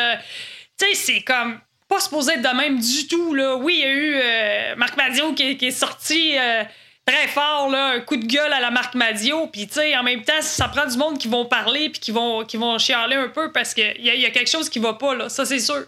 tu 0.77 0.85
sais, 0.85 0.93
c'est 0.95 1.21
comme 1.21 1.59
pas 1.87 1.99
supposé 1.99 2.33
être 2.33 2.41
de 2.41 2.55
même 2.55 2.79
du 2.79 3.07
tout. 3.07 3.33
Là. 3.33 3.55
Oui, 3.55 3.75
il 3.77 3.81
y 3.81 3.83
a 3.83 3.93
eu 3.93 4.15
euh, 4.15 4.75
Marc 4.75 4.97
Madio 4.97 5.33
qui, 5.33 5.43
est 5.43 5.71
sorti 5.71 6.37
euh, 6.37 6.63
très 7.07 7.27
fort, 7.29 7.73
un 7.73 8.01
coup 8.01 8.17
de 8.17 8.25
gueule 8.25 8.51
à 8.51 8.59
la 8.59 8.69
Marc 8.69 8.93
Madio. 8.93 9.47
Puis, 9.47 9.67
tu 9.67 9.75
sais, 9.75 9.95
en 9.95 10.03
même 10.03 10.23
temps, 10.23 10.41
ça 10.41 10.67
prend 10.67 10.85
du 10.85 10.97
monde 10.97 11.17
qui 11.17 11.27
vont 11.27 11.45
parler 11.45 11.89
puis 11.89 11.99
qui 11.99 12.11
vont, 12.11 12.43
qui 12.43 12.57
vont 12.57 12.77
chialer 12.77 13.15
un 13.15 13.29
peu 13.29 13.51
parce 13.51 13.73
qu'il 13.73 13.95
y, 13.99 14.09
y, 14.09 14.25
a 14.25 14.29
quelque 14.29 14.49
chose 14.49 14.69
qui 14.69 14.79
va 14.79 14.93
pas, 14.93 15.15
là. 15.15 15.29
Ça, 15.29 15.45
c'est 15.45 15.59
sûr. 15.59 15.85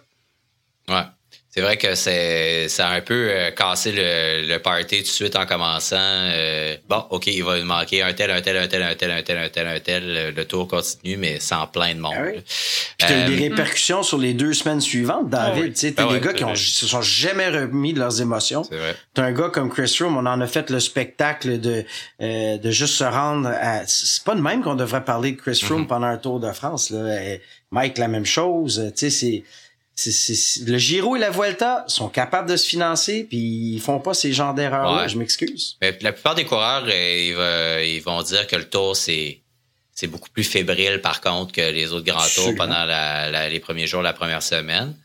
Ouais. 0.87 1.03
C'est 1.51 1.61
vrai 1.61 1.77
que 1.77 1.95
c'est 1.95 2.69
ça 2.69 2.89
a 2.89 2.93
un 2.93 3.01
peu 3.01 3.29
euh, 3.31 3.49
cassé 3.49 3.91
le, 3.91 4.47
le, 4.47 4.59
party 4.59 4.97
tout 4.97 5.01
de 5.01 5.07
suite 5.07 5.35
en 5.35 5.47
commençant. 5.47 5.97
Euh, 5.97 6.75
bon, 6.87 7.03
OK, 7.09 7.25
il 7.25 7.43
va 7.43 7.59
manquer 7.63 8.03
un 8.03 8.13
tel, 8.13 8.29
un 8.29 8.39
tel, 8.39 8.55
un 8.55 8.67
tel, 8.67 8.83
un 8.83 8.93
tel, 8.93 9.11
un 9.11 9.23
tel, 9.23 9.39
un 9.39 9.49
tel, 9.49 9.67
un 9.67 9.79
tel. 9.79 10.33
Le 10.35 10.45
tour 10.45 10.67
continue, 10.67 11.17
mais 11.17 11.39
sans 11.39 11.65
plein 11.65 11.95
de 11.95 11.99
monde. 11.99 12.13
Ah 12.15 12.21
oui. 12.23 12.43
Puis 12.97 13.07
t'as 13.07 13.25
eu 13.25 13.35
des 13.35 13.47
euh, 13.47 13.49
répercussions 13.49 14.03
sur 14.03 14.19
les 14.19 14.35
deux 14.35 14.53
semaines 14.53 14.79
suivantes, 14.79 15.27
David. 15.27 15.63
Ah 15.65 15.69
tu 15.69 15.75
sais, 15.75 15.91
t'as 15.93 16.07
ah 16.07 16.13
des 16.13 16.19
gars 16.19 16.33
qui 16.33 16.43
ont, 16.43 16.53
se 16.53 16.85
sont 16.85 17.01
jamais 17.01 17.49
remis 17.49 17.93
de 17.93 17.99
leurs 17.99 18.21
émotions. 18.21 18.63
C'est 18.63 18.77
vrai. 18.77 18.95
T'as 19.15 19.23
un 19.23 19.31
gars 19.31 19.49
comme 19.49 19.71
Chris 19.71 19.97
Room, 20.01 20.17
on 20.17 20.27
en 20.27 20.39
a 20.41 20.47
fait 20.47 20.69
le 20.69 20.79
spectacle 20.79 21.59
de 21.59 21.83
de 22.19 22.71
juste 22.71 22.93
se 22.95 23.03
rendre 23.03 23.49
à... 23.49 23.87
C'est 23.87 24.23
pas 24.23 24.35
de 24.35 24.41
même 24.41 24.61
qu'on 24.61 24.75
devrait 24.75 25.03
parler 25.03 25.31
de 25.31 25.37
Chris 25.37 25.59
Room 25.67 25.83
mm-hmm. 25.83 25.87
pendant 25.87 26.07
un 26.07 26.17
Tour 26.17 26.39
de 26.39 26.51
France. 26.51 26.91
Là. 26.91 27.37
Mike, 27.71 27.97
la 27.97 28.07
même 28.07 28.25
chose. 28.25 28.91
Tu 28.95 29.09
sais, 29.09 29.09
c'est 29.09 29.43
le 30.65 30.77
Giro 30.77 31.15
et 31.15 31.19
la 31.19 31.29
Vuelta 31.29 31.83
sont 31.87 32.09
capables 32.09 32.49
de 32.49 32.55
se 32.55 32.67
financer, 32.67 33.23
puis 33.23 33.37
ils 33.37 33.81
font 33.81 33.99
pas 33.99 34.13
ces 34.13 34.33
genres 34.33 34.53
d'erreurs-là. 34.53 35.07
Je 35.07 35.17
m'excuse. 35.17 35.77
La 35.81 36.11
plupart 36.11 36.35
des 36.35 36.45
coureurs, 36.45 36.85
euh, 36.87 37.83
ils, 37.85 38.01
vont 38.01 38.21
dire 38.21 38.47
que 38.47 38.55
le 38.55 38.69
Tour 38.69 38.95
c'est 38.95 39.41
c'est 39.93 40.07
beaucoup 40.07 40.29
plus 40.29 40.45
fébrile 40.45 41.01
par 41.01 41.19
contre 41.19 41.51
que 41.51 41.61
les 41.61 41.91
autres 41.91 42.05
grands 42.05 42.27
tours 42.33 42.55
pendant 42.55 42.85
les 43.49 43.59
premiers 43.59 43.87
jours, 43.87 44.01
la 44.01 44.13
première 44.13 44.43
semaine. 44.43 44.95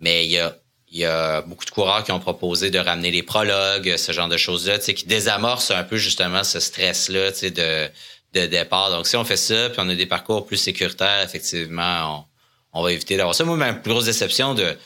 Mais 0.00 0.24
il 0.24 0.32
y 0.32 0.38
a 0.38 0.56
il 0.92 0.98
y 0.98 1.04
a 1.04 1.42
beaucoup 1.42 1.64
de 1.64 1.70
coureurs 1.70 2.02
qui 2.02 2.10
ont 2.10 2.18
proposé 2.18 2.70
de 2.70 2.78
ramener 2.78 3.12
les 3.12 3.22
prologues, 3.22 3.96
ce 3.96 4.10
genre 4.10 4.28
de 4.28 4.36
choses-là, 4.36 4.78
qui 4.78 5.06
désamorcent 5.06 5.70
un 5.70 5.84
peu 5.84 5.96
justement 5.96 6.42
ce 6.42 6.58
stress-là 6.58 7.30
de, 7.30 7.88
de 8.32 8.46
départ. 8.46 8.90
Donc, 8.90 9.06
si 9.06 9.16
on 9.16 9.24
fait 9.24 9.36
ça, 9.36 9.70
puis 9.70 9.80
on 9.80 9.88
a 9.88 9.94
des 9.94 10.06
parcours 10.06 10.46
plus 10.46 10.56
sécuritaires, 10.56 11.22
effectivement, 11.22 12.18
on, 12.18 12.24
on 12.72 12.82
va 12.82 12.92
éviter 12.92 13.16
d'avoir 13.16 13.34
ça. 13.34 13.44
Moi, 13.44 13.56
ma 13.56 13.72
plus 13.72 13.90
grosse 13.90 14.04
déception 14.04 14.54
de, 14.54 14.76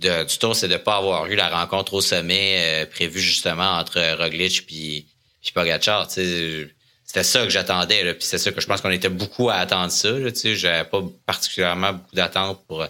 de 0.00 0.24
du 0.24 0.38
tour, 0.38 0.56
c'est 0.56 0.68
de 0.68 0.74
ne 0.74 0.78
pas 0.78 0.96
avoir 0.96 1.26
eu 1.26 1.36
la 1.36 1.48
rencontre 1.48 1.94
au 1.94 2.00
sommet 2.00 2.82
euh, 2.82 2.86
prévue 2.86 3.20
justement 3.20 3.78
entre 3.78 4.00
Roglic 4.18 4.66
puis, 4.66 5.06
puis 5.40 5.52
Pogacar. 5.52 6.10
C'était 6.10 7.24
ça 7.24 7.44
que 7.44 7.50
j'attendais. 7.50 8.14
Puis 8.14 8.24
c'est 8.24 8.38
ça 8.38 8.52
que 8.52 8.60
je 8.60 8.66
pense 8.66 8.80
qu'on 8.80 8.90
était 8.90 9.08
beaucoup 9.08 9.50
à 9.50 9.54
attendre 9.54 9.90
ça. 9.90 10.10
J'avais 10.54 10.84
pas 10.84 11.02
particulièrement 11.26 11.94
beaucoup 11.94 12.16
d'attentes 12.16 12.64
pour 12.66 12.86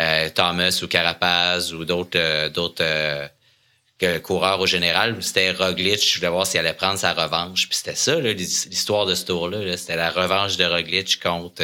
euh, 0.00 0.28
Thomas 0.34 0.80
ou 0.82 0.86
Carapaz 0.86 1.72
ou 1.72 1.84
d'autres 1.84 2.18
euh, 2.18 2.48
d'autres 2.48 3.30
coureurs 4.22 4.60
au 4.60 4.66
général. 4.66 5.16
C'était 5.22 5.50
Roglic. 5.52 6.06
Je 6.06 6.18
voulais 6.18 6.28
voir 6.28 6.46
s'il 6.46 6.60
allait 6.60 6.74
prendre 6.74 6.98
sa 6.98 7.14
revanche. 7.14 7.68
Puis 7.68 7.78
c'était 7.78 7.94
ça, 7.94 8.20
l'histoire 8.20 9.06
de 9.06 9.14
ce 9.14 9.24
tour-là. 9.24 9.76
C'était 9.76 9.96
la 9.96 10.10
revanche 10.10 10.56
de 10.56 10.64
Roglic 10.64 11.22
contre 11.22 11.62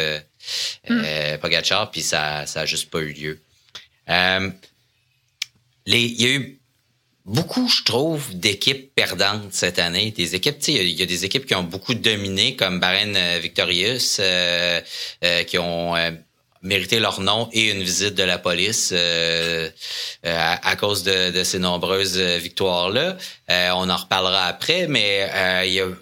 euh, 0.90 1.38
Pogachar, 1.38 1.90
puis 1.90 2.03
ça 2.03 2.44
n'a 2.55 2.66
juste 2.66 2.90
pas 2.90 3.00
eu 3.00 3.12
lieu. 3.12 3.40
Euh, 4.09 4.50
il 5.87 6.20
y 6.20 6.26
a 6.26 6.29
eu 6.29 6.61
beaucoup, 7.24 7.68
je 7.68 7.85
trouve, 7.85 8.35
d'équipes 8.35 8.94
perdantes 8.94 9.53
cette 9.53 9.79
année. 9.79 10.11
Des 10.11 10.35
équipes, 10.35 10.57
il 10.68 10.88
y, 10.88 11.03
a 11.03 11.07
des 11.07 11.24
équipes 11.24 11.46
qui 11.46 11.55
ont 11.55 11.62
beaucoup 11.62 11.94
dominé, 11.94 12.57
comme 12.57 12.81
Baren 12.81 13.14
euh, 13.16 13.38
Victorious, 13.40 14.20
qui 15.46 15.59
ont 15.59 15.94
mérité 16.62 17.00
leur 17.00 17.22
nom 17.22 17.48
et 17.55 17.70
une 17.70 17.83
visite 17.83 18.14
de 18.14 18.22
la 18.22 18.37
police 18.37 18.92
à, 20.22 20.76
cause 20.76 21.03
de, 21.05 21.42
ces 21.42 21.59
nombreuses 21.59 22.18
victoires-là. 22.18 23.16
on 23.48 23.88
en 23.88 23.96
reparlera 23.96 24.44
après, 24.44 24.87
mais 24.87 25.31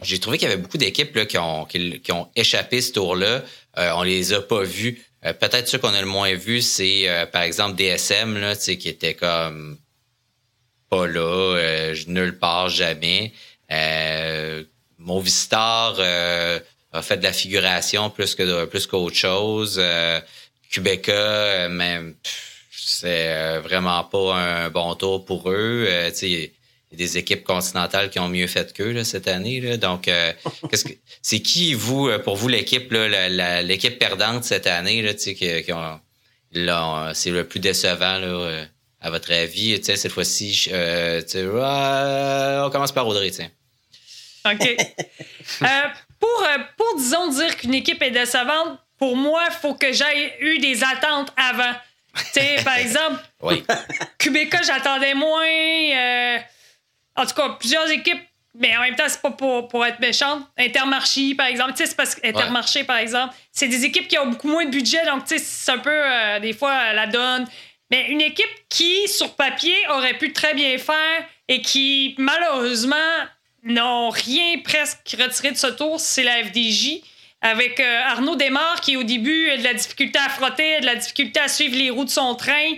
j'ai 0.02 0.18
trouvé 0.18 0.38
qu'il 0.38 0.48
y 0.48 0.52
avait 0.52 0.60
beaucoup 0.60 0.78
d'équipes 0.78 1.26
qui 1.26 1.38
ont, 1.38 1.64
qui, 1.64 2.12
ont 2.12 2.28
échappé 2.34 2.80
ce 2.82 2.92
tour-là 2.92 3.26
euh, 3.26 3.67
on 3.94 4.02
les 4.02 4.32
a 4.32 4.40
pas 4.40 4.62
vus. 4.62 5.02
Euh, 5.24 5.32
peut-être 5.32 5.68
ceux 5.68 5.78
qu'on 5.78 5.94
a 5.94 6.00
le 6.00 6.06
moins 6.06 6.34
vus, 6.34 6.62
c'est 6.62 7.08
euh, 7.08 7.26
par 7.26 7.42
exemple 7.42 7.76
DSM, 7.76 8.38
là, 8.38 8.54
qui 8.56 8.88
était 8.88 9.14
comme 9.14 9.78
pas 10.90 11.06
là, 11.06 11.92
nulle 12.06 12.38
part, 12.38 12.68
jamais. 12.68 13.32
Movistar 14.98 16.00
a 16.00 17.02
fait 17.02 17.18
de 17.18 17.22
la 17.22 17.32
figuration 17.32 18.08
plus 18.10 18.34
que 18.34 18.64
plus 18.64 18.86
qu'autre 18.86 19.16
chose. 19.16 19.82
Quebeca, 20.70 21.68
même 21.68 22.14
c'est 22.70 23.58
vraiment 23.58 24.02
pas 24.04 24.34
un 24.36 24.70
bon 24.70 24.94
tour 24.94 25.26
pour 25.26 25.50
eux. 25.50 25.86
Y 26.92 26.94
a 26.94 26.98
des 26.98 27.18
équipes 27.18 27.44
continentales 27.44 28.10
qui 28.10 28.18
ont 28.18 28.28
mieux 28.28 28.46
fait 28.46 28.72
qu'eux 28.72 29.04
cette 29.04 29.28
année. 29.28 29.60
Là. 29.60 29.76
Donc, 29.76 30.08
euh, 30.08 30.32
qu'est-ce 30.70 30.84
que 30.84 30.92
c'est 31.22 31.40
qui 31.40 31.74
vous, 31.74 32.08
euh, 32.08 32.18
pour 32.18 32.36
vous, 32.36 32.48
l'équipe, 32.48 32.90
l'équipe 32.90 33.98
perdante 33.98 34.44
cette 34.44 34.66
année, 34.66 35.02
là, 35.02 35.14
qui, 35.14 35.34
qui 35.34 35.72
ont, 35.72 36.00
c'est 37.14 37.30
le 37.30 37.44
plus 37.44 37.60
décevant 37.60 38.18
là, 38.18 38.26
euh, 38.26 38.64
à 39.00 39.10
votre 39.10 39.32
avis, 39.32 39.80
cette 39.82 40.10
fois-ci, 40.10 40.70
on 40.72 42.70
commence 42.70 42.92
par 42.92 43.06
Audrey, 43.06 43.30
tiens. 43.30 43.50
OK. 44.44 44.76
pour, 46.18 46.46
pour, 46.76 46.96
disons, 46.96 47.28
dire 47.28 47.56
qu'une 47.56 47.74
équipe 47.74 48.02
est 48.02 48.10
décevante, 48.10 48.78
pour 48.98 49.14
moi, 49.14 49.44
il 49.50 49.54
faut 49.54 49.74
que 49.74 49.92
j'aie 49.92 50.36
eu 50.40 50.58
des 50.58 50.82
attentes 50.82 51.32
avant. 51.36 51.74
Tu 52.16 52.40
sais, 52.40 52.56
par 52.64 52.76
exemple, 52.78 53.22
oui. 53.42 53.62
j'attendais 54.66 55.14
moins. 55.14 56.40
En 57.18 57.26
tout 57.26 57.34
cas, 57.34 57.48
plusieurs 57.58 57.90
équipes, 57.90 58.22
mais 58.54 58.76
en 58.76 58.80
même 58.80 58.94
temps, 58.94 59.08
c'est 59.08 59.20
pas 59.20 59.32
pour, 59.32 59.84
être 59.84 59.98
méchante. 59.98 60.44
Intermarché, 60.56 61.34
par 61.34 61.46
exemple. 61.46 61.72
Tu 61.72 61.78
sais, 61.78 61.86
c'est 61.86 61.96
parce 61.96 62.14
qu'Intermarché, 62.14 62.84
par 62.84 62.96
exemple, 62.96 63.34
c'est 63.52 63.66
des 63.66 63.84
équipes 63.84 64.06
qui 64.06 64.16
ont 64.18 64.28
beaucoup 64.28 64.48
moins 64.48 64.64
de 64.64 64.70
budget, 64.70 65.04
donc 65.04 65.24
tu 65.24 65.36
sais, 65.36 65.44
c'est 65.44 65.72
un 65.72 65.78
peu, 65.78 65.90
euh, 65.90 66.38
des 66.38 66.52
fois, 66.52 66.92
la 66.92 67.08
donne. 67.08 67.46
Mais 67.90 68.06
une 68.08 68.20
équipe 68.20 68.46
qui, 68.68 69.08
sur 69.08 69.34
papier, 69.34 69.74
aurait 69.90 70.16
pu 70.16 70.32
très 70.32 70.54
bien 70.54 70.78
faire 70.78 71.26
et 71.48 71.60
qui, 71.60 72.14
malheureusement, 72.18 72.96
n'ont 73.64 74.10
rien 74.10 74.58
presque 74.62 75.16
retiré 75.18 75.50
de 75.50 75.56
ce 75.56 75.66
tour, 75.68 75.98
c'est 75.98 76.22
la 76.22 76.44
FDJ. 76.44 77.00
Avec 77.40 77.80
euh, 77.80 78.02
Arnaud 78.04 78.36
Desmar 78.36 78.80
qui, 78.80 78.96
au 78.96 79.02
début, 79.02 79.50
a 79.50 79.56
de 79.56 79.64
la 79.64 79.74
difficulté 79.74 80.18
à 80.18 80.28
frotter, 80.28 80.80
de 80.80 80.86
la 80.86 80.96
difficulté 80.96 81.40
à 81.40 81.48
suivre 81.48 81.76
les 81.76 81.90
roues 81.90 82.04
de 82.04 82.10
son 82.10 82.34
train. 82.34 82.74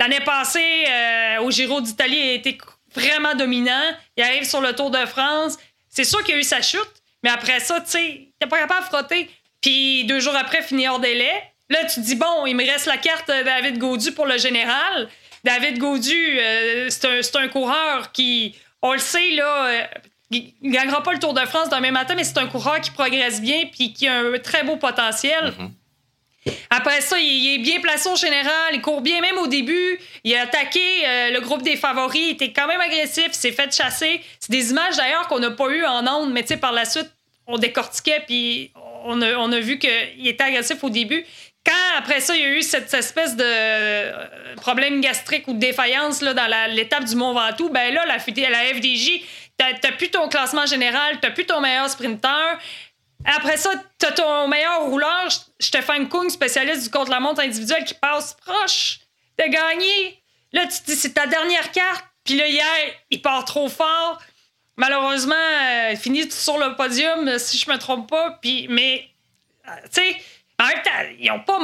L'année 0.00 0.20
passée, 0.20 0.84
euh, 0.88 1.38
au 1.40 1.50
Giro 1.50 1.80
d'Italie, 1.80 2.16
il 2.16 2.28
a 2.30 2.32
été 2.32 2.56
vraiment 2.94 3.34
dominant. 3.34 3.92
Il 4.16 4.22
arrive 4.22 4.44
sur 4.44 4.60
le 4.60 4.74
Tour 4.74 4.90
de 4.90 5.04
France. 5.06 5.56
C'est 5.88 6.04
sûr 6.04 6.22
qu'il 6.24 6.34
a 6.34 6.38
eu 6.38 6.42
sa 6.42 6.62
chute, 6.62 6.92
mais 7.22 7.30
après 7.30 7.60
ça, 7.60 7.80
tu 7.80 7.90
sais, 7.90 8.04
il 8.04 8.32
n'est 8.40 8.48
pas 8.48 8.58
capable 8.58 8.82
de 8.82 8.86
frotter. 8.86 9.30
Puis 9.60 10.04
deux 10.04 10.20
jours 10.20 10.36
après, 10.36 10.62
finit 10.62 10.88
hors 10.88 11.00
délai. 11.00 11.32
Là, 11.70 11.84
tu 11.84 11.94
te 11.96 12.00
dis, 12.00 12.16
bon, 12.16 12.46
il 12.46 12.54
me 12.54 12.64
reste 12.64 12.86
la 12.86 12.98
carte 12.98 13.28
David 13.28 13.78
Gaudu 13.78 14.12
pour 14.12 14.26
le 14.26 14.36
général. 14.36 15.08
David 15.44 15.78
Gaudu, 15.78 16.38
euh, 16.38 16.88
c'est 16.90 17.36
un, 17.36 17.48
coureur 17.48 18.12
qui, 18.12 18.54
on 18.82 18.92
le 18.92 18.98
sait, 18.98 19.38
euh, 19.40 19.82
il 20.30 20.52
ne 20.62 20.72
gagnera 20.72 21.02
pas 21.02 21.12
le 21.12 21.18
Tour 21.18 21.34
de 21.34 21.40
France 21.40 21.70
demain 21.70 21.90
matin, 21.90 22.14
mais 22.16 22.24
c'est 22.24 22.38
un 22.38 22.46
coureur 22.46 22.80
qui 22.80 22.90
progresse 22.90 23.40
bien 23.40 23.64
puis 23.70 23.92
qui 23.92 24.06
a 24.06 24.20
un 24.20 24.38
très 24.38 24.64
beau 24.64 24.76
potentiel. 24.76 25.52
Mm-hmm. 25.58 25.70
Après 26.70 27.00
ça, 27.00 27.18
il, 27.18 27.54
est 27.54 27.58
bien 27.58 27.80
placé 27.80 28.08
au 28.08 28.16
général, 28.16 28.72
il 28.72 28.80
court 28.80 29.00
bien 29.00 29.20
même 29.20 29.38
au 29.38 29.46
début. 29.46 29.98
Il 30.24 30.34
a 30.34 30.42
attaqué 30.42 30.80
euh, 31.06 31.30
le 31.30 31.40
groupe 31.40 31.62
des 31.62 31.76
favoris, 31.76 32.20
il 32.20 32.30
était 32.32 32.52
quand 32.52 32.66
même 32.66 32.80
agressif, 32.80 33.28
il 33.28 33.34
s'est 33.34 33.52
fait 33.52 33.74
chasser. 33.74 34.20
C'est 34.40 34.50
des 34.50 34.70
images 34.70 34.96
d'ailleurs 34.96 35.26
qu'on 35.28 35.38
n'a 35.38 35.50
pas 35.50 35.68
eues 35.68 35.84
en 35.84 36.06
ondes, 36.06 36.32
mais 36.32 36.44
par 36.56 36.72
la 36.72 36.84
suite, 36.84 37.10
on 37.46 37.58
décortiquait 37.58 38.22
puis 38.26 38.72
on 39.04 39.20
a, 39.20 39.34
on 39.36 39.52
a 39.52 39.60
vu 39.60 39.78
qu'il 39.78 40.26
était 40.26 40.44
agressif 40.44 40.82
au 40.82 40.90
début. 40.90 41.24
Quand 41.64 41.98
après 41.98 42.20
ça, 42.20 42.36
il 42.36 42.42
y 42.42 42.44
a 42.44 42.50
eu 42.50 42.62
cette, 42.62 42.92
espèce 42.92 43.36
de 43.36 43.44
euh, 43.44 44.12
problème 44.56 45.00
gastrique 45.00 45.48
ou 45.48 45.54
de 45.54 45.58
défaillance 45.58 46.20
là, 46.20 46.34
dans 46.34 46.46
l'étape 46.74 47.04
du 47.04 47.16
Mont 47.16 47.32
Ventoux, 47.32 47.70
ben 47.70 47.92
là, 47.94 48.04
la, 48.04 48.16
la 48.16 48.74
FDJ, 48.74 49.22
t'as 49.56 49.92
plus 49.92 50.10
ton 50.10 50.28
classement 50.28 50.66
général, 50.66 51.18
t'as 51.22 51.30
plus 51.30 51.46
ton 51.46 51.60
meilleur 51.60 51.88
sprinter. 51.88 52.58
Après 53.24 53.56
ça, 53.56 53.70
t'as 53.98 54.12
ton 54.12 54.48
meilleur 54.48 54.82
rouleur, 54.82 55.28
Stéphane 55.58 56.08
Kung, 56.08 56.28
spécialiste 56.28 56.84
du 56.84 56.90
contre-la-montre 56.90 57.40
individuel, 57.40 57.84
qui 57.84 57.94
passe 57.94 58.36
proche 58.44 59.00
de 59.38 59.44
gagner. 59.44 60.22
Là, 60.52 60.66
tu 60.66 60.80
te 60.80 60.86
dis, 60.86 60.96
c'est 60.96 61.14
ta 61.14 61.26
dernière 61.26 61.72
carte. 61.72 62.04
Puis 62.24 62.36
là, 62.36 62.46
hier, 62.46 62.64
il 63.10 63.20
part 63.20 63.44
trop 63.44 63.68
fort. 63.68 64.20
Malheureusement, 64.76 65.34
euh, 65.34 65.90
il 65.92 65.96
finit 65.96 66.30
sur 66.30 66.58
le 66.58 66.74
podium, 66.76 67.38
si 67.38 67.58
je 67.58 67.70
me 67.70 67.78
trompe 67.78 68.08
pas. 68.08 68.38
Puis, 68.42 68.66
mais, 68.68 69.08
euh, 69.68 69.72
tu 69.84 70.02
sais, 70.02 70.16
en 70.60 70.66
ils 71.18 71.28
n'ont 71.28 71.40
pas, 71.40 71.58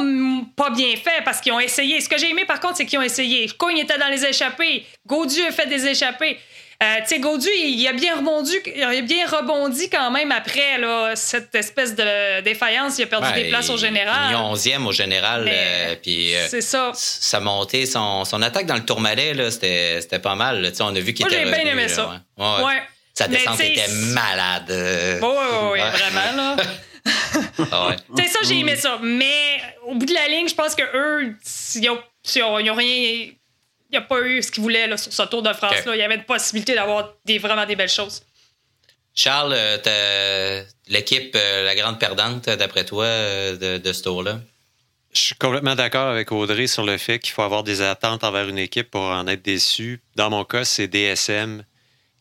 pas 0.57 0.71
bien 0.71 0.97
fait 0.97 1.23
parce 1.25 1.41
qu'ils 1.41 1.53
ont 1.53 1.61
essayé. 1.61 2.01
Ce 2.01 2.09
que 2.09 2.19
j'ai 2.19 2.31
aimé, 2.31 2.45
par 2.45 2.61
contre, 2.61 2.77
c'est 2.77 2.87
qu'ils 2.87 2.99
ont 2.99 3.03
essayé. 3.03 3.49
Kung 3.59 3.77
était 3.77 3.99
dans 3.99 4.09
les 4.09 4.25
échappées. 4.25 4.87
Gaudu 5.07 5.41
a 5.43 5.53
fait 5.53 5.67
des 5.67 5.87
échappées. 5.87 6.39
Euh, 6.83 6.97
tu 7.03 7.09
sais, 7.09 7.21
Gaudu, 7.21 7.49
il, 7.55 7.87
a 7.87 7.93
bien 7.93 8.17
rebondi, 8.17 8.57
il 8.75 8.83
a 8.83 9.03
bien 9.03 9.27
rebondi 9.27 9.91
quand 9.91 10.11
même 10.11 10.33
après 10.33 10.79
là, 10.79 11.15
cette 11.15 11.55
espèce 11.55 11.95
de 11.95 12.41
défaillance. 12.41 12.99
Il 12.99 13.03
a 13.03 13.07
perdu 13.07 13.31
des 13.35 13.51
places 13.51 13.69
au 13.69 13.77
général. 13.77 14.31
Il 14.31 14.33
est 14.33 14.79
11e 14.79 14.87
au 14.87 14.93
général. 14.93 15.47
Euh, 15.47 15.95
puis, 16.03 16.35
euh, 16.35 16.47
c'est 16.49 16.63
ça. 16.63 16.93
Sa 16.95 17.39
montée, 17.41 17.85
son, 17.85 18.25
son 18.25 18.41
attaque 18.41 18.65
dans 18.65 18.77
le 18.77 18.85
tourmalet, 18.85 19.51
c'était 19.51 20.19
pas 20.23 20.35
mal. 20.35 20.63
Là. 20.63 20.71
On 20.81 20.97
a 20.97 21.01
vu 21.01 21.13
qu'il 21.13 21.27
était. 21.27 21.45
J'ai 21.45 21.51
bien 21.51 21.71
aimé 21.71 21.87
ça. 21.89 22.23
Ouais. 22.39 22.83
Sa 23.13 23.29
descente 23.29 23.61
était 23.61 23.93
malade. 24.15 25.21
Oui, 25.23 25.29
oui, 25.29 25.69
oui, 25.73 25.81
vraiment. 25.81 26.57
Là. 26.57 26.57
ah 27.73 27.89
ouais. 27.89 28.27
ça, 28.27 28.39
j'ai 28.45 28.59
aimé 28.59 28.77
ça. 28.77 28.99
Mais 29.03 29.61
au 29.85 29.97
bout 29.97 30.07
de 30.07 30.15
la 30.15 30.29
ligne, 30.29 30.49
je 30.49 30.55
pense 30.55 30.75
que 30.75 30.83
eux, 30.95 31.37
ils 31.75 32.65
n'ont 32.65 32.75
rien 32.75 33.33
il 33.93 33.97
a 33.97 34.01
pas 34.01 34.21
eu 34.23 34.43
ce 34.43 34.51
qu'il 34.51 34.63
voulait 34.63 34.87
là, 34.87 34.97
sur 34.97 35.13
ce 35.13 35.23
Tour 35.23 35.43
de 35.43 35.53
France. 35.53 35.85
Là. 35.85 35.95
Il 35.95 35.99
y 35.99 36.03
avait 36.03 36.17
une 36.17 36.25
possibilité 36.25 36.75
d'avoir 36.75 37.15
des, 37.25 37.39
vraiment 37.39 37.67
des 37.67 37.77
belles 37.77 37.89
choses. 37.89 38.23
Charles, 39.15 39.55
euh, 39.55 40.65
l'équipe, 40.89 41.35
euh, 41.35 41.65
la 41.65 41.75
grande 41.75 41.99
perdante, 41.99 42.49
d'après 42.49 42.85
toi, 42.85 43.05
euh, 43.05 43.79
de, 43.79 43.93
ce 43.93 44.03
tour-là? 44.03 44.41
Je 45.13 45.21
suis 45.21 45.35
complètement 45.35 45.75
d'accord 45.75 46.09
avec 46.09 46.31
Audrey 46.31 46.69
sur 46.69 46.85
le 46.85 46.97
fait 46.97 47.19
qu'il 47.19 47.33
faut 47.33 47.43
avoir 47.43 47.65
des 47.65 47.83
attentes 47.83 48.23
envers 48.23 48.49
une 48.49 48.59
équipe 48.59 48.91
pour 48.91 49.03
en 49.03 49.27
être 49.27 49.43
déçu. 49.43 50.01
Dans 50.15 50.31
mon 50.31 50.45
cas, 50.45 50.65
c'est 50.65 50.87
DSM 50.87 51.65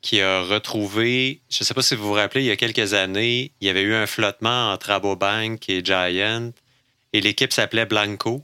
qui 0.01 0.21
a 0.21 0.41
retrouvé, 0.41 1.41
je 1.49 1.59
ne 1.61 1.65
sais 1.65 1.73
pas 1.73 1.81
si 1.81 1.93
vous 1.93 2.07
vous 2.07 2.13
rappelez, 2.13 2.41
il 2.41 2.47
y 2.47 2.51
a 2.51 2.55
quelques 2.55 2.93
années, 2.93 3.51
il 3.61 3.67
y 3.67 3.69
avait 3.69 3.81
eu 3.81 3.93
un 3.93 4.07
flottement 4.07 4.71
entre 4.71 4.91
Abobank 4.91 5.69
et 5.69 5.83
Giant 5.83 6.51
et 7.13 7.21
l'équipe 7.21 7.51
s'appelait 7.51 7.85
Blanco. 7.85 8.43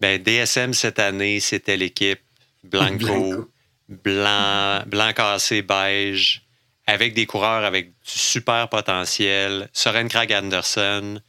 Ben, 0.00 0.22
DSM 0.22 0.72
cette 0.72 1.00
année, 1.00 1.40
c'était 1.40 1.76
l'équipe 1.76 2.20
Blanco, 2.64 3.50
blanc, 3.88 4.82
blanc 4.86 5.12
cassé 5.12 5.62
beige, 5.62 6.42
avec 6.86 7.14
des 7.14 7.26
coureurs 7.26 7.64
avec 7.64 7.88
du 7.88 7.94
super 8.02 8.68
potentiel. 8.68 9.68
Soren 9.72 10.08
Krag 10.08 10.32
Anderson, 10.32 11.20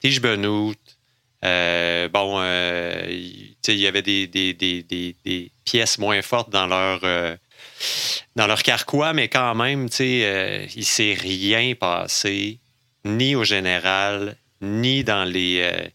Tige 0.00 0.20
Benoît. 0.20 0.74
Euh, 1.44 2.08
bon, 2.08 2.38
euh, 2.40 3.06
il 3.08 3.74
y 3.74 3.86
avait 3.86 4.02
des, 4.02 4.26
des, 4.26 5.52
pièces 5.64 5.98
moins 5.98 6.22
fortes 6.22 6.50
dans 6.50 6.66
leur, 6.66 7.00
euh, 7.02 7.36
dans 8.34 8.46
leur 8.46 8.62
carquois, 8.62 9.12
mais 9.12 9.28
quand 9.28 9.54
même, 9.54 9.88
euh, 10.00 10.66
il 10.74 10.78
ne 10.78 10.84
s'est 10.84 11.16
rien 11.18 11.74
passé, 11.74 12.58
ni 13.04 13.34
au 13.34 13.44
général, 13.44 14.36
ni 14.60 15.04
dans 15.04 15.24
les, 15.24 15.90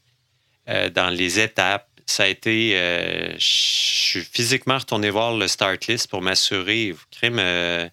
dans 0.67 1.09
les 1.09 1.39
étapes 1.39 1.90
ça 2.11 2.23
a 2.23 2.27
été. 2.27 2.73
Euh, 2.75 3.33
je 3.37 3.39
suis 3.39 4.21
physiquement 4.21 4.77
retourné 4.77 5.09
voir 5.09 5.35
le 5.35 5.47
start 5.47 5.87
list 5.87 6.07
pour 6.07 6.21
m'assurer. 6.21 6.93
Crime, 7.11 7.39
euh, 7.39 7.87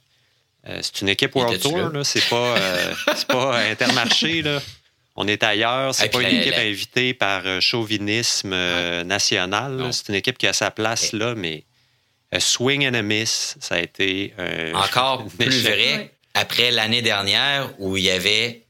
euh, 0.68 0.78
c'est 0.82 1.00
une 1.00 1.08
équipe 1.08 1.34
World 1.34 1.60
Tour, 1.60 1.90
là? 1.90 2.04
C'est 2.04 2.28
pas, 2.28 2.54
pas 3.28 3.58
Intermarché, 3.58 4.42
là. 4.42 4.60
On 5.16 5.26
est 5.26 5.42
ailleurs. 5.42 5.94
C'est 5.94 6.10
pas 6.10 6.22
une 6.22 6.36
équipe 6.36 6.58
invitée 6.58 7.14
par 7.14 7.42
chauvinisme 7.60 8.54
national. 9.04 9.88
C'est 9.92 10.08
une 10.08 10.14
équipe 10.14 10.38
qui 10.38 10.46
a 10.46 10.52
sa 10.52 10.70
place 10.70 11.12
là, 11.12 11.34
mais 11.34 11.64
swing 12.38 12.86
and 12.86 12.94
a 12.94 13.02
miss, 13.02 13.56
ça 13.58 13.76
a 13.76 13.78
été 13.80 14.32
encore 14.74 15.26
plus 15.38 15.62
vrai 15.62 16.12
après 16.34 16.70
l'année 16.70 17.02
dernière 17.02 17.70
où 17.78 17.96
il 17.96 18.04
y 18.04 18.10
avait 18.10 18.67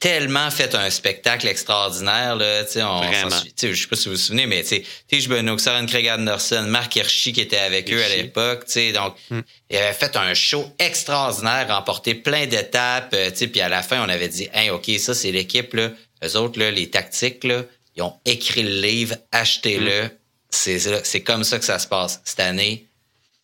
tellement 0.00 0.50
fait 0.50 0.74
un 0.74 0.90
spectacle 0.90 1.46
extraordinaire. 1.48 2.36
Là, 2.36 2.64
on, 2.76 3.02
je 3.10 3.74
sais 3.74 3.86
pas 3.86 3.96
si 3.96 4.08
vous 4.08 4.14
vous 4.14 4.20
souvenez, 4.20 4.46
mais 4.46 4.62
Tige 4.62 5.28
Benoît, 5.28 5.58
Soren 5.58 5.86
Craig 5.86 6.08
Anderson, 6.08 6.66
Marc 6.68 6.96
Hirschi 6.96 7.32
qui 7.32 7.40
était 7.40 7.58
avec 7.58 7.90
eux 7.92 8.02
à 8.02 8.08
l'époque. 8.08 8.66
Donc, 8.94 9.14
mm. 9.30 9.40
il 9.70 9.76
avait 9.76 9.94
fait 9.94 10.16
un 10.16 10.34
show 10.34 10.70
extraordinaire, 10.78 11.68
remporté 11.68 12.14
plein 12.14 12.46
d'étapes. 12.46 13.14
Euh, 13.14 13.30
puis 13.30 13.60
à 13.60 13.68
la 13.68 13.82
fin, 13.82 14.04
on 14.04 14.08
avait 14.08 14.28
dit 14.28 14.48
hey, 14.52 14.70
OK, 14.70 14.90
ça, 14.98 15.14
c'est 15.14 15.32
l'équipe. 15.32 15.72
Là. 15.74 15.90
Eux 16.22 16.36
autres, 16.36 16.58
là, 16.58 16.70
les 16.70 16.90
tactiques, 16.90 17.44
là, 17.44 17.64
ils 17.96 18.02
ont 18.02 18.14
écrit 18.24 18.62
le 18.62 18.80
livre, 18.80 19.16
achetez-le. 19.32 20.04
Mm. 20.04 20.10
C'est 20.50 21.22
comme 21.22 21.44
ça 21.44 21.58
que 21.58 21.64
ça 21.64 21.78
se 21.78 21.86
passe. 21.86 22.20
Cette 22.24 22.40
année, 22.40 22.86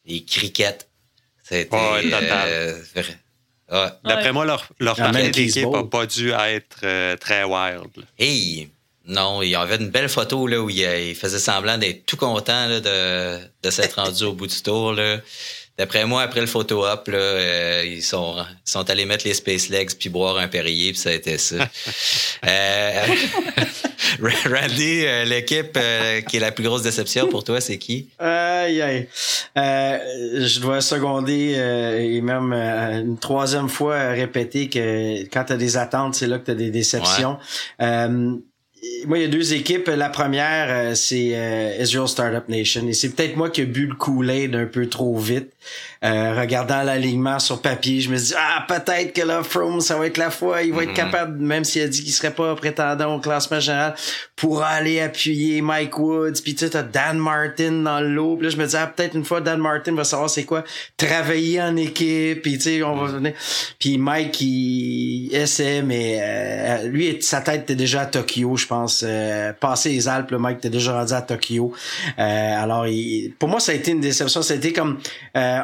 les 0.04 0.24
crickets. 0.24 0.86
C'était 1.42 1.68
euh, 1.74 2.74
D'après 3.70 4.32
moi, 4.32 4.44
leur, 4.44 4.66
leur 4.78 4.96
d'équipe 5.12 5.66
n'a 5.66 5.84
pas 5.84 6.06
dû 6.06 6.32
être 6.32 6.78
euh, 6.82 7.16
très 7.16 7.44
wild. 7.44 7.90
Hey! 8.18 8.68
Non, 9.06 9.42
il 9.42 9.48
y 9.48 9.56
avait 9.56 9.76
une 9.76 9.88
belle 9.88 10.08
photo 10.08 10.46
là, 10.46 10.60
où 10.60 10.70
il, 10.70 11.14
faisait 11.14 11.38
semblant 11.38 11.78
d'être 11.78 12.06
tout 12.06 12.16
content 12.16 12.66
là, 12.66 12.80
de, 12.80 13.38
de 13.62 13.70
s'être 13.70 13.94
rendu 14.02 14.24
au 14.24 14.32
bout 14.32 14.46
du 14.46 14.62
tour. 14.62 14.92
Là. 14.92 15.18
D'après 15.80 16.04
moi, 16.04 16.20
après 16.20 16.42
le 16.42 16.46
photo 16.46 16.84
op, 16.84 17.08
là, 17.08 17.16
euh, 17.16 17.84
ils 17.86 18.02
sont, 18.02 18.36
sont 18.66 18.90
allés 18.90 19.06
mettre 19.06 19.26
les 19.26 19.32
Space 19.32 19.70
Legs 19.70 19.92
puis 19.98 20.10
boire 20.10 20.36
un 20.36 20.46
Perrier, 20.46 20.90
puis 20.90 21.00
ça 21.00 21.08
a 21.08 21.14
été 21.14 21.38
ça. 21.38 21.56
euh, 22.46 23.06
Randy, 24.22 25.06
euh, 25.06 25.24
l'équipe 25.24 25.74
euh, 25.78 26.20
qui 26.20 26.36
est 26.36 26.40
la 26.40 26.52
plus 26.52 26.64
grosse 26.64 26.82
déception 26.82 27.28
pour 27.28 27.44
toi, 27.44 27.62
c'est 27.62 27.78
qui? 27.78 28.10
Aïe, 28.18 28.82
aïe. 28.82 29.08
je 29.56 30.60
dois 30.60 30.82
seconder 30.82 31.54
et 31.98 32.20
même 32.20 32.52
une 32.52 33.16
troisième 33.16 33.70
fois 33.70 34.10
répéter 34.10 34.68
que 34.68 35.22
quand 35.32 35.44
tu 35.44 35.54
as 35.54 35.56
des 35.56 35.78
attentes, 35.78 36.14
c'est 36.14 36.26
là 36.26 36.38
que 36.38 36.44
tu 36.44 36.50
as 36.50 36.56
des 36.56 36.70
déceptions 36.70 37.38
moi, 39.06 39.18
il 39.18 39.22
y 39.22 39.24
a 39.24 39.28
deux 39.28 39.52
équipes. 39.54 39.88
La 39.88 40.08
première, 40.08 40.68
euh, 40.70 40.94
c'est 40.94 41.32
euh, 41.34 41.76
Israel 41.80 42.08
Startup 42.08 42.48
Nation. 42.48 42.86
Et 42.88 42.92
c'est 42.92 43.10
peut-être 43.10 43.36
moi 43.36 43.50
qui 43.50 43.62
ai 43.62 43.66
bu 43.66 43.86
le 43.86 43.94
Kool-Aid 43.94 44.54
un 44.54 44.66
peu 44.66 44.86
trop 44.86 45.18
vite. 45.18 45.52
Euh, 46.02 46.40
regardant 46.40 46.82
l'alignement 46.82 47.38
sur 47.38 47.60
papier, 47.60 48.00
je 48.00 48.08
me 48.08 48.16
dis 48.16 48.32
ah 48.34 48.64
peut-être 48.66 49.12
que 49.12 49.20
là 49.20 49.42
Froome 49.42 49.82
ça 49.82 49.98
va 49.98 50.06
être 50.06 50.16
la 50.16 50.30
fois, 50.30 50.62
il 50.62 50.72
va 50.72 50.84
être 50.84 50.92
mm-hmm. 50.92 50.94
capable 50.94 51.38
même 51.42 51.62
s'il 51.62 51.82
a 51.82 51.88
dit 51.88 52.02
qu'il 52.02 52.12
serait 52.12 52.32
pas 52.32 52.54
prétendant 52.56 53.16
au 53.16 53.20
classement 53.20 53.60
général 53.60 53.94
pour 54.34 54.62
aller 54.62 55.00
appuyer 55.00 55.60
Mike 55.60 55.98
Woods. 55.98 56.40
Puis 56.42 56.54
tu 56.54 56.68
sais 56.68 56.84
Dan 56.84 57.18
Martin 57.18 57.82
dans 57.82 58.00
l'eau. 58.00 58.38
Là 58.40 58.48
je 58.48 58.56
me 58.56 58.66
dis 58.66 58.76
ah 58.76 58.86
peut-être 58.86 59.14
une 59.14 59.26
fois 59.26 59.42
Dan 59.42 59.60
Martin 59.60 59.94
va 59.94 60.04
savoir 60.04 60.30
c'est 60.30 60.44
quoi 60.44 60.64
travailler 60.96 61.60
en 61.60 61.76
équipe. 61.76 62.40
Puis 62.40 62.56
tu 62.56 62.60
sais 62.60 62.82
on 62.82 62.96
va 62.96 63.08
mm-hmm. 63.08 63.14
venir. 63.16 63.32
Puis 63.78 63.98
Mike 63.98 64.40
il 64.40 65.34
essaie 65.34 65.82
mais 65.82 66.18
euh, 66.22 66.88
lui 66.88 67.18
sa 67.20 67.42
tête 67.42 67.64
était 67.64 67.74
déjà 67.74 68.02
à 68.02 68.06
Tokyo 68.06 68.56
je 68.56 68.66
pense. 68.66 69.04
Euh, 69.06 69.52
passer 69.52 69.90
les 69.90 70.08
Alpes, 70.08 70.30
le 70.30 70.38
Mike 70.38 70.58
était 70.58 70.70
déjà 70.70 70.94
rendu 70.94 71.12
à 71.12 71.20
Tokyo. 71.20 71.74
alors 72.16 72.86
il, 72.86 73.34
pour 73.38 73.50
moi 73.50 73.60
ça 73.60 73.72
a 73.72 73.74
été 73.74 73.90
une 73.90 74.00
déception. 74.00 74.40
Ça 74.40 74.54
a 74.54 74.56
été 74.56 74.72
comme 74.72 74.98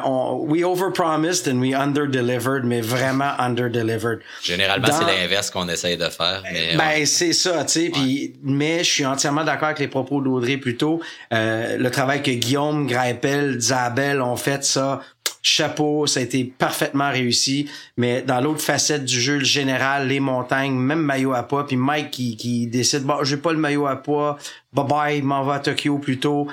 on, 0.03 0.45
we 0.47 0.63
overpromised 0.63 1.47
and 1.47 1.59
we 1.59 1.73
underdelivered, 1.73 2.63
mais 2.63 2.81
vraiment 2.81 3.33
underdelivered. 3.39 4.21
Généralement, 4.43 4.87
c'est 4.91 5.05
l'inverse 5.05 5.49
qu'on 5.49 5.67
essaye 5.69 5.97
de 5.97 6.09
faire. 6.09 6.43
Mais, 6.51 6.75
ben, 6.75 7.05
c'est 7.05 7.33
ça, 7.33 7.65
tu 7.65 7.91
sais. 7.91 8.33
Mais 8.43 8.79
je 8.79 8.89
suis 8.89 9.05
entièrement 9.05 9.43
d'accord 9.43 9.67
avec 9.67 9.79
les 9.79 9.87
propos 9.87 10.21
d'Audrey 10.21 10.57
plus 10.57 10.77
tôt. 10.77 11.01
Euh, 11.33 11.77
le 11.77 11.91
travail 11.91 12.21
que 12.23 12.31
Guillaume, 12.31 12.87
Grappel, 12.87 13.59
Zabel 13.59 14.21
ont 14.21 14.35
fait, 14.35 14.63
ça, 14.63 15.01
chapeau, 15.41 16.07
ça 16.07 16.19
a 16.19 16.23
été 16.23 16.43
parfaitement 16.43 17.09
réussi. 17.09 17.69
Mais 17.95 18.21
dans 18.21 18.41
l'autre 18.41 18.61
facette 18.61 19.05
du 19.05 19.19
jeu, 19.19 19.37
le 19.37 19.45
général, 19.45 20.07
les 20.07 20.19
montagnes, 20.19 20.73
même 20.73 21.01
maillot 21.01 21.33
à 21.33 21.43
poids, 21.43 21.65
puis 21.65 21.77
Mike 21.77 22.11
qui, 22.11 22.37
qui 22.37 22.67
décide, 22.67 23.03
bon, 23.03 23.23
j'ai 23.23 23.37
pas 23.37 23.53
le 23.53 23.59
maillot 23.59 23.87
à 23.87 23.95
poids, 23.95 24.37
bye 24.73 24.85
bye, 24.85 25.21
m'en 25.21 25.43
va 25.43 25.55
à 25.55 25.59
Tokyo 25.59 25.97
plutôt 25.97 26.47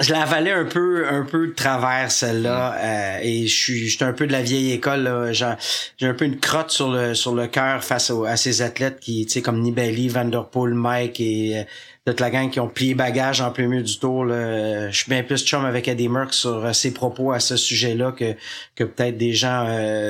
je 0.00 0.12
la 0.12 0.22
avalais 0.22 0.52
un 0.52 0.64
peu 0.64 1.08
un 1.08 1.24
peu 1.24 1.48
de 1.48 1.52
travers 1.52 2.10
celle-là 2.10 2.76
euh, 2.76 3.18
et 3.22 3.46
je 3.46 3.54
suis 3.88 3.98
un 4.00 4.12
peu 4.12 4.26
de 4.26 4.32
la 4.32 4.42
vieille 4.42 4.72
école 4.72 5.32
j'ai 5.32 6.06
un 6.06 6.14
peu 6.14 6.24
une 6.24 6.38
crotte 6.38 6.70
sur 6.70 6.90
le 6.90 7.14
sur 7.14 7.34
le 7.34 7.48
cœur 7.48 7.82
face 7.82 8.12
à 8.26 8.36
ces 8.36 8.62
athlètes 8.62 9.00
qui 9.00 9.26
tu 9.26 9.32
sais 9.32 9.42
comme 9.42 9.60
Nibali, 9.60 10.08
Vanderpool, 10.08 10.74
Mike 10.74 11.20
et 11.20 11.58
euh, 11.58 11.62
toute 12.06 12.20
la 12.20 12.30
gang 12.30 12.48
qui 12.48 12.60
ont 12.60 12.68
plié 12.68 12.94
bagage 12.94 13.40
en 13.40 13.50
plein 13.50 13.66
milieu 13.66 13.82
du 13.82 13.98
tour 13.98 14.24
là. 14.24 14.88
je 14.90 14.96
suis 14.96 15.10
bien 15.10 15.22
plus 15.24 15.44
chum 15.44 15.64
avec 15.64 15.88
Eddie 15.88 16.08
Merckx 16.08 16.32
sur 16.32 16.64
euh, 16.64 16.72
ses 16.72 16.92
propos 16.92 17.32
à 17.32 17.40
ce 17.40 17.56
sujet-là 17.56 18.12
que 18.12 18.34
que 18.76 18.84
peut-être 18.84 19.18
des 19.18 19.32
gens 19.32 19.66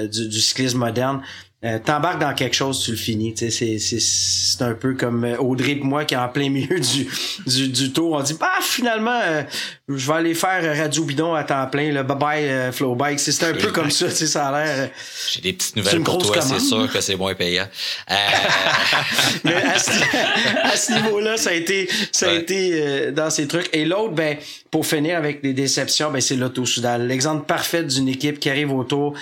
du, 0.06 0.28
du 0.28 0.40
cyclisme 0.40 0.78
moderne 0.78 1.22
euh, 1.64 1.80
t'embarques 1.80 2.20
dans 2.20 2.34
quelque 2.34 2.54
chose, 2.54 2.80
tu 2.84 2.92
le 2.92 2.96
finis. 2.96 3.34
C'est, 3.34 3.50
c'est, 3.50 3.78
c'est 3.80 4.62
un 4.62 4.74
peu 4.74 4.94
comme 4.94 5.24
euh, 5.24 5.36
Audrey 5.38 5.72
et 5.72 5.80
moi 5.80 6.04
qui 6.04 6.14
en 6.14 6.28
plein 6.28 6.50
milieu 6.50 6.78
du, 6.78 7.08
du, 7.46 7.68
du 7.68 7.92
tour. 7.92 8.12
On 8.12 8.22
dit 8.22 8.34
bah 8.38 8.52
finalement 8.60 9.20
euh, 9.24 9.42
je 9.88 10.06
vais 10.06 10.18
aller 10.18 10.34
faire 10.34 10.76
Radio 10.76 11.02
Bidon 11.04 11.34
à 11.34 11.44
temps 11.44 11.66
plein, 11.66 11.90
le 11.92 12.02
bye 12.02 12.16
bye 12.16 12.72
flow 12.72 12.94
bike. 12.94 13.18
C'est, 13.18 13.42
un 13.44 13.54
peu 13.54 13.72
comme 13.72 13.90
ça, 13.90 14.10
ça 14.10 14.48
a 14.48 14.64
l'air. 14.64 14.90
J'ai 15.30 15.40
des 15.40 15.52
petites 15.54 15.76
nouvelles 15.76 16.02
pour 16.02 16.18
toi, 16.18 16.40
c'est 16.42 16.60
sûr 16.60 16.90
que 16.92 17.00
c'est 17.00 17.16
moins 17.16 17.34
payant. 17.34 17.66
Mais 19.44 19.54
à 19.64 20.76
ce, 20.76 20.92
niveau-là, 20.92 21.36
ça 21.36 21.50
a 21.50 21.52
été 21.54 21.88
ça 22.12 22.28
a 22.28 22.34
été 22.34 23.12
dans 23.12 23.30
ces 23.30 23.46
trucs. 23.46 23.68
Et 23.72 23.84
l'autre, 23.84 24.12
ben, 24.12 24.36
pour 24.70 24.86
finir 24.86 25.16
avec 25.16 25.42
des 25.42 25.54
déceptions, 25.54 26.10
ben 26.10 26.20
c'est 26.20 26.36
l'auto 26.36 26.66
Soudal. 26.66 27.06
L'exemple 27.06 27.46
parfait 27.46 27.84
d'une 27.84 28.08
équipe 28.08 28.38
qui 28.38 28.50
arrive 28.50 28.72
autour. 28.72 29.14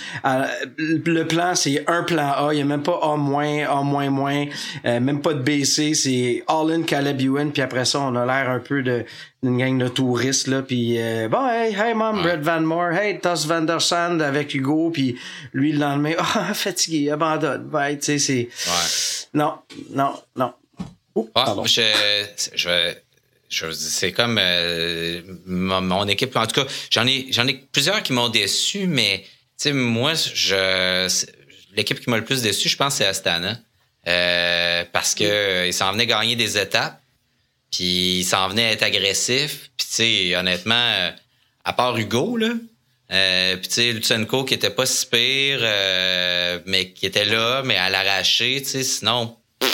le 0.77 1.23
plan, 1.23 1.55
c'est 1.55 1.85
un 1.87 2.03
plan 2.03 2.33
A. 2.33 2.49
Il 2.53 2.57
n'y 2.57 2.63
a 2.63 2.65
même 2.65 2.83
pas 2.83 2.99
A 3.03 3.17
moins, 3.17 3.65
A 3.69 3.83
moins 3.83 4.11
moins, 4.11 4.47
euh, 4.85 5.01
même 5.01 5.21
pas 5.21 5.35
de 5.35 5.41
BC. 5.41 5.95
C'est 5.95 6.43
All-in 6.49 6.83
Caleb 6.83 7.21
Ewan. 7.21 7.53
Puis 7.53 7.63
après 7.63 7.85
ça, 7.85 8.01
on 8.01 8.17
a 8.17 8.27
l'air 8.27 8.51
un 8.51 8.59
peu 8.59 8.83
de 8.83 9.05
une 9.47 9.59
gang 9.59 9.79
de 9.79 9.89
touristes 9.89 10.49
là 10.49 10.63
puis 10.63 11.01
euh, 11.01 11.29
bon 11.29 11.49
hey 11.49 11.75
hey 11.75 11.95
mom 11.95 12.23
Brett 12.23 12.41
Van 12.41 12.61
Moore 12.61 12.93
hey 12.93 13.19
Tos 13.19 13.47
Van 13.47 13.63
Der 13.63 13.81
Sand 13.81 14.21
avec 14.21 14.55
Hugo 14.55 14.91
puis 14.91 15.19
lui 15.53 15.73
le 15.73 15.79
lendemain 15.79 16.13
ah 16.19 16.55
fatigué 16.55 17.11
abandonne. 17.11 17.69
Ouais 17.73 17.97
tu 17.99 18.19
sais 18.19 18.19
c'est 18.19 18.49
non 19.35 19.55
non 19.91 20.15
non. 20.37 20.53
Ah, 21.35 21.55
je, 21.65 21.81
je, 22.55 22.95
je, 23.49 23.71
c'est 23.73 24.13
comme 24.13 24.39
euh, 24.39 25.23
mon, 25.47 26.07
équipe 26.09 26.37
en 26.37 26.47
tout 26.47 26.61
cas 26.63 26.71
j'en 26.91 27.07
ai 27.07 27.27
j'en 27.31 27.47
ai 27.47 27.55
plusieurs 27.55 28.03
qui 28.03 28.13
m'ont 28.13 28.29
déçu 28.29 28.87
mais 28.87 29.23
tu 29.23 29.29
sais 29.57 29.73
moi 29.73 30.13
je 30.15 31.09
l'équipe 31.75 31.99
qui 32.01 32.11
m'a 32.11 32.19
le 32.19 32.25
plus 32.25 32.43
déçu 32.43 32.69
je 32.69 32.77
pense 32.77 32.97
c'est 32.97 33.07
Astana 33.07 33.59
euh, 34.07 34.85
parce 34.93 35.15
que 35.15 35.67
il 35.67 35.73
s'en 35.73 35.93
venait 35.93 36.07
gagner 36.07 36.37
des 36.37 36.59
étapes 36.59 37.01
puis 37.71 38.21
il 38.21 38.25
s'en 38.25 38.49
venait 38.49 38.73
être 38.73 38.83
agressif. 38.83 39.71
Puis 39.77 39.87
tu 39.87 39.95
sais, 39.95 40.37
honnêtement, 40.37 40.75
euh, 40.75 41.11
à 41.65 41.73
part 41.73 41.97
Hugo, 41.97 42.37
là, 42.37 42.51
euh, 43.13 43.57
puis 43.57 43.69
tu 43.69 43.75
sais, 43.75 43.93
Lutsenko 43.93 44.45
qui 44.45 44.55
était 44.55 44.71
pas 44.71 44.87
si 44.87 45.07
pire, 45.07 45.59
euh, 45.63 46.61
mais 46.67 46.91
qui 46.91 47.07
était 47.07 47.25
là, 47.25 47.63
mais 47.65 47.77
à 47.77 47.89
l'arracher, 47.91 48.63
tu 48.63 48.69
sais, 48.69 48.83
sinon, 48.83 49.37
tu 49.61 49.67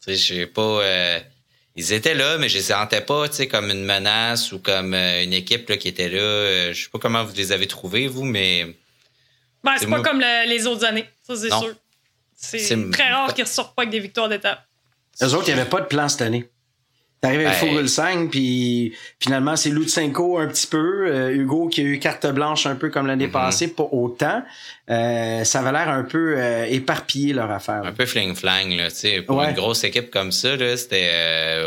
sais, 0.00 0.16
j'ai 0.16 0.46
pas... 0.46 0.82
ils 1.76 1.92
étaient 1.92 2.14
là, 2.14 2.38
mais 2.38 2.48
je 2.48 2.56
les 2.56 2.62
sentais 2.62 3.02
pas, 3.02 3.28
tu 3.28 3.36
sais, 3.36 3.48
comme 3.48 3.70
une 3.70 3.84
menace 3.84 4.52
ou 4.52 4.58
comme 4.58 4.94
une 4.94 5.32
équipe 5.32 5.68
là, 5.68 5.76
qui 5.76 5.88
était 5.88 6.08
là. 6.08 6.72
je 6.72 6.84
sais 6.84 6.90
pas 6.90 6.98
comment 6.98 7.24
vous 7.24 7.34
les 7.34 7.52
avez 7.52 7.66
trouvés, 7.66 8.06
vous, 8.06 8.24
mais... 8.24 8.66
Ben, 9.64 9.74
c'est 9.78 9.88
pas 9.88 10.00
comme 10.00 10.22
les 10.46 10.66
autres 10.66 10.84
années, 10.84 11.08
ça 11.26 11.36
c'est 11.36 11.48
sûr. 11.48 11.74
C'est 12.36 12.90
très 12.92 13.10
rare 13.10 13.34
qu'ils 13.34 13.44
ressortent 13.44 13.74
pas 13.74 13.82
avec 13.82 13.90
des 13.90 13.98
victoires 13.98 14.28
d'étape. 14.28 14.64
Eux 15.20 15.34
autres, 15.34 15.48
il 15.48 15.54
n'y 15.54 15.60
avait 15.60 15.68
pas 15.68 15.80
de 15.80 15.86
plan 15.86 16.08
cette 16.08 16.22
année. 16.22 16.48
T'arrives 17.20 17.40
avec 17.40 17.60
ben, 17.60 17.68
Fogelsang, 17.68 18.28
puis 18.30 18.94
finalement, 19.18 19.56
c'est 19.56 19.70
Lutsenko 19.70 20.38
un 20.38 20.46
petit 20.46 20.68
peu. 20.68 21.08
Euh, 21.08 21.34
Hugo 21.34 21.68
qui 21.68 21.80
a 21.80 21.84
eu 21.84 21.98
carte 21.98 22.26
blanche 22.28 22.66
un 22.66 22.76
peu 22.76 22.90
comme 22.90 23.08
l'année 23.08 23.26
mm-hmm. 23.26 23.32
passée, 23.32 23.68
pas 23.68 23.88
autant. 23.90 24.42
Euh, 24.88 25.42
ça 25.42 25.58
avait 25.60 25.72
l'air 25.72 25.88
un 25.88 26.04
peu 26.04 26.36
euh, 26.36 26.66
éparpillé 26.66 27.32
leur 27.32 27.50
affaire. 27.50 27.82
Un 27.84 27.92
peu 27.92 28.04
fling-flang, 28.04 28.76
là. 28.76 28.88
sais 28.90 29.22
pour 29.22 29.42
une 29.42 29.54
grosse 29.54 29.82
équipe 29.82 30.10
comme 30.10 30.30
ça, 30.30 30.54
là, 30.54 30.76
c'était 30.76 31.10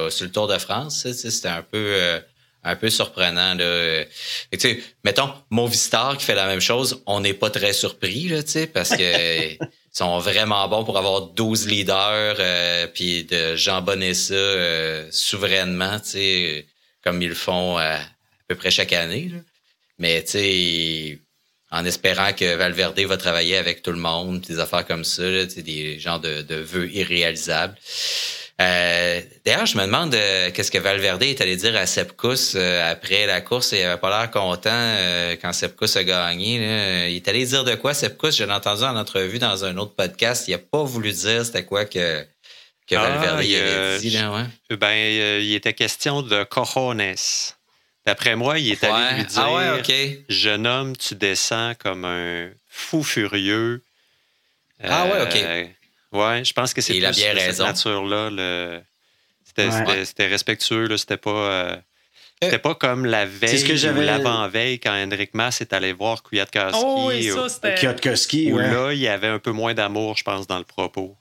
sur 0.10 0.26
le 0.26 0.32
Tour 0.32 0.48
de 0.48 0.58
France, 0.58 1.06
c'était 1.12 1.50
un 1.50 1.64
peu 1.70 2.22
un 2.64 2.76
peu 2.76 2.90
surprenant. 2.90 3.56
Là. 3.56 4.06
tu 4.52 4.60
sais, 4.60 4.84
mettons, 5.04 5.32
Movistar 5.50 6.18
qui 6.18 6.26
fait 6.26 6.36
la 6.36 6.48
même 6.48 6.62
chose, 6.62 7.02
on 7.06 7.22
n'est 7.22 7.34
pas 7.34 7.50
très 7.50 7.74
surpris, 7.74 8.28
là, 8.30 8.42
parce 8.74 8.90
que 8.90 9.58
sont 9.92 10.20
vraiment 10.20 10.68
bons 10.70 10.86
pour 10.86 10.98
avoir 10.98 11.22
12 11.22 11.68
leaders 11.68 12.36
euh, 12.40 12.88
puis 12.88 13.26
de 13.26 13.56
jambonner 13.56 14.14
ça 14.14 14.34
euh, 14.34 15.08
souverainement, 15.12 16.00
tu 16.00 16.10
sais, 16.12 16.68
comme 17.04 17.22
ils 17.22 17.30
le 17.30 17.36
font 17.36 17.78
euh, 17.78 17.96
à, 17.96 18.00
peu 18.48 18.56
près 18.56 18.72
chaque 18.72 18.94
année. 18.94 19.30
Là. 19.34 19.40
Mais 20.00 20.24
tu 20.24 20.32
sais, 20.32 21.20
en 21.72 21.86
espérant 21.86 22.34
que 22.34 22.56
Valverde 22.56 23.00
va 23.02 23.18
travailler 23.18 23.58
avec 23.58 23.82
tout 23.82 23.92
le 23.92 23.98
monde, 23.98 24.42
des 24.42 24.60
affaires 24.60 24.86
comme 24.86 25.04
ça, 25.04 25.24
là, 25.24 25.46
des 25.46 26.00
genres 26.00 26.20
de, 26.20 26.42
de 26.42 26.56
vœux 26.56 26.90
irréalisables. 26.92 27.78
Euh, 28.62 29.22
d'ailleurs, 29.46 29.66
je 29.66 29.78
me 29.78 29.86
demande 29.86 30.14
euh, 30.14 30.52
qu'est-ce 30.52 30.72
que 30.72 30.78
Valverde 30.78 31.24
est 31.24 31.42
allé 31.42 31.56
dire 31.56 31.76
à 31.76 31.86
Sepkus 31.86 32.54
euh, 32.56 32.92
après 32.92 33.26
la 33.26 33.42
course. 33.42 33.72
Il 33.72 33.82
avait 33.82 34.00
pas 34.00 34.10
l'air 34.10 34.30
content 34.30 34.96
quand 35.42 35.54
Sepkus 35.54 35.96
a 35.96 36.04
gagné. 36.04 37.10
Il 37.10 37.16
est 37.16 37.28
allé 37.28 37.46
dire 37.46 37.64
de 37.64 37.76
quoi 37.76 37.94
Sepkus? 37.94 38.36
Je 38.38 38.44
l'ai 38.44 38.52
entendu 38.52 38.84
en 38.84 38.96
entrevue 38.96 39.40
dans 39.40 39.66
un 39.66 39.78
autre 39.78 39.96
podcast. 39.96 40.48
Il 40.48 40.54
a 40.54 40.60
pas 40.60 40.84
voulu 40.84 41.12
dire 41.12 41.46
c'était 41.46 41.66
quoi 41.66 41.86
que, 41.86 42.26
que 42.88 42.96
ah, 42.96 43.10
Valverde 43.10 43.40
avait 43.40 44.00
dit. 44.00 44.10
Là, 44.12 44.48
Ben, 44.70 45.42
il 45.42 45.54
était 45.54 45.74
question 45.74 46.22
de 46.22 46.44
cojones. 46.44 47.16
D'après 48.06 48.36
moi, 48.36 48.60
il 48.60 48.72
est 48.72 48.84
allé 48.84 49.18
lui 49.18 49.26
dire 49.26 49.44
ah 49.44 49.54
ouais, 49.54 50.26
Jeune 50.28 50.68
homme, 50.68 50.98
tu 50.98 51.16
descends 51.16 51.74
comme 51.76 52.06
un 52.06 52.50
fou 52.68 53.04
furieux. 53.04 53.82
Ah 54.84 55.06
ouais, 55.06 55.22
OK. 55.22 55.76
Ouais, 56.12 56.44
je 56.44 56.54
pense 56.54 56.74
que 56.74 56.82
c'est 56.82 57.00
plus 57.00 57.14
cette 57.14 57.60
nature-là. 57.60 58.30
Le... 58.32 58.82
C'était 59.44 60.28
respectueux, 60.28 60.96
c'était 60.98 61.18
pas. 61.18 61.30
Euh, 61.32 61.78
c'était 62.42 62.60
pas 62.60 62.74
comme 62.74 63.06
la 63.06 63.26
veille 63.26 63.90
ou 63.90 64.02
l'avant-veille 64.02 64.80
quand 64.80 64.94
Henrik 64.94 65.36
Mass 65.36 65.62
est 65.62 65.74
allé 65.74 65.94
voir 65.94 66.24
Kwiatkowski. 66.24 66.82
Oh 66.84 67.06
oui, 67.08 67.30
ça. 67.50 67.72
Kwiatkowski, 67.74 68.52
où 68.52 68.58
là, 68.58 68.94
il 68.94 69.00
y 69.00 69.08
avait 69.08 69.28
un 69.28 69.38
peu 69.38 69.52
moins 69.52 69.76
d'amour, 69.76 70.18
je 70.18 70.24
pense, 70.24 70.48
dans 70.48 70.58
le 70.58 70.64
propos. 70.64 71.16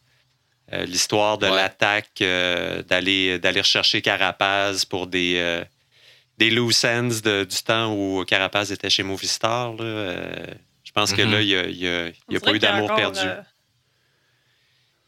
Euh, 0.73 0.85
l'histoire 0.87 1.37
de 1.37 1.47
l'attaque, 1.47 2.23
euh, 2.23 2.83
d'aller 2.85 3.39
d'aller 3.39 3.61
rechercher 3.61 4.01
Carapaz 4.01 4.87
pour 4.87 5.09
des, 5.09 5.63
des 6.39 6.51
loose 6.51 6.85
ends 6.85 7.09
du 7.09 7.63
temps 7.65 7.93
où 7.93 8.25
Carapaz 8.25 8.73
était 8.73 8.91
chez 8.91 9.03
Movistar. 9.03 9.77
je 9.77 10.93
pense 10.95 11.13
que 11.13 11.23
là, 11.23 11.43
il 11.43 11.77
n'y 11.77 11.87
a, 11.87 12.07
a 12.07 12.41
pas 12.41 12.53
eu 12.55 12.59
d'amour 12.59 12.95
perdu 12.95 13.21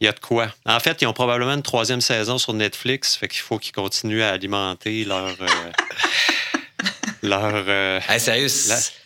il 0.03 0.07
y 0.07 0.09
a 0.09 0.13
de 0.13 0.19
quoi. 0.19 0.49
En 0.67 0.81
fait, 0.81 1.01
ils 1.01 1.07
ont 1.07 1.13
probablement 1.13 1.55
une 1.55 1.63
troisième 1.63 2.01
saison 2.01 2.37
sur 2.37 2.55
Netflix, 2.55 3.15
fait 3.15 3.29
qu'il 3.29 3.41
faut 3.41 3.59
qu'ils 3.59 3.73
continuent 3.73 4.23
à 4.23 4.31
alimenter 4.31 5.05
leur. 5.05 5.29
Euh, 5.29 5.47
leur. 7.23 7.65
Euh, 7.69 8.01
sérieux, 8.19 8.49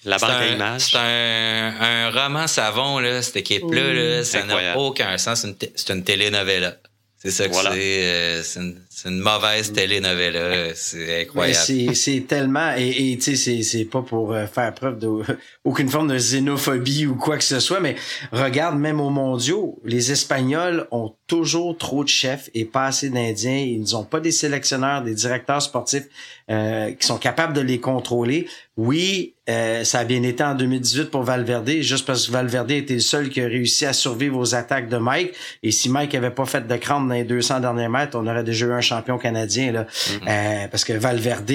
la, 0.05 0.16
banque 0.16 0.30
à 0.30 0.47
images. 0.47 0.80
C'est 0.80 0.97
un, 0.97 2.11
roman 2.11 2.47
savon, 2.47 2.99
là, 2.99 3.20
cette 3.20 3.36
équipe-là. 3.36 4.24
ça 4.24 4.44
n'a 4.44 4.78
aucun 4.78 5.18
sens. 5.18 5.47
C'est 5.74 5.90
une, 5.90 5.99
une 5.99 6.05
télénovela. 6.05 6.76
C'est 7.18 7.30
ça 7.30 7.49
que 7.49 7.55
c'est. 7.55 7.62
Euh, 7.66 8.42
c'est 8.42 8.61
une, 8.61 8.80
mauvaise 9.05 9.72
télénovela. 9.72 10.74
C'est 10.74 11.22
incroyable. 11.22 11.94
C'est 11.94 12.24
tellement. 12.26 12.72
Et 12.76 13.18
tu 13.22 13.36
sais, 13.36 13.62
c'est 13.62 13.84
pas 13.84 14.03
pour 14.03 14.32
euh, 14.32 14.47
faire 14.47 14.72
preuve 14.74 14.99
d'aucune 14.99 15.88
forme 15.90 16.09
de 16.09 16.16
xénophobie 16.16 17.07
ou 17.07 17.14
quoi 17.14 17.36
que 17.36 17.44
ce 17.44 17.61
soit, 17.61 17.80
mais 17.80 17.97
regarde, 18.32 18.78
même 18.78 19.01
aux 19.01 19.11
mondiaux, 19.11 19.78
les 19.84 20.12
Espagnols 20.12 20.86
ont 20.90 21.14
toujours 21.26 21.76
trop 21.76 22.05
de 22.05 22.09
chefs 22.09 22.49
et 22.55 22.64
pas 22.64 22.86
assez 22.86 23.11
d'Indiens. 23.11 23.59
Ils 23.59 23.92
n'ont 23.92 24.05
pas 24.05 24.20
des 24.20 24.32
sélectionneurs, 24.32 25.03
des 25.03 25.14
directeurs 25.14 25.62
sportifs 25.62 26.07
euh, 26.51 26.92
qui 26.92 27.07
sont 27.07 27.18
capables 27.18 27.53
de 27.53 27.61
les 27.61 27.80
contrôler. 27.80 28.49
Oui, 28.76 29.34
euh, 29.49 29.84
ça 29.84 30.01
a 30.01 30.05
bien 30.05 30.22
été 30.22 30.44
en 30.44 30.55
2018 30.55 31.11
pour 31.11 31.22
Valverde, 31.22 31.68
juste 31.80 32.07
parce 32.07 32.26
que 32.26 32.32
Valverde 32.32 32.70
était 32.72 32.94
le 32.94 33.01
seul 33.01 33.30
qui 33.30 33.40
a 33.40 33.47
réussi 33.47 33.86
à 33.86 33.92
survivre 33.92 34.38
aux 34.38 34.55
attaques 34.55 34.88
de 34.88 34.99
Mike. 34.99 35.32
Et 35.62 35.70
si 35.70 35.88
Mike 35.88 36.14
avait 36.14 36.30
pas 36.30 36.44
fait 36.44 36.66
de 36.66 36.76
crampe 36.76 37.09
dans 37.09 37.14
les 37.14 37.24
200 37.24 37.61
derniers 37.61 37.88
mètres, 37.88 38.18
on 38.20 38.26
aurait 38.26 38.44
déjà 38.44 38.66
eu 38.66 38.72
un 38.72 38.80
champion 38.87 39.18
canadien. 39.18 39.72
Là. 39.72 39.84
Mm-hmm. 39.84 40.28
Euh, 40.28 40.68
parce 40.68 40.84
que 40.84 40.93
Valverde, 40.93 41.51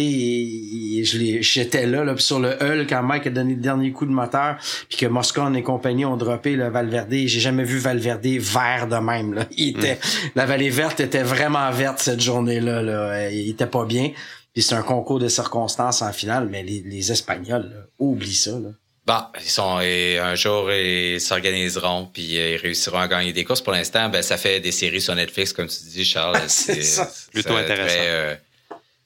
j'étais 1.41 1.85
là, 1.85 2.03
là 2.03 2.15
sur 2.17 2.39
le 2.39 2.61
Hull 2.61 2.85
quand 2.87 3.01
Mike 3.03 3.27
a 3.27 3.29
donné 3.29 3.55
le 3.55 3.61
dernier 3.61 3.91
coup 3.91 4.05
de 4.05 4.11
moteur, 4.11 4.57
puis 4.89 4.97
que 4.97 5.05
Moscone 5.05 5.55
et 5.55 5.63
compagnie 5.63 6.05
ont 6.05 6.17
droppé 6.17 6.55
le 6.55 6.69
Valverde. 6.69 7.11
J'ai 7.11 7.39
jamais 7.39 7.63
vu 7.63 7.77
Valverde 7.77 8.25
vert 8.25 8.87
de 8.87 8.97
même. 8.97 9.33
Là. 9.33 9.45
Il 9.57 9.69
était, 9.69 9.95
mm. 9.95 10.29
La 10.35 10.45
vallée 10.45 10.69
verte 10.69 10.99
était 10.99 11.23
vraiment 11.23 11.69
verte 11.71 11.99
cette 11.99 12.21
journée-là. 12.21 12.81
Là. 12.81 13.29
Il 13.29 13.49
était 13.49 13.67
pas 13.67 13.85
bien. 13.85 14.11
Puis 14.53 14.63
c'est 14.63 14.75
un 14.75 14.81
concours 14.81 15.19
de 15.19 15.29
circonstances 15.29 16.01
en 16.01 16.11
finale, 16.11 16.49
mais 16.51 16.63
les, 16.63 17.11
Espagnols, 17.11 17.87
oublient 17.99 18.35
ça. 18.35 18.51
Là. 18.51 18.69
Bon, 19.11 19.25
ils 19.43 19.49
sont 19.49 19.75
un 19.75 20.35
jour 20.35 20.71
ils 20.71 21.19
s'organiseront 21.19 22.05
puis 22.05 22.39
euh, 22.39 22.51
ils 22.51 22.55
réussiront 22.55 22.99
à 22.99 23.09
gagner 23.09 23.33
des 23.33 23.43
courses. 23.43 23.59
Pour 23.59 23.73
l'instant, 23.73 24.07
ben 24.07 24.21
ça 24.21 24.37
fait 24.37 24.61
des 24.61 24.71
séries 24.71 25.01
sur 25.01 25.13
Netflix, 25.13 25.51
comme 25.51 25.67
tu 25.67 25.83
dis, 25.83 26.05
Charles. 26.05 26.39
c'est 26.47 27.01
plutôt 27.29 27.57
intéressant. 27.57 27.99
Euh, 27.99 28.35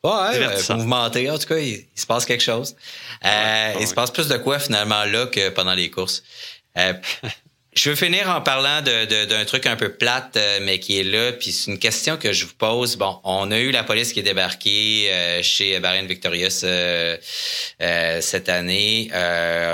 ouais, 0.04 0.12
euh, 0.12 0.76
mouvementé. 0.76 1.28
En 1.32 1.40
tout 1.40 1.48
cas, 1.48 1.58
il, 1.58 1.88
se 1.96 2.06
passe 2.06 2.24
quelque 2.24 2.44
chose. 2.44 2.76
Euh, 3.26 3.74
il 3.80 3.88
se 3.88 3.96
passe 3.96 4.12
plus 4.12 4.28
de 4.28 4.38
quoi 4.38 4.60
finalement 4.60 5.06
là 5.06 5.26
que 5.26 5.50
pendant 5.50 5.74
les 5.74 5.90
courses. 5.90 6.22
Je 7.78 7.90
veux 7.90 7.96
finir 7.98 8.30
en 8.30 8.40
parlant 8.40 8.82
d'un 8.82 9.44
truc 9.44 9.66
un 9.66 9.76
peu 9.76 9.90
plate, 9.92 10.38
euh, 10.38 10.60
mais 10.62 10.80
qui 10.80 10.98
est 10.98 11.04
là. 11.04 11.34
Puis 11.34 11.52
c'est 11.52 11.70
une 11.70 11.78
question 11.78 12.16
que 12.16 12.32
je 12.32 12.46
vous 12.46 12.54
pose. 12.58 12.96
Bon, 12.96 13.20
on 13.26 13.52
a 13.52 13.60
eu 13.60 13.72
la 13.72 13.84
police 13.84 14.14
qui 14.14 14.22
est 14.22 14.24
débarquée 14.24 15.10
euh, 15.12 15.44
chez 15.44 15.78
Bahrain 15.82 16.04
Victorious 16.04 16.64
euh, 16.64 17.18
cette 18.22 18.48
année, 18.48 19.10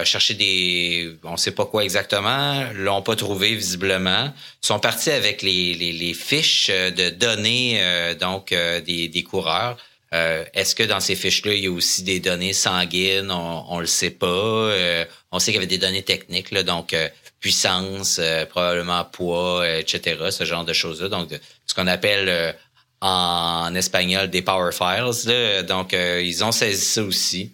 chercher 0.04 0.34
des, 0.34 1.12
on 1.24 1.38
sait 1.38 1.52
pas 1.52 1.66
quoi 1.66 1.84
exactement, 1.84 2.66
l'ont 2.74 3.04
pas 3.04 3.16
trouvé 3.16 3.54
visiblement. 3.54 4.34
Ils 4.64 4.66
sont 4.66 4.80
partis 4.80 5.12
avec 5.12 5.44
les, 5.44 5.76
les, 5.76 6.14
fiches 6.16 6.70
de 6.70 7.12
données 7.12 7.80
donc 8.20 8.50
des, 8.50 9.10
des 9.10 9.24
coureurs. 9.24 9.78
Est-ce 10.12 10.74
que 10.76 10.84
dans 10.84 11.00
ces 11.00 11.16
fiches-là, 11.16 11.54
il 11.54 11.64
y 11.64 11.68
a 11.68 11.72
aussi 11.72 12.02
des 12.04 12.20
données 12.20 12.54
sanguines? 12.54 13.32
On, 13.32 13.66
on 13.70 13.80
le 13.80 13.86
sait 13.86 14.10
pas. 14.10 14.74
on 15.32 15.40
sait 15.40 15.52
qu'il 15.52 15.56
y 15.56 15.64
avait 15.64 15.68
des 15.68 15.78
données 15.78 16.04
techniques, 16.04 16.52
là, 16.52 16.64
donc 16.64 16.96
puissance, 17.42 18.20
euh, 18.22 18.46
probablement 18.46 19.04
poids, 19.04 19.64
euh, 19.64 19.80
etc., 19.80 20.18
ce 20.30 20.46
genre 20.46 20.64
de 20.64 20.74
choses-là. 20.74 21.10
Donc, 21.10 21.30
ce 21.66 21.74
qu'on 21.74 21.88
appelle 21.88 22.30
euh, 22.30 22.54
en 23.02 23.74
espagnol 23.74 24.30
des 24.30 24.44
power 24.44 24.72
files. 24.72 25.66
Donc, 25.66 25.94
ils 25.94 26.44
ont 26.44 26.52
saisi 26.52 26.86
ça 26.86 27.02
aussi. 27.02 27.52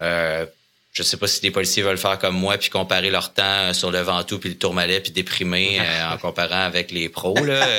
je 0.00 1.02
sais 1.04 1.16
pas 1.16 1.28
si 1.28 1.42
les 1.44 1.52
policiers 1.52 1.84
veulent 1.84 1.96
faire 1.96 2.18
comme 2.18 2.34
moi 2.34 2.58
puis 2.58 2.70
comparer 2.70 3.08
leur 3.08 3.32
temps 3.32 3.72
sur 3.72 3.92
le 3.92 4.00
Ventoux 4.00 4.40
puis 4.40 4.48
le 4.48 4.56
Tourmalet 4.56 4.98
puis 4.98 5.12
déprimer 5.12 5.78
euh, 5.78 6.12
en 6.12 6.18
comparant 6.18 6.62
avec 6.64 6.90
les 6.90 7.08
pros 7.08 7.36
là. 7.44 7.66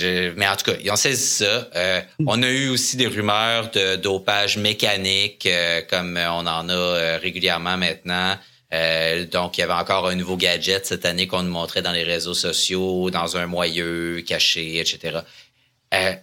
Euh, 0.00 0.32
mais 0.36 0.46
en 0.46 0.56
tout 0.56 0.70
cas, 0.70 0.78
ils 0.82 0.90
ont 0.90 0.96
saisi 0.96 1.44
ça. 1.44 1.68
Euh, 1.74 2.00
on 2.26 2.42
a 2.42 2.48
eu 2.48 2.68
aussi 2.68 2.96
des 2.96 3.06
rumeurs 3.06 3.70
de 3.70 3.96
dopage 3.96 4.58
mécanique 4.58 5.48
comme 5.88 6.18
on 6.18 6.46
en 6.46 6.68
a 6.68 7.18
régulièrement 7.18 7.76
maintenant. 7.76 8.36
Donc, 9.30 9.58
il 9.58 9.60
y 9.60 9.64
avait 9.64 9.72
encore 9.72 10.08
un 10.08 10.14
nouveau 10.14 10.36
gadget 10.36 10.86
cette 10.86 11.04
année 11.04 11.26
qu'on 11.26 11.42
nous 11.42 11.50
montrait 11.50 11.82
dans 11.82 11.92
les 11.92 12.04
réseaux 12.04 12.34
sociaux, 12.34 13.10
dans 13.10 13.36
un 13.36 13.46
moyeu 13.46 14.22
caché, 14.26 14.78
etc. 14.78 15.20
Euh, 15.94 16.14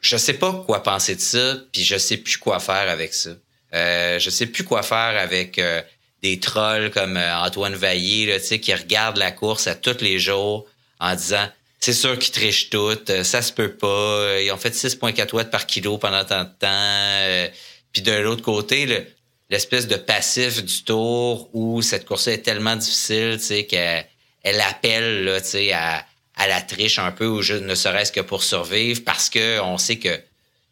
je 0.00 0.16
sais 0.18 0.34
pas 0.34 0.52
quoi 0.66 0.82
penser 0.82 1.16
de 1.16 1.20
ça, 1.20 1.56
puis 1.72 1.82
je 1.82 1.96
sais 1.96 2.18
plus 2.18 2.36
quoi 2.36 2.60
faire 2.60 2.90
avec 2.90 3.14
ça. 3.14 3.30
Euh, 3.72 4.18
je 4.18 4.30
sais 4.30 4.46
plus 4.46 4.62
quoi 4.62 4.82
faire 4.82 5.18
avec 5.18 5.58
euh, 5.58 5.80
des 6.22 6.38
trolls 6.38 6.90
comme 6.90 7.16
euh, 7.16 7.36
Antoine 7.38 7.74
Vaillé, 7.74 8.26
là, 8.26 8.38
qui 8.58 8.74
regardent 8.74 9.16
la 9.16 9.32
course 9.32 9.66
à 9.66 9.74
tous 9.74 10.02
les 10.02 10.18
jours 10.18 10.66
en 11.00 11.14
disant 11.14 11.48
c'est 11.80 11.94
sûr 11.94 12.18
qu'ils 12.18 12.32
trichent 12.32 12.70
toutes, 12.70 13.10
euh, 13.10 13.24
ça 13.24 13.40
se 13.40 13.52
peut 13.52 13.72
pas. 13.74 14.40
Ils 14.40 14.52
ont 14.52 14.58
fait 14.58 14.74
6,4 14.74 15.34
watts 15.34 15.50
par 15.50 15.66
kilo 15.66 15.96
pendant 15.96 16.24
tant 16.24 16.44
de 16.44 16.50
temps. 16.58 17.52
Puis 17.92 18.02
de 18.02 18.12
l'autre 18.12 18.42
côté, 18.42 19.06
l'espèce 19.50 19.86
de 19.86 19.96
passif 19.96 20.64
du 20.64 20.84
tour 20.84 21.50
où 21.52 21.82
cette 21.82 22.06
course 22.06 22.28
est 22.28 22.38
tellement 22.38 22.76
difficile, 22.76 23.38
qu'elle 23.68 24.06
elle 24.42 24.60
appelle 24.60 25.24
là, 25.24 25.38
à, 25.72 26.04
à 26.36 26.48
la 26.48 26.60
triche 26.60 26.98
un 26.98 27.12
peu, 27.12 27.26
ou 27.26 27.42
juste 27.42 27.62
ne 27.62 27.74
serait-ce 27.74 28.12
que 28.12 28.20
pour 28.20 28.42
survivre, 28.42 29.02
parce 29.04 29.30
que 29.30 29.60
on 29.60 29.78
sait 29.78 29.98
que 29.98 30.20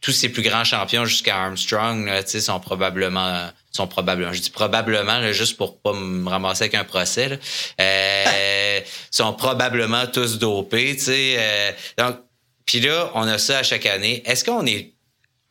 tous 0.01 0.11
ces 0.13 0.29
plus 0.29 0.43
grands 0.43 0.65
champions 0.65 1.05
jusqu'à 1.05 1.37
Armstrong 1.45 2.07
là, 2.07 2.27
sont 2.27 2.61
probablement 2.61 3.49
sont 3.71 3.87
probablement 3.87 4.33
je 4.33 4.41
dis 4.41 4.51
probablement 4.51 5.19
là, 5.19 5.33
juste 5.33 5.57
pour 5.57 5.81
pas 5.81 5.95
me 5.95 6.29
ramasser 6.29 6.65
avec 6.65 6.75
un 6.75 6.85
procès 6.85 7.29
là, 7.29 7.37
euh, 7.81 8.81
sont 9.11 9.33
probablement 9.33 10.07
tous 10.09 10.39
dopés 10.39 10.97
tu 10.97 11.05
sais 11.05 11.37
euh, 11.39 11.73
donc 11.97 12.17
puis 12.67 12.81
là 12.81 13.11
on 13.15 13.23
a 13.23 13.39
ça 13.39 13.59
à 13.59 13.63
chaque 13.63 13.87
année. 13.87 14.23
Est-ce 14.27 14.45
qu'on 14.45 14.67
est 14.67 14.93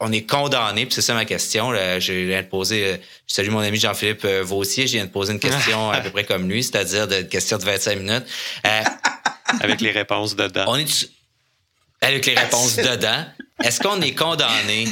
on 0.02 0.12
est 0.12 0.30
condamné 0.30 0.86
puis 0.86 0.96
c'est 0.96 1.02
ça 1.02 1.14
ma 1.14 1.26
question 1.26 1.72
là, 1.72 2.00
je 2.00 2.12
viens 2.12 2.42
de 2.42 2.48
poser 2.48 2.86
euh, 2.86 2.98
je 3.28 3.34
salue 3.34 3.50
mon 3.50 3.60
ami 3.60 3.80
Jean-Philippe 3.80 4.26
euh, 4.26 4.44
Vaussier 4.44 4.88
je 4.88 4.94
viens 4.94 5.06
de 5.06 5.12
poser 5.12 5.34
une 5.34 5.40
question 5.40 5.90
à 5.92 6.02
peu 6.02 6.10
près 6.10 6.26
comme 6.26 6.50
lui 6.50 6.64
c'est-à-dire 6.64 7.08
de 7.08 7.22
question 7.22 7.58
de 7.58 7.64
25 7.64 7.96
minutes. 7.98 8.26
Avec 9.60 9.82
les 9.82 9.92
réponses 9.92 10.36
dedans. 10.36 10.66
on 10.68 10.78
est 10.78 11.10
avec 12.02 12.26
les 12.26 12.36
réponses 12.36 12.76
dedans 12.78 13.26
est-ce 13.64 13.80
qu'on 13.80 14.02
est 14.02 14.16
condamné 14.16 14.88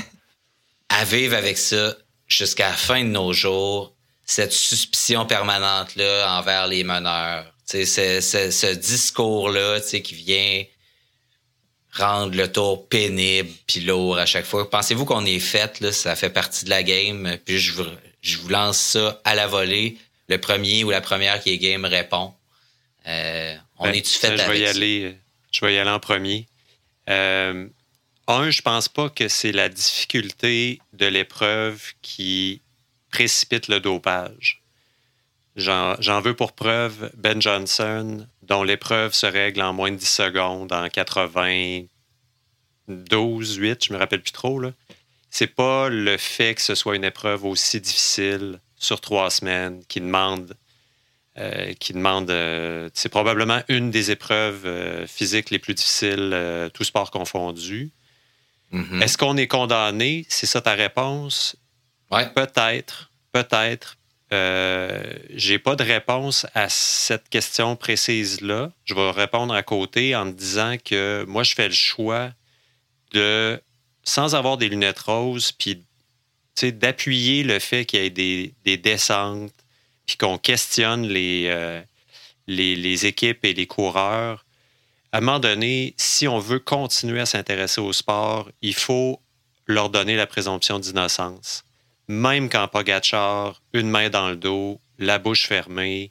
à 0.90 1.04
vivre 1.06 1.36
avec 1.36 1.58
ça 1.58 1.96
jusqu'à 2.28 2.70
la 2.70 2.76
fin 2.76 3.04
de 3.04 3.10
nos 3.10 3.34
jours, 3.34 3.96
cette 4.26 4.52
suspicion 4.52 5.26
permanente-là 5.26 6.38
envers 6.38 6.68
les 6.68 6.84
meneurs? 6.84 7.46
C'est, 7.66 7.86
ce 7.86 8.74
discours-là 8.74 9.80
qui 9.80 10.14
vient 10.14 10.64
rendre 11.92 12.36
le 12.36 12.52
tour 12.52 12.88
pénible 12.88 13.50
puis 13.68 13.82
lourd 13.82 14.18
à 14.18 14.26
chaque 14.26 14.46
fois. 14.46 14.70
Pensez-vous 14.70 15.06
qu'on 15.06 15.26
est 15.26 15.40
fait, 15.40 15.80
là, 15.80 15.92
ça 15.92 16.16
fait 16.16 16.30
partie 16.30 16.66
de 16.66 16.70
la 16.70 16.84
game, 16.84 17.38
puis 17.46 17.60
je 17.60 17.74
vous, 17.74 17.86
je 18.22 18.38
vous 18.38 18.50
lance 18.50 18.78
ça 18.78 19.22
à 19.24 19.36
la 19.36 19.48
volée. 19.48 19.98
Le 20.28 20.38
premier 20.38 20.84
ou 20.84 20.92
la 20.92 21.02
première 21.02 21.42
qui 21.42 21.52
est 21.52 21.58
game 21.58 21.86
répond. 21.86 22.34
Euh, 23.08 23.56
on 23.80 23.86
ben, 23.86 23.96
est-tu 23.96 24.20
fait 24.20 24.38
je 24.38 24.44
vais 24.50 24.60
y 24.60 24.66
aller, 24.66 25.16
Je 25.52 25.66
vais 25.66 25.74
y 25.74 25.78
aller 25.78 25.90
en 25.90 26.00
premier. 26.00 26.48
Euh, 27.10 27.68
un, 28.28 28.52
je 28.52 28.62
pense 28.62 28.88
pas 28.88 29.10
que 29.10 29.28
c'est 29.28 29.52
la 29.52 29.70
difficulté 29.70 30.80
de 30.94 31.08
l'épreuve 31.08 31.82
qui 32.04 32.62
précipite 33.12 33.68
le 33.68 33.80
dopage. 33.80 34.59
J'en 35.56 36.22
veux 36.22 36.36
pour 36.36 36.52
preuve 36.54 37.12
Ben 37.18 37.42
Johnson, 37.42 38.28
dont 38.44 38.62
l'épreuve 38.64 39.14
se 39.14 39.26
règle 39.26 39.62
en 39.62 39.74
moins 39.74 39.92
de 39.92 39.98
10 39.98 40.06
secondes, 40.06 40.72
en 40.72 40.88
92, 40.90 43.56
8, 43.56 43.86
je 43.86 43.94
me 43.94 43.98
rappelle 43.98 44.22
plus 44.22 44.32
trop. 44.32 44.60
Là. 44.60 44.72
C'est 45.30 45.48
pas 45.48 45.90
le 45.90 46.18
fait 46.18 46.56
que 46.56 46.62
ce 46.62 46.76
soit 46.76 46.96
une 46.96 47.04
épreuve 47.04 47.44
aussi 47.46 47.82
difficile 47.82 48.60
sur 48.78 49.02
trois 49.02 49.30
semaines 49.30 49.84
qui 49.88 50.02
demande. 50.02 50.56
Euh, 51.38 51.74
qui 51.74 51.94
demande 51.94 52.32
euh, 52.32 52.90
c'est 52.94 53.08
probablement 53.08 53.62
une 53.70 53.92
des 53.92 54.12
épreuves 54.12 54.66
euh, 54.66 55.08
physiques 55.08 55.52
les 55.52 55.60
plus 55.60 55.74
difficiles, 55.74 56.70
tout 56.74 56.84
sport 56.84 57.12
confondu. 57.12 57.92
Mm-hmm. 58.74 59.02
Est-ce 59.02 59.18
qu'on 59.18 59.38
est 59.38 59.48
condamné? 59.48 60.26
C'est 60.28 60.48
ça 60.48 60.62
ta 60.62 60.74
réponse? 60.74 61.56
Ouais. 62.12 62.28
Peut-être, 62.34 63.12
peut-être. 63.32 63.99
Euh, 64.32 65.14
j'ai 65.34 65.58
pas 65.58 65.76
de 65.76 65.84
réponse 65.84 66.46
à 66.54 66.70
cette 66.70 67.30
question 67.30 67.76
précise-là. 67.76 68.72
Je 68.86 68.94
vais 68.94 69.12
répondre 69.12 69.54
à 69.54 69.64
côté 69.64 70.16
en 70.16 70.26
disant 70.26 70.76
que 70.84 71.26
moi, 71.28 71.44
je 71.44 71.56
fais 71.56 71.68
le 71.68 71.74
choix 71.74 72.30
de, 73.12 73.60
sans 74.04 74.36
avoir 74.36 74.58
des 74.58 74.70
lunettes 74.70 75.00
roses, 75.00 75.52
puis 75.52 75.84
d'appuyer 76.62 77.44
le 77.44 77.58
fait 77.60 77.86
qu'il 77.86 78.02
y 78.02 78.06
ait 78.06 78.54
des, 78.66 78.78
descentes, 78.78 79.54
puis 80.06 80.18
qu'on 80.18 80.38
questionne 80.38 81.08
les, 81.08 81.46
euh, 81.48 81.82
les, 82.48 82.76
les, 82.76 83.06
équipes 83.06 83.46
et 83.46 83.54
les 83.54 83.66
coureurs 83.66 84.46
à 85.12 85.18
un 85.18 85.22
moment 85.22 85.40
donné, 85.40 85.96
si 85.98 86.28
on 86.28 86.40
veut 86.40 86.60
continuer 86.60 87.20
à 87.20 87.26
s'intéresser 87.26 87.82
au 87.82 87.94
sport, 87.94 88.50
il 88.62 88.76
faut 88.76 89.20
leur 89.66 89.90
donner 89.90 90.16
la 90.16 90.28
présomption 90.28 90.80
d'innocence. 90.80 91.64
Même 92.10 92.50
quand 92.50 92.68
Pogachar, 92.68 93.62
une 93.72 93.90
main 93.90 94.10
dans 94.10 94.30
le 94.30 94.36
dos, 94.36 94.82
la 94.98 95.20
bouche 95.20 95.46
fermée, 95.46 96.10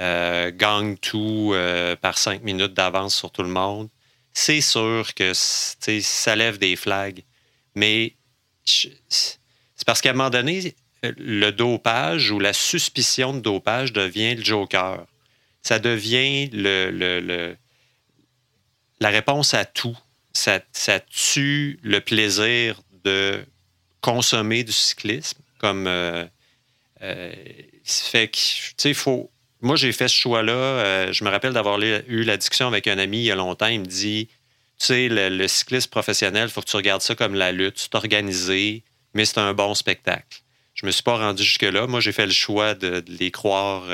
euh, 0.00 0.50
gagne 0.50 0.96
tout 0.96 1.52
euh, 1.52 1.94
par 1.96 2.16
cinq 2.16 2.42
minutes 2.42 2.72
d'avance 2.72 3.14
sur 3.14 3.30
tout 3.30 3.42
le 3.42 3.50
monde, 3.50 3.88
c'est 4.32 4.62
sûr 4.62 5.14
que 5.14 5.32
ça 5.34 6.34
lève 6.34 6.58
des 6.58 6.76
flags. 6.76 7.22
Mais 7.74 8.14
c'est 8.64 9.84
parce 9.86 10.00
qu'à 10.00 10.10
un 10.10 10.14
moment 10.14 10.30
donné, 10.30 10.74
le 11.02 11.50
dopage 11.50 12.30
ou 12.30 12.38
la 12.38 12.54
suspicion 12.54 13.34
de 13.34 13.40
dopage 13.40 13.92
devient 13.92 14.34
le 14.34 14.42
joker. 14.42 15.04
Ça 15.62 15.78
devient 15.78 16.48
la 18.98 19.08
réponse 19.10 19.52
à 19.52 19.66
tout. 19.66 19.96
Ça, 20.32 20.60
tue 21.10 21.78
le 21.82 22.00
plaisir 22.00 22.80
de 23.04 23.44
consommer 24.04 24.64
du 24.64 24.72
cyclisme. 24.72 25.38
Comme 25.58 25.86
euh, 25.86 26.24
euh, 27.02 27.32
fait 27.84 28.28
que, 28.28 28.36
tu 28.36 28.74
sais, 28.76 28.94
faut. 28.94 29.30
Moi, 29.62 29.76
j'ai 29.76 29.92
fait 29.92 30.08
ce 30.08 30.14
choix-là. 30.14 30.52
Euh, 30.52 31.12
je 31.12 31.24
me 31.24 31.30
rappelle 31.30 31.54
d'avoir 31.54 31.80
eu 31.80 32.22
la 32.22 32.36
discussion 32.36 32.66
avec 32.66 32.86
un 32.86 32.98
ami 32.98 33.18
il 33.18 33.24
y 33.24 33.30
a 33.30 33.34
longtemps. 33.34 33.68
Il 33.68 33.80
me 33.80 33.86
dit 33.86 34.28
Tu 34.78 34.86
sais, 34.86 35.08
le, 35.08 35.48
cyclisme 35.48 35.88
professionnel, 35.88 36.48
il 36.48 36.52
faut 36.52 36.60
que 36.60 36.68
tu 36.68 36.76
regardes 36.76 37.00
ça 37.00 37.14
comme 37.14 37.34
la 37.34 37.50
lutte. 37.50 37.76
Tu 37.76 37.88
t'organises, 37.88 38.82
mais 39.14 39.24
c'est 39.24 39.38
un 39.38 39.54
bon 39.54 39.74
spectacle. 39.74 40.42
Je 40.74 40.84
me 40.84 40.90
suis 40.90 41.02
pas 41.02 41.16
rendu 41.16 41.42
jusque-là. 41.42 41.86
Moi, 41.86 42.00
j'ai 42.00 42.12
fait 42.12 42.26
le 42.26 42.32
choix 42.32 42.74
de, 42.74 43.02
les 43.08 43.30
croire 43.30 43.84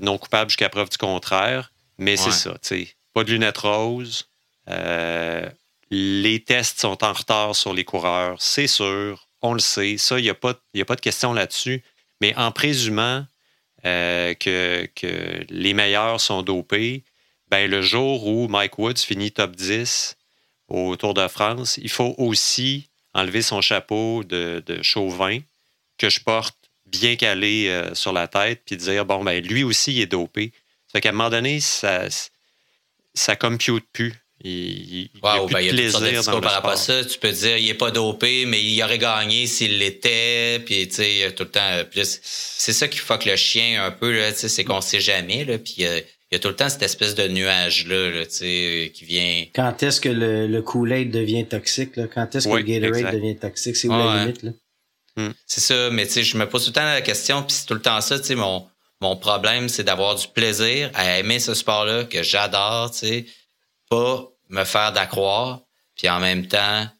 non 0.00 0.16
coupables 0.16 0.50
jusqu'à 0.50 0.70
preuve 0.70 0.88
du 0.88 0.96
contraire. 0.96 1.70
Mais 1.98 2.16
c'est 2.16 2.30
ça, 2.30 2.52
tu 2.62 2.86
sais 2.86 2.88
pas 3.12 3.24
de 3.24 3.32
lunettes 3.32 3.58
roses. 3.58 4.28
Euh, 4.68 5.48
les 5.90 6.40
tests 6.40 6.80
sont 6.80 7.02
en 7.04 7.12
retard 7.12 7.56
sur 7.56 7.72
les 7.72 7.84
coureurs, 7.84 8.40
c'est 8.40 8.66
sûr, 8.66 9.28
on 9.42 9.54
le 9.54 9.60
sait. 9.60 9.96
Ça, 9.98 10.18
il 10.18 10.22
n'y 10.22 10.30
a, 10.30 10.34
pas, 10.34 10.54
a 10.76 10.84
pas 10.84 10.96
de 10.96 11.00
question 11.00 11.32
là-dessus. 11.32 11.82
Mais 12.20 12.34
en 12.36 12.50
présumant 12.50 13.24
euh, 13.84 14.34
que, 14.34 14.88
les 15.48 15.74
meilleurs 15.74 16.20
sont 16.20 16.42
dopés, 16.42 17.04
ben, 17.48 17.70
le 17.70 17.80
jour 17.80 18.26
où 18.26 18.48
Mike 18.48 18.78
Woods 18.78 18.98
finit 18.98 19.32
top 19.32 19.56
10 19.56 20.16
au 20.68 20.96
Tour 20.96 21.14
de 21.14 21.26
France, 21.28 21.78
il 21.78 21.88
faut 21.88 22.14
aussi 22.18 22.90
enlever 23.14 23.42
son 23.42 23.60
chapeau 23.60 24.22
de, 24.24 24.62
de 24.66 24.82
chauvin 24.82 25.38
que 25.96 26.10
je 26.10 26.20
porte 26.20 26.56
bien 26.86 27.16
calé 27.16 27.68
euh, 27.68 27.94
sur 27.94 28.12
la 28.12 28.28
tête, 28.28 28.62
puis 28.64 28.76
dire, 28.76 29.04
bon, 29.04 29.24
ben, 29.24 29.44
lui 29.44 29.62
aussi, 29.62 29.92
il 29.94 30.00
est 30.00 30.06
dopé. 30.06 30.52
Ça 30.86 30.92
fait 30.92 31.00
qu'à 31.02 31.08
un 31.10 31.12
moment 31.12 31.30
donné, 31.30 31.60
ça, 31.60 32.06
ça 33.14 33.36
compute 33.36 33.86
plus. 33.92 34.14
Il, 34.44 34.50
il, 34.52 35.10
wow, 35.22 35.48
ben, 35.48 35.60
y 35.60 35.68
a 35.68 35.72
plaisir 35.72 36.22
dans 36.22 36.40
par 36.40 36.52
rapport 36.52 36.70
à 36.70 36.76
ça. 36.76 37.04
Tu 37.04 37.18
peux 37.18 37.32
dire, 37.32 37.56
il 37.56 37.68
est 37.68 37.74
pas 37.74 37.90
dopé, 37.90 38.46
mais 38.46 38.62
il 38.62 38.82
aurait 38.82 38.98
gagné 38.98 39.46
s'il 39.46 39.78
l'était. 39.78 40.60
Puis, 40.64 40.86
tu 40.88 40.94
sais, 40.94 41.32
tout 41.36 41.44
le 41.44 41.50
temps. 41.50 41.82
C'est 42.02 42.72
ça 42.72 42.86
qui 42.86 42.98
fuck 42.98 43.24
le 43.24 43.36
chien 43.36 43.84
un 43.84 43.90
peu, 43.90 44.12
là, 44.12 44.32
c'est 44.32 44.64
qu'on 44.64 44.80
sait 44.80 45.00
jamais, 45.00 45.44
là. 45.44 45.58
Puis, 45.58 45.74
il 45.78 46.04
y 46.32 46.36
a 46.36 46.38
tout 46.38 46.48
le 46.48 46.56
temps 46.56 46.68
cette 46.68 46.82
espèce 46.82 47.14
de 47.14 47.26
nuage-là, 47.26 48.10
là, 48.10 48.24
qui 48.26 49.04
vient. 49.04 49.46
Quand 49.54 49.82
est-ce 49.82 50.00
que 50.00 50.08
le, 50.08 50.46
le 50.46 50.62
Kool-Aid 50.62 51.10
devient 51.10 51.46
toxique, 51.46 51.96
là? 51.96 52.06
Quand 52.06 52.34
est-ce 52.34 52.46
que 52.46 52.54
le 52.54 52.62
Gatorade 52.62 53.14
devient 53.14 53.36
toxique? 53.36 53.76
C'est 53.76 53.88
où 53.88 53.92
la 53.92 54.20
limite, 54.24 54.42
là? 54.42 54.50
Hmm. 55.16 55.32
C'est 55.46 55.60
ça, 55.60 55.90
mais 55.90 56.06
tu 56.06 56.12
sais, 56.12 56.22
je 56.22 56.36
me 56.36 56.48
pose 56.48 56.62
tout 56.62 56.70
le 56.70 56.74
temps 56.74 56.84
la 56.84 57.00
question, 57.00 57.42
puis 57.42 57.56
c'est 57.56 57.66
tout 57.66 57.74
le 57.74 57.82
temps 57.82 58.00
ça, 58.00 58.20
tu 58.20 58.26
sais, 58.26 58.34
mon, 58.36 58.68
mon 59.00 59.16
problème, 59.16 59.68
c'est 59.68 59.82
d'avoir 59.82 60.14
du 60.14 60.28
plaisir 60.28 60.92
à 60.94 61.18
aimer 61.18 61.40
ce 61.40 61.54
sport-là 61.54 62.04
que 62.04 62.22
j'adore, 62.22 62.92
tu 62.92 62.98
sais, 62.98 63.26
pas 63.88 64.28
me 64.48 64.64
faire 64.64 64.92
d'accroire, 64.92 65.60
puis 65.96 66.08
en 66.08 66.20
même 66.20 66.46
temps, 66.46 66.86
tu 66.86 66.98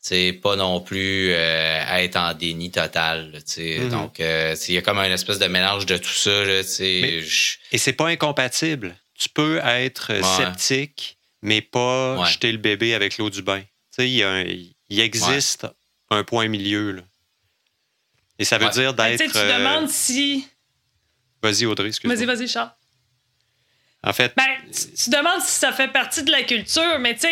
c'est 0.00 0.32
pas 0.32 0.56
non 0.56 0.80
plus 0.80 1.32
euh, 1.32 1.96
être 1.96 2.16
en 2.16 2.32
déni 2.32 2.70
total. 2.70 3.32
Mm-hmm. 3.34 3.88
Donc, 3.88 4.20
euh, 4.20 4.56
il 4.68 4.74
y 4.74 4.78
a 4.78 4.82
comme 4.82 4.98
un 4.98 5.12
espèce 5.12 5.38
de 5.38 5.46
mélange 5.46 5.86
de 5.86 5.96
tout 5.98 6.08
ça. 6.08 6.44
Là, 6.44 6.62
Et 6.80 7.78
c'est 7.78 7.92
pas 7.92 8.06
incompatible. 8.06 8.96
Tu 9.14 9.28
peux 9.28 9.60
être 9.64 10.12
sceptique, 10.36 11.18
mais 11.42 11.60
pas 11.60 12.24
jeter 12.24 12.52
le 12.52 12.58
bébé 12.58 12.94
avec 12.94 13.18
l'eau 13.18 13.28
du 13.28 13.42
bain. 13.42 13.62
Il, 13.98 14.72
il 14.88 15.00
existe 15.00 15.66
un 16.10 16.22
point 16.22 16.48
milieu. 16.48 16.92
Là. 16.92 17.02
Et 18.38 18.44
ça 18.44 18.58
veut 18.58 18.70
dire 18.70 18.94
d'être. 18.94 19.20
Tu 19.20 19.28
demandes 19.32 19.88
si. 19.88 20.46
Vas-y, 21.42 21.66
Audrey, 21.66 21.88
excuse-moi. 21.88 22.16
Vas-y, 22.16 22.26
vas-y, 22.26 22.48
Charles. 22.48 22.72
En 24.08 24.14
fait. 24.14 24.32
Ben, 24.36 24.46
tu, 24.72 25.10
demandes 25.10 25.42
si 25.42 25.58
ça 25.58 25.70
fait 25.70 25.88
partie 25.88 26.22
de 26.22 26.30
la 26.30 26.42
culture, 26.42 26.98
mais 26.98 27.14
tu 27.14 27.28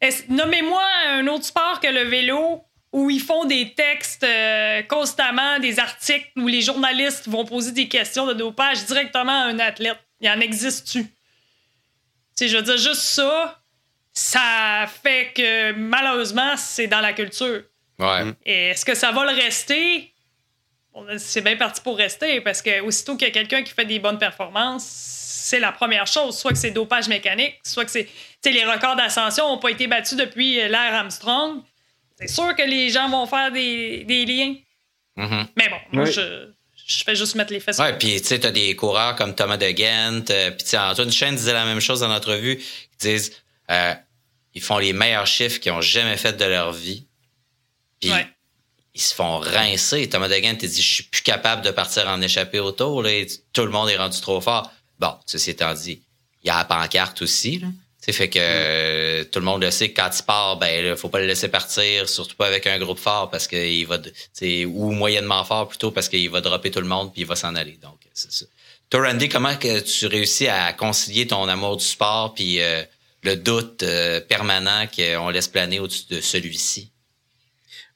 sais, 0.00 0.24
nommez-moi 0.28 0.82
un 1.10 1.26
autre 1.26 1.44
sport 1.44 1.80
que 1.80 1.86
le 1.86 2.04
vélo 2.04 2.64
où 2.92 3.10
ils 3.10 3.20
font 3.20 3.44
des 3.44 3.74
textes 3.74 4.24
euh, 4.24 4.82
constamment, 4.84 5.58
des 5.58 5.78
articles 5.78 6.30
où 6.36 6.46
les 6.46 6.62
journalistes 6.62 7.28
vont 7.28 7.44
poser 7.44 7.72
des 7.72 7.88
questions 7.88 8.26
de 8.26 8.32
dopage 8.32 8.86
directement 8.86 9.32
à 9.32 9.44
un 9.44 9.58
athlète. 9.58 9.98
Il 10.20 10.28
y 10.28 10.30
en 10.30 10.40
existe-tu? 10.40 11.04
Tu 12.38 12.48
je 12.48 12.56
veux 12.56 12.62
dire, 12.62 12.78
juste 12.78 13.02
ça, 13.02 13.60
ça 14.14 14.88
fait 15.02 15.32
que 15.34 15.72
malheureusement, 15.72 16.56
c'est 16.56 16.86
dans 16.86 17.00
la 17.00 17.12
culture. 17.12 17.64
Ouais. 17.98 18.32
Et 18.46 18.70
est-ce 18.70 18.86
que 18.86 18.94
ça 18.94 19.12
va 19.12 19.30
le 19.30 19.38
rester? 19.38 20.08
c'est 21.16 21.40
bien 21.40 21.56
parti 21.56 21.80
pour 21.80 21.96
rester 21.96 22.42
parce 22.42 22.60
que 22.60 22.82
aussitôt 22.82 23.16
qu'il 23.16 23.26
y 23.26 23.30
a 23.30 23.32
quelqu'un 23.32 23.62
qui 23.62 23.72
fait 23.72 23.86
des 23.86 23.98
bonnes 23.98 24.18
performances, 24.18 24.84
c'est 25.42 25.60
la 25.60 25.72
première 25.72 26.06
chose. 26.06 26.38
Soit 26.38 26.52
que 26.52 26.58
c'est 26.58 26.70
dopage 26.70 27.08
mécanique, 27.08 27.56
soit 27.64 27.84
que 27.84 27.90
c'est. 27.90 28.08
les 28.44 28.64
records 28.64 28.96
d'ascension 28.96 29.48
n'ont 29.48 29.58
pas 29.58 29.70
été 29.70 29.86
battus 29.86 30.16
depuis 30.16 30.54
l'ère 30.54 30.94
Armstrong. 30.94 31.62
C'est 32.18 32.28
sûr 32.28 32.54
que 32.54 32.62
les 32.62 32.90
gens 32.90 33.08
vont 33.08 33.26
faire 33.26 33.50
des, 33.50 34.04
liens. 34.06 34.54
Mm-hmm. 35.16 35.46
Mais 35.56 35.68
bon, 35.68 35.76
moi, 35.90 36.04
je, 36.04 36.52
fais 37.04 37.16
juste 37.16 37.34
mettre 37.34 37.52
les 37.52 37.60
fesses. 37.60 37.78
Ouais, 37.78 37.96
puis 37.98 38.20
tu 38.20 38.28
sais, 38.28 38.38
t'as 38.38 38.52
des 38.52 38.76
coureurs 38.76 39.16
comme 39.16 39.34
Thomas 39.34 39.56
de 39.56 39.70
Ghent, 39.70 40.30
euh, 40.30 40.50
puis 40.52 40.64
tu 40.64 40.76
Antoine 40.76 41.10
Chen 41.10 41.34
disait 41.34 41.52
la 41.52 41.64
même 41.64 41.80
chose 41.80 42.00
dans 42.00 42.08
l'entrevue. 42.08 42.60
Ils 42.60 42.98
disent 42.98 43.32
euh, 43.70 43.94
ils 44.54 44.62
font 44.62 44.78
les 44.78 44.92
meilleurs 44.92 45.26
chiffres 45.26 45.58
qu'ils 45.58 45.72
ont 45.72 45.80
jamais 45.80 46.16
fait 46.16 46.34
de 46.34 46.44
leur 46.44 46.72
vie. 46.72 47.06
Puis 48.00 48.12
ils 48.94 49.00
se 49.00 49.14
font 49.14 49.38
rincer. 49.38 50.08
Thomas 50.08 50.28
de 50.28 50.36
Ghent, 50.36 50.54
dit 50.54 50.82
Je 50.82 50.94
suis 50.94 51.04
plus 51.04 51.22
capable 51.22 51.62
de 51.62 51.70
partir 51.70 52.06
en 52.06 52.20
échappée 52.20 52.60
autour. 52.60 53.02
Là, 53.02 53.10
tout 53.52 53.64
le 53.64 53.70
monde 53.70 53.88
est 53.88 53.96
rendu 53.96 54.20
trop 54.20 54.40
fort. 54.40 54.70
Bon, 55.02 55.16
ceci 55.26 55.50
étant 55.50 55.74
dit, 55.74 56.00
il 56.44 56.46
y 56.46 56.50
a 56.50 56.58
la 56.58 56.64
pancarte 56.64 57.22
aussi. 57.22 57.58
Là. 57.58 57.66
fait 58.12 58.30
que 58.30 58.38
euh, 58.40 59.24
tout 59.24 59.40
le 59.40 59.44
monde 59.44 59.60
le 59.60 59.72
sait 59.72 59.90
que 59.90 60.00
quand 60.00 60.10
il 60.16 60.22
part, 60.22 60.58
ben 60.58 60.84
là, 60.84 60.96
faut 60.96 61.08
pas 61.08 61.18
le 61.18 61.26
laisser 61.26 61.48
partir, 61.48 62.08
surtout 62.08 62.36
pas 62.36 62.46
avec 62.46 62.68
un 62.68 62.78
groupe 62.78 63.00
fort 63.00 63.28
parce 63.28 63.48
qu'il 63.48 63.84
va 63.88 63.98
ou 64.68 64.92
moyennement 64.92 65.42
fort 65.42 65.68
plutôt 65.68 65.90
parce 65.90 66.08
qu'il 66.08 66.30
va 66.30 66.40
dropper 66.40 66.70
tout 66.70 66.80
le 66.80 66.86
monde 66.86 67.12
puis 67.12 67.22
il 67.22 67.26
va 67.26 67.34
s'en 67.34 67.56
aller. 67.56 67.80
Donc 67.82 67.98
c'est 68.14 68.30
ça. 68.30 68.46
Toi, 68.90 69.08
Randy, 69.08 69.28
comment 69.28 69.56
que 69.56 69.80
tu 69.80 70.06
réussis 70.06 70.46
à 70.46 70.72
concilier 70.72 71.26
ton 71.26 71.48
amour 71.48 71.78
du 71.78 71.84
sport 71.84 72.32
puis 72.32 72.62
euh, 72.62 72.84
le 73.24 73.34
doute 73.34 73.82
euh, 73.82 74.20
permanent 74.20 74.86
qu'on 74.86 75.30
laisse 75.30 75.48
planer 75.48 75.80
au-dessus 75.80 76.04
de 76.10 76.20
celui-ci? 76.20 76.91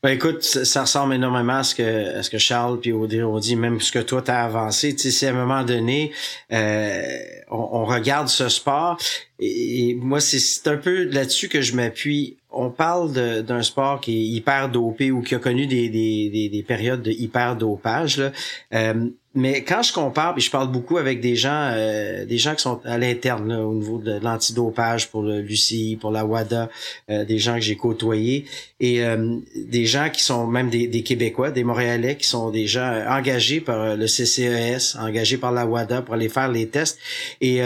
Ben 0.07 0.12
écoute, 0.12 0.44
ça, 0.44 0.82
ressemble 0.82 1.14
énormément 1.14 1.57
à 1.57 1.62
ce 1.64 1.74
que, 1.74 2.18
à 2.18 2.22
ce 2.22 2.30
que 2.30 2.38
Charles 2.38 2.78
puis 2.78 2.92
Audrey 2.92 3.24
ont 3.24 3.40
dit, 3.40 3.57
même 3.57 3.80
ce 3.80 3.90
que 3.90 3.98
toi 3.98 4.22
t'as 4.22 4.44
avancé. 4.44 4.94
Tu 4.94 5.02
sais, 5.02 5.11
si 5.11 5.26
à 5.26 5.30
un 5.30 5.32
moment 5.32 5.64
donné, 5.64 6.12
euh, 6.52 7.02
on, 7.50 7.84
regarde 7.84 8.28
ce 8.28 8.48
sport, 8.48 8.98
et, 9.41 9.95
moi 10.01 10.20
c'est 10.20 10.68
un 10.68 10.76
peu 10.76 11.05
là-dessus 11.05 11.49
que 11.49 11.61
je 11.61 11.74
m'appuie. 11.74 12.37
On 12.51 12.70
parle 12.70 13.12
d'un 13.45 13.62
sport 13.62 14.01
qui 14.01 14.16
est 14.16 14.26
hyper 14.37 14.70
dopé 14.70 15.11
ou 15.11 15.20
qui 15.20 15.34
a 15.34 15.39
connu 15.39 15.66
des, 15.66 15.89
des, 15.91 16.49
des, 16.49 16.62
périodes 16.62 17.03
de 17.03 17.11
hyper 17.11 17.55
dopage. 17.57 18.18
Là. 18.18 18.32
Euh, 18.72 19.11
mais 19.37 19.62
quand 19.62 19.82
je 19.82 19.93
compare, 19.93 20.32
puis 20.32 20.43
je 20.43 20.51
parle 20.51 20.72
beaucoup 20.72 20.97
avec 20.97 21.20
des 21.20 21.37
gens, 21.37 21.70
euh, 21.74 22.24
des 22.24 22.39
gens 22.39 22.55
qui 22.55 22.62
sont 22.62 22.80
à 22.87 22.97
l'interne 22.97 23.53
au 23.53 23.74
niveau 23.74 23.99
de 23.99 24.18
l'antidopage 24.18 25.11
pour 25.11 25.22
le 25.22 25.43
Lucie, 25.43 25.99
pour 26.01 26.11
la 26.11 26.24
WADA, 26.24 26.70
euh, 27.11 27.26
des 27.26 27.39
gens 27.39 27.57
que 27.57 27.61
j'ai 27.61 27.76
côtoyés 27.76 28.47
et 28.80 29.05
euh, 29.05 29.37
des 29.55 29.84
gens 29.84 30.09
qui 30.09 30.22
sont 30.22 30.47
même 30.47 30.70
des, 30.70 30.87
des, 30.87 31.03
Québécois, 31.03 31.51
des 31.51 31.64
Montréalais 31.64 32.16
qui 32.16 32.26
sont 32.26 32.51
des 32.51 32.66
gens 32.66 33.05
engagés 33.07 33.61
par 33.61 33.95
le 33.95 34.07
CCES, 34.07 34.97
engagés 34.99 35.37
par 35.37 35.53
la 35.53 35.66
WADA 35.66 36.01
pour 36.01 36.14
aller 36.14 36.30
faire 36.30 36.51
les 36.51 36.68
tests. 36.68 36.99
Et 37.43 37.61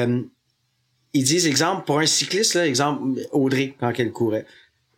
ils 1.13 1.25
disent, 1.25 1.47
exemple, 1.47 1.85
pour 1.85 1.99
un 1.99 2.07
cycliste, 2.07 2.55
là, 2.55 2.67
exemple, 2.67 3.21
Audrey, 3.33 3.75
quand 3.81 3.93
elle 3.99 4.13
courait 4.13 4.47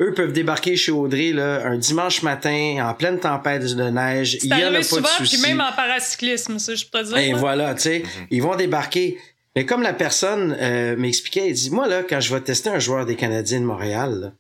eux 0.02 0.14
peuvent 0.14 0.32
débarquer 0.32 0.76
chez 0.76 0.92
Audrey 0.92 1.32
là, 1.32 1.66
un 1.66 1.78
dimanche 1.78 2.22
matin 2.22 2.78
en 2.82 2.94
pleine 2.94 3.18
tempête 3.20 3.62
de 3.62 3.90
neige. 3.90 4.38
Il 4.42 4.48
y 4.48 4.52
a 4.52 4.70
pas 4.70 4.78
de 4.78 4.82
souci. 4.82 5.36
Puis 5.36 5.48
même 5.48 5.60
en 5.60 5.72
paracyclisme, 5.72 6.58
ça, 6.58 6.74
je 6.74 6.84
peux 6.86 7.02
dire. 7.02 7.16
Et 7.16 7.32
voilà, 7.32 7.74
tu 7.74 7.82
sais, 7.82 7.98
mhm. 8.00 8.26
ils 8.30 8.42
vont 8.42 8.56
débarquer. 8.56 9.18
Mais 9.54 9.66
comme 9.66 9.82
la 9.82 9.92
personne 9.92 10.56
euh, 10.58 10.96
m'expliquait, 10.96 11.48
il 11.48 11.54
dit 11.54 11.70
moi 11.70 11.86
là, 11.86 12.02
quand 12.02 12.20
je 12.20 12.34
vais 12.34 12.40
tester 12.40 12.70
un 12.70 12.78
joueur 12.78 13.06
des 13.06 13.16
Canadiens 13.16 13.60
de 13.60 13.66
Montréal 13.66 14.34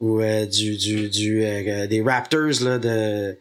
ou 0.00 0.20
euh, 0.20 0.46
du 0.46 0.76
du 0.76 1.08
du 1.08 1.44
euh, 1.44 1.86
des 1.86 2.02
Raptors 2.02 2.62
là 2.62 2.78
de 2.78 3.36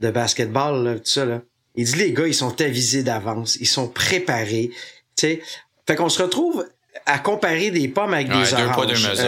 de 0.00 0.10
basketball 0.10 0.84
là, 0.84 0.94
tout 0.96 1.06
ça 1.06 1.24
là, 1.24 1.42
il 1.74 1.86
dit 1.86 1.96
les 1.96 2.12
gars 2.12 2.26
ils 2.26 2.34
sont 2.34 2.60
avisés 2.60 3.02
d'avance, 3.02 3.56
ils 3.56 3.66
sont 3.66 3.88
préparés, 3.88 4.70
tu 4.70 4.76
sais. 5.16 5.42
Fait 5.86 5.96
qu'on 5.96 6.10
se 6.10 6.22
retrouve 6.22 6.66
à 7.08 7.18
comparer 7.18 7.70
des 7.70 7.88
pommes 7.88 8.14
avec 8.14 8.28
des 8.28 8.54
oranges 8.54 9.18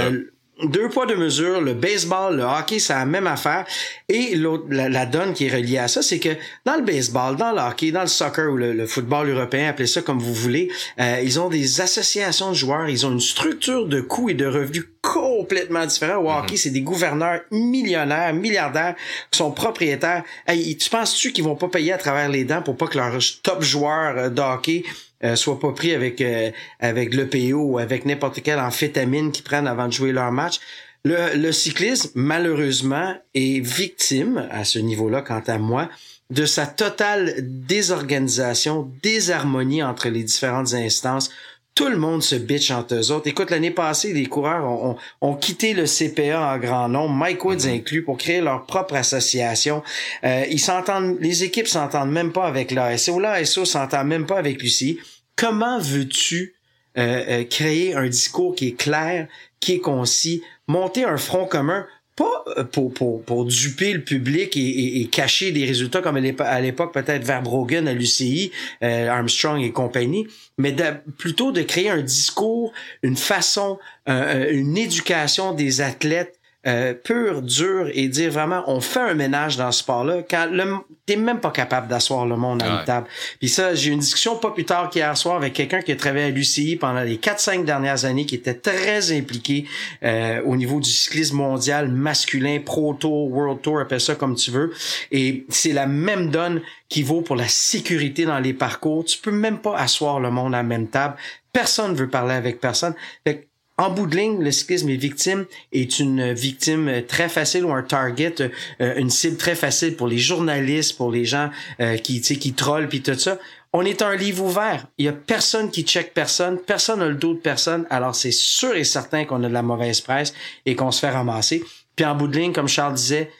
deux 0.64 0.88
poids 0.88 1.06
deux 1.06 1.16
mesures, 1.16 1.60
le 1.60 1.74
baseball, 1.74 2.36
le 2.36 2.42
hockey, 2.42 2.78
c'est 2.78 2.92
la 2.92 3.04
même 3.04 3.26
affaire. 3.26 3.64
Et 4.08 4.34
l'autre, 4.36 4.64
la, 4.68 5.06
donne 5.06 5.32
qui 5.32 5.46
est 5.46 5.54
reliée 5.54 5.78
à 5.78 5.88
ça, 5.88 6.02
c'est 6.02 6.18
que 6.18 6.30
dans 6.64 6.76
le 6.76 6.82
baseball, 6.82 7.36
dans 7.36 7.52
le 7.52 7.58
hockey, 7.60 7.92
dans 7.92 8.02
le 8.02 8.06
soccer 8.06 8.50
ou 8.50 8.56
le, 8.56 8.86
football 8.86 9.30
européen, 9.30 9.68
appelez 9.68 9.86
ça 9.86 10.02
comme 10.02 10.18
vous 10.18 10.34
voulez, 10.34 10.70
euh, 11.00 11.20
ils 11.22 11.40
ont 11.40 11.48
des 11.48 11.80
associations 11.80 12.50
de 12.50 12.54
joueurs, 12.54 12.88
ils 12.88 13.06
ont 13.06 13.12
une 13.12 13.20
structure 13.20 13.86
de 13.86 14.00
coûts 14.00 14.30
et 14.30 14.34
de 14.34 14.46
revenus 14.46 14.84
complètement 15.02 15.86
différents. 15.86 16.22
Au 16.22 16.30
hockey, 16.30 16.52
mhm. 16.52 16.58
c'est 16.58 16.70
des 16.70 16.82
gouverneurs 16.82 17.40
millionnaires, 17.50 18.34
milliardaires 18.34 18.94
qui 19.30 19.38
sont 19.38 19.50
propriétaires. 19.50 20.24
Hey, 20.46 20.76
tu 20.76 20.90
penses-tu 20.90 21.32
qu'ils 21.32 21.44
vont 21.44 21.56
pas 21.56 21.68
payer 21.68 21.92
à 21.92 21.98
travers 21.98 22.28
les 22.28 22.44
dents 22.44 22.62
pour 22.62 22.76
pas 22.76 22.86
que 22.86 22.98
leur 22.98 23.18
top 23.42 23.62
joueur 23.62 24.16
euh, 24.16 24.28
de 24.28 24.40
hockey 24.40 24.84
euh, 25.22 25.36
soit 25.36 25.58
pas 25.58 25.72
pris 25.72 25.94
avec 25.94 26.20
euh, 26.20 26.50
avec 26.80 27.14
l'EPO 27.14 27.58
ou 27.58 27.78
avec 27.78 28.06
n'importe 28.06 28.42
quelle 28.42 28.58
amphétamine 28.58 29.32
qu'ils 29.32 29.44
prennent 29.44 29.66
avant 29.66 29.86
de 29.86 29.92
jouer 29.92 30.12
leur 30.12 30.32
match? 30.32 30.60
Le, 31.04 31.34
le 31.34 31.52
cyclisme, 31.52 32.10
malheureusement, 32.14 33.14
est 33.34 33.64
victime, 33.64 34.46
à 34.50 34.64
ce 34.64 34.78
niveau-là, 34.78 35.22
quant 35.22 35.42
à 35.46 35.56
moi, 35.56 35.88
de 36.30 36.44
sa 36.46 36.66
totale 36.66 37.34
désorganisation, 37.40 38.90
désharmonie 39.02 39.82
entre 39.82 40.08
les 40.08 40.22
différentes 40.22 40.74
instances. 40.74 41.30
Tout 41.74 41.88
le 41.88 41.96
monde 41.96 42.22
se 42.22 42.34
bitch 42.34 42.70
entre 42.70 42.94
eux 42.94 43.10
autres. 43.10 43.26
Écoute, 43.28 43.50
l'année 43.50 43.70
passée, 43.70 44.12
les 44.12 44.26
coureurs 44.26 44.64
ont, 44.64 44.96
ont, 45.20 45.34
quitté 45.34 45.72
le 45.72 45.84
CPA 45.84 46.54
en 46.54 46.58
grand 46.58 46.88
nombre, 46.88 47.14
Mike 47.14 47.44
Woods 47.44 47.56
mm-hmm. 47.56 47.76
inclus, 47.76 48.04
pour 48.04 48.18
créer 48.18 48.40
leur 48.40 48.66
propre 48.66 48.96
association. 48.96 49.82
Euh, 50.24 50.44
ils 50.50 50.60
s'entendent, 50.60 51.16
les 51.20 51.44
équipes 51.44 51.68
s'entendent 51.68 52.12
même 52.12 52.32
pas 52.32 52.46
avec 52.46 52.70
l'ASO. 52.70 53.18
L'ASO 53.18 53.64
s'entend 53.64 54.04
même 54.04 54.26
pas 54.26 54.38
avec 54.38 54.60
Lucie 54.60 54.98
comment 55.40 55.78
veux-tu 55.78 56.54
euh, 56.98 57.24
euh, 57.28 57.44
créer 57.44 57.94
un 57.94 58.08
discours 58.08 58.54
qui 58.54 58.68
est 58.68 58.78
clair, 58.78 59.26
qui 59.58 59.74
est 59.74 59.80
concis, 59.80 60.42
monter 60.66 61.04
un 61.04 61.16
front 61.16 61.46
commun, 61.46 61.86
pas 62.20 62.44
euh, 62.58 62.64
pour, 62.64 62.92
pour, 62.92 63.22
pour 63.22 63.44
duper 63.46 63.92
le 63.92 64.02
public 64.02 64.56
et, 64.56 65.08
cacher 65.10 65.52
des 65.52 65.64
résultats 65.64 66.02
comme 66.02 66.16
à 66.16 66.60
l'époque 66.60 66.92
peut-être 66.92 67.24
Verbrogen 67.24 67.88
à 67.88 67.94
l'UCI, 67.94 68.52
Armstrong 68.82 69.60
et 69.60 69.72
compagnie, 69.72 70.26
mais 70.58 70.74
plutôt 71.18 71.52
de 71.52 71.62
créer 71.62 71.90
un 71.90 72.02
discours, 72.02 72.72
une 73.02 73.16
façon, 73.16 73.78
une 74.06 74.76
éducation 74.76 75.52
des 75.54 75.80
athlètes 75.80 76.39
euh, 76.66 76.94
pur, 76.94 77.42
dur 77.42 77.90
et 77.92 78.08
dire 78.08 78.30
vraiment 78.30 78.62
on 78.66 78.80
fait 78.80 79.00
un 79.00 79.14
ménage 79.14 79.56
dans 79.56 79.72
ce 79.72 79.80
sport-là 79.80 80.22
quand 80.28 80.46
le 80.50 80.64
t'es 81.10 81.16
même 81.16 81.40
pas 81.40 81.50
capable 81.50 81.88
d'asseoir 81.88 82.24
le 82.24 82.36
monde 82.36 82.62
à 82.62 82.68
une 82.68 82.84
table. 82.84 83.08
Puis 83.40 83.48
ça, 83.48 83.74
j'ai 83.74 83.90
eu 83.90 83.92
une 83.92 83.98
discussion 83.98 84.36
pas 84.36 84.52
plus 84.52 84.64
tard 84.64 84.90
qu'hier 84.90 85.16
soir 85.16 85.34
avec 85.34 85.54
quelqu'un 85.54 85.80
qui 85.80 85.90
a 85.90 85.96
travaillé 85.96 86.26
à 86.26 86.30
l'UCI 86.30 86.76
pendant 86.76 87.00
les 87.00 87.16
4-5 87.16 87.64
dernières 87.64 88.04
années, 88.04 88.26
qui 88.26 88.36
était 88.36 88.54
très 88.54 89.10
impliqué 89.10 89.64
euh, 90.04 90.40
au 90.44 90.54
niveau 90.54 90.78
du 90.78 90.88
cyclisme 90.88 91.38
mondial 91.38 91.88
masculin, 91.88 92.60
Pro 92.64 92.94
Tour, 92.94 93.28
World 93.32 93.60
Tour, 93.60 93.80
appelle 93.80 94.00
ça 94.00 94.14
comme 94.14 94.36
tu 94.36 94.52
veux. 94.52 94.72
Et 95.10 95.46
c'est 95.48 95.72
la 95.72 95.86
même 95.86 96.30
donne 96.30 96.62
qui 96.88 97.02
vaut 97.02 97.22
pour 97.22 97.34
la 97.34 97.48
sécurité 97.48 98.24
dans 98.24 98.38
les 98.38 98.52
parcours. 98.52 99.04
Tu 99.04 99.18
peux 99.18 99.32
même 99.32 99.58
pas 99.58 99.76
asseoir 99.76 100.20
le 100.20 100.30
monde 100.30 100.54
à 100.54 100.58
la 100.58 100.62
même 100.62 100.86
table. 100.86 101.16
Personne 101.52 101.94
veut 101.94 102.08
parler 102.08 102.34
avec 102.34 102.60
personne. 102.60 102.94
Fait 103.26 103.48
en 103.80 103.88
bout 103.88 104.06
de 104.06 104.14
ligne, 104.14 104.42
le 104.42 104.52
cyclisme 104.52 104.90
est 104.90 104.96
victime, 104.96 105.46
est 105.72 106.00
une 106.00 106.34
victime 106.34 107.02
très 107.08 107.30
facile 107.30 107.64
ou 107.64 107.72
un 107.72 107.82
target, 107.82 108.34
euh, 108.82 108.94
une 108.98 109.08
cible 109.08 109.38
très 109.38 109.54
facile 109.54 109.96
pour 109.96 110.06
les 110.06 110.18
journalistes, 110.18 110.98
pour 110.98 111.10
les 111.10 111.24
gens 111.24 111.48
euh, 111.80 111.96
qui, 111.96 112.20
qui 112.20 112.52
trollent 112.52 112.90
puis 112.90 113.00
tout 113.00 113.18
ça. 113.18 113.38
On 113.72 113.82
est 113.86 114.02
un 114.02 114.14
livre 114.16 114.44
ouvert. 114.44 114.86
Il 114.98 115.06
y 115.06 115.08
a 115.08 115.14
personne 115.14 115.70
qui 115.70 115.84
check 115.84 116.12
personne. 116.12 116.58
Personne 116.58 116.98
n'a 116.98 117.08
le 117.08 117.14
dos 117.14 117.32
de 117.32 117.38
personne. 117.38 117.86
Alors, 117.88 118.14
c'est 118.14 118.32
sûr 118.32 118.76
et 118.76 118.84
certain 118.84 119.24
qu'on 119.24 119.42
a 119.44 119.48
de 119.48 119.54
la 119.54 119.62
mauvaise 119.62 120.02
presse 120.02 120.34
et 120.66 120.76
qu'on 120.76 120.90
se 120.90 121.00
fait 121.00 121.10
ramasser. 121.10 121.64
Puis 121.96 122.04
en 122.04 122.14
bout 122.14 122.28
de 122.28 122.36
ligne, 122.36 122.52
comme 122.52 122.68
Charles 122.68 122.94
disait, 122.94 123.30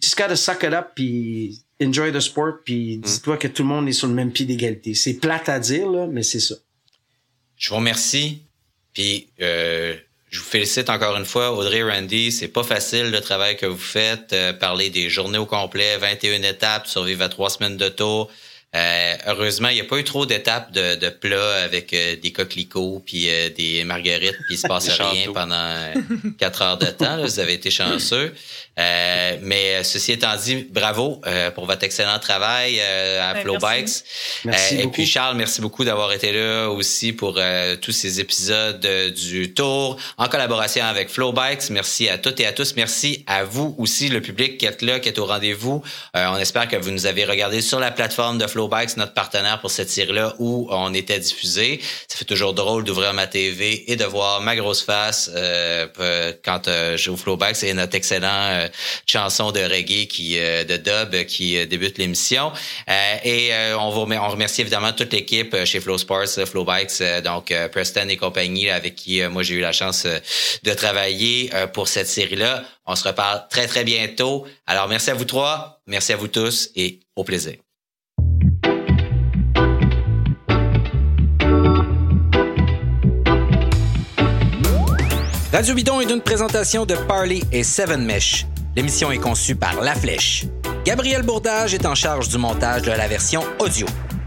just 0.00 0.16
gotta 0.16 0.36
suck 0.36 0.62
it 0.62 0.72
up 0.72 0.92
puis 0.94 1.64
enjoy 1.82 2.12
the 2.12 2.20
sport 2.20 2.58
puis 2.64 2.98
mm. 2.98 3.00
dis-toi 3.00 3.36
que 3.36 3.48
tout 3.48 3.64
le 3.64 3.70
monde 3.70 3.88
est 3.88 3.92
sur 3.92 4.06
le 4.06 4.14
même 4.14 4.30
pied 4.30 4.46
d'égalité. 4.46 4.94
C'est 4.94 5.14
plate 5.14 5.48
à 5.48 5.58
dire, 5.58 5.90
là, 5.90 6.06
mais 6.06 6.22
c'est 6.22 6.38
ça. 6.38 6.54
Je 7.56 7.70
vous 7.70 7.76
remercie. 7.76 8.44
Puis 8.98 9.28
euh, 9.40 9.94
je 10.28 10.40
vous 10.40 10.44
félicite 10.44 10.90
encore 10.90 11.16
une 11.16 11.24
fois, 11.24 11.52
Audrey 11.52 11.84
Randy. 11.84 12.32
C'est 12.32 12.48
pas 12.48 12.64
facile 12.64 13.12
le 13.12 13.20
travail 13.20 13.56
que 13.56 13.64
vous 13.64 13.78
faites. 13.78 14.32
Euh, 14.32 14.52
parler 14.52 14.90
des 14.90 15.08
journées 15.08 15.38
au 15.38 15.46
complet, 15.46 15.96
21 15.98 16.42
étapes, 16.42 16.88
survivre 16.88 17.22
à 17.22 17.28
trois 17.28 17.48
semaines 17.48 17.76
de 17.76 17.88
tour. 17.88 18.28
Euh, 18.76 19.16
heureusement, 19.26 19.68
il 19.70 19.76
n'y 19.76 19.80
a 19.80 19.84
pas 19.84 19.96
eu 19.96 20.04
trop 20.04 20.26
d'étapes 20.26 20.72
de, 20.72 20.96
de 20.96 21.08
plats 21.08 21.62
avec 21.64 21.94
euh, 21.94 22.16
des 22.16 22.32
coquelicots 22.32 23.02
puis 23.04 23.30
euh, 23.30 23.48
des 23.48 23.82
marguerites, 23.84 24.36
puis 24.44 24.56
il 24.56 24.58
se 24.58 24.66
passe 24.68 24.90
rien 24.90 25.32
pendant 25.32 25.74
quatre 26.38 26.60
heures 26.60 26.76
de 26.76 26.86
temps. 26.86 27.22
Vous 27.22 27.40
avez 27.40 27.54
été 27.54 27.70
chanceux. 27.70 28.34
mais 28.76 29.82
ceci 29.84 30.12
étant 30.12 30.36
dit, 30.36 30.66
bravo 30.70 31.22
pour 31.54 31.64
votre 31.64 31.84
excellent 31.84 32.18
travail 32.18 32.80
à 32.80 33.34
ben, 33.34 33.42
Flow 33.42 33.58
Bikes. 33.58 34.04
Merci 34.44 34.76
et 34.76 34.86
puis 34.86 35.06
Charles, 35.06 35.36
merci 35.36 35.60
beaucoup 35.60 35.84
d'avoir 35.84 36.12
été 36.12 36.32
là 36.32 36.68
aussi 36.68 37.12
pour 37.12 37.40
tous 37.80 37.92
ces 37.92 38.20
épisodes 38.20 38.86
du 39.14 39.54
Tour 39.54 39.96
en 40.18 40.28
collaboration 40.28 40.84
avec 40.84 41.08
Flow 41.08 41.32
Bikes. 41.32 41.70
Merci 41.70 42.08
à 42.08 42.18
toutes 42.18 42.38
et 42.40 42.46
à 42.46 42.52
tous. 42.52 42.74
Merci 42.76 43.24
à 43.26 43.44
vous 43.44 43.74
aussi, 43.78 44.08
le 44.08 44.20
public 44.20 44.58
qui 44.58 44.66
est 44.66 44.82
là, 44.82 45.00
qui 45.00 45.08
est 45.08 45.18
au 45.18 45.26
rendez-vous. 45.26 45.82
on 46.14 46.36
espère 46.36 46.68
que 46.68 46.76
vous 46.76 46.90
nous 46.90 47.06
avez 47.06 47.24
regardé 47.24 47.62
sur 47.62 47.80
la 47.80 47.90
plateforme 47.90 48.38
de 48.38 48.46
Flow 48.46 48.57
Flowbikes, 48.58 48.96
notre 48.96 49.14
partenaire 49.14 49.60
pour 49.60 49.70
cette 49.70 49.88
série-là, 49.88 50.34
où 50.40 50.66
on 50.72 50.92
était 50.92 51.20
diffusé. 51.20 51.80
Ça 52.08 52.16
fait 52.18 52.24
toujours 52.24 52.54
drôle 52.54 52.82
d'ouvrir 52.82 53.14
ma 53.14 53.28
TV 53.28 53.88
et 53.88 53.94
de 53.94 54.04
voir 54.04 54.40
ma 54.40 54.56
grosse 54.56 54.82
face 54.82 55.30
euh, 55.32 55.86
quand 56.44 56.66
euh, 56.66 56.96
je 56.96 57.04
joue 57.04 57.16
Flowbikes 57.16 57.62
et 57.62 57.72
notre 57.72 57.94
excellent 57.94 58.26
euh, 58.26 58.66
chanson 59.06 59.52
de 59.52 59.60
reggae 59.60 60.08
qui 60.08 60.34
de 60.38 60.76
dub 60.76 61.24
qui 61.26 61.64
débute 61.68 61.98
l'émission. 61.98 62.50
et 63.24 63.52
on, 63.78 63.90
vous 63.90 64.12
on 64.12 64.28
remercie 64.28 64.62
évidemment 64.62 64.92
toute 64.92 65.12
l'équipe 65.12 65.54
chez 65.64 65.78
Flow 65.78 65.98
Sports, 65.98 66.44
Flowbikes, 66.44 67.00
donc 67.22 67.54
Preston 67.70 68.08
et 68.08 68.16
compagnie 68.16 68.70
avec 68.70 68.96
qui 68.96 69.22
moi 69.28 69.44
j'ai 69.44 69.54
eu 69.54 69.60
la 69.60 69.72
chance 69.72 70.04
de 70.64 70.74
travailler 70.74 71.50
pour 71.72 71.86
cette 71.86 72.08
série-là. 72.08 72.64
On 72.86 72.96
se 72.96 73.06
reparle 73.06 73.44
très 73.50 73.68
très 73.68 73.84
bientôt. 73.84 74.46
Alors 74.66 74.88
merci 74.88 75.10
à 75.10 75.14
vous 75.14 75.26
trois, 75.26 75.80
merci 75.86 76.12
à 76.12 76.16
vous 76.16 76.28
tous 76.28 76.70
et 76.74 77.00
au 77.14 77.22
plaisir. 77.22 77.67
Radio 85.50 85.74
Bidon 85.74 86.00
est 86.02 86.10
une 86.10 86.20
présentation 86.20 86.84
de 86.84 86.94
Parley 86.94 87.40
et 87.52 87.62
Seven 87.62 88.04
Mesh. 88.04 88.46
L'émission 88.76 89.10
est 89.10 89.18
conçue 89.18 89.56
par 89.56 89.80
La 89.80 89.94
Flèche. 89.94 90.44
Gabriel 90.84 91.22
Bourdage 91.22 91.72
est 91.72 91.86
en 91.86 91.94
charge 91.94 92.28
du 92.28 92.36
montage 92.36 92.82
de 92.82 92.90
la 92.90 93.08
version 93.08 93.42
audio. 93.58 93.86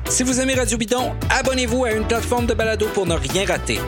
Si 0.09 0.23
vous 0.23 0.39
aimez 0.39 0.55
Radio 0.55 0.79
Bidon, 0.79 1.11
abonnez-vous 1.29 1.85
à 1.85 1.91
une 1.91 2.07
plateforme 2.07 2.47
de 2.47 2.55
balado 2.55 2.87
pour 2.95 3.05
ne 3.05 3.13
rien 3.13 3.45
rater. 3.45 3.79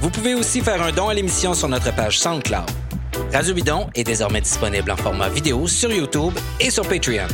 Vous 0.00 0.10
pouvez 0.10 0.34
aussi 0.34 0.62
faire 0.62 0.82
un 0.82 0.90
don 0.90 1.08
à 1.08 1.14
l'émission 1.14 1.54
sur 1.54 1.68
notre 1.68 1.94
page 1.94 2.18
SoundCloud. 2.18 2.68
Radio 3.32 3.54
Bidon 3.54 3.88
est 3.94 4.04
désormais 4.04 4.40
disponible 4.40 4.90
en 4.90 4.96
format 4.96 5.28
vidéo 5.28 5.68
sur 5.68 5.92
YouTube 5.92 6.34
et 6.58 6.70
sur 6.70 6.86
Patreon. 6.88 7.28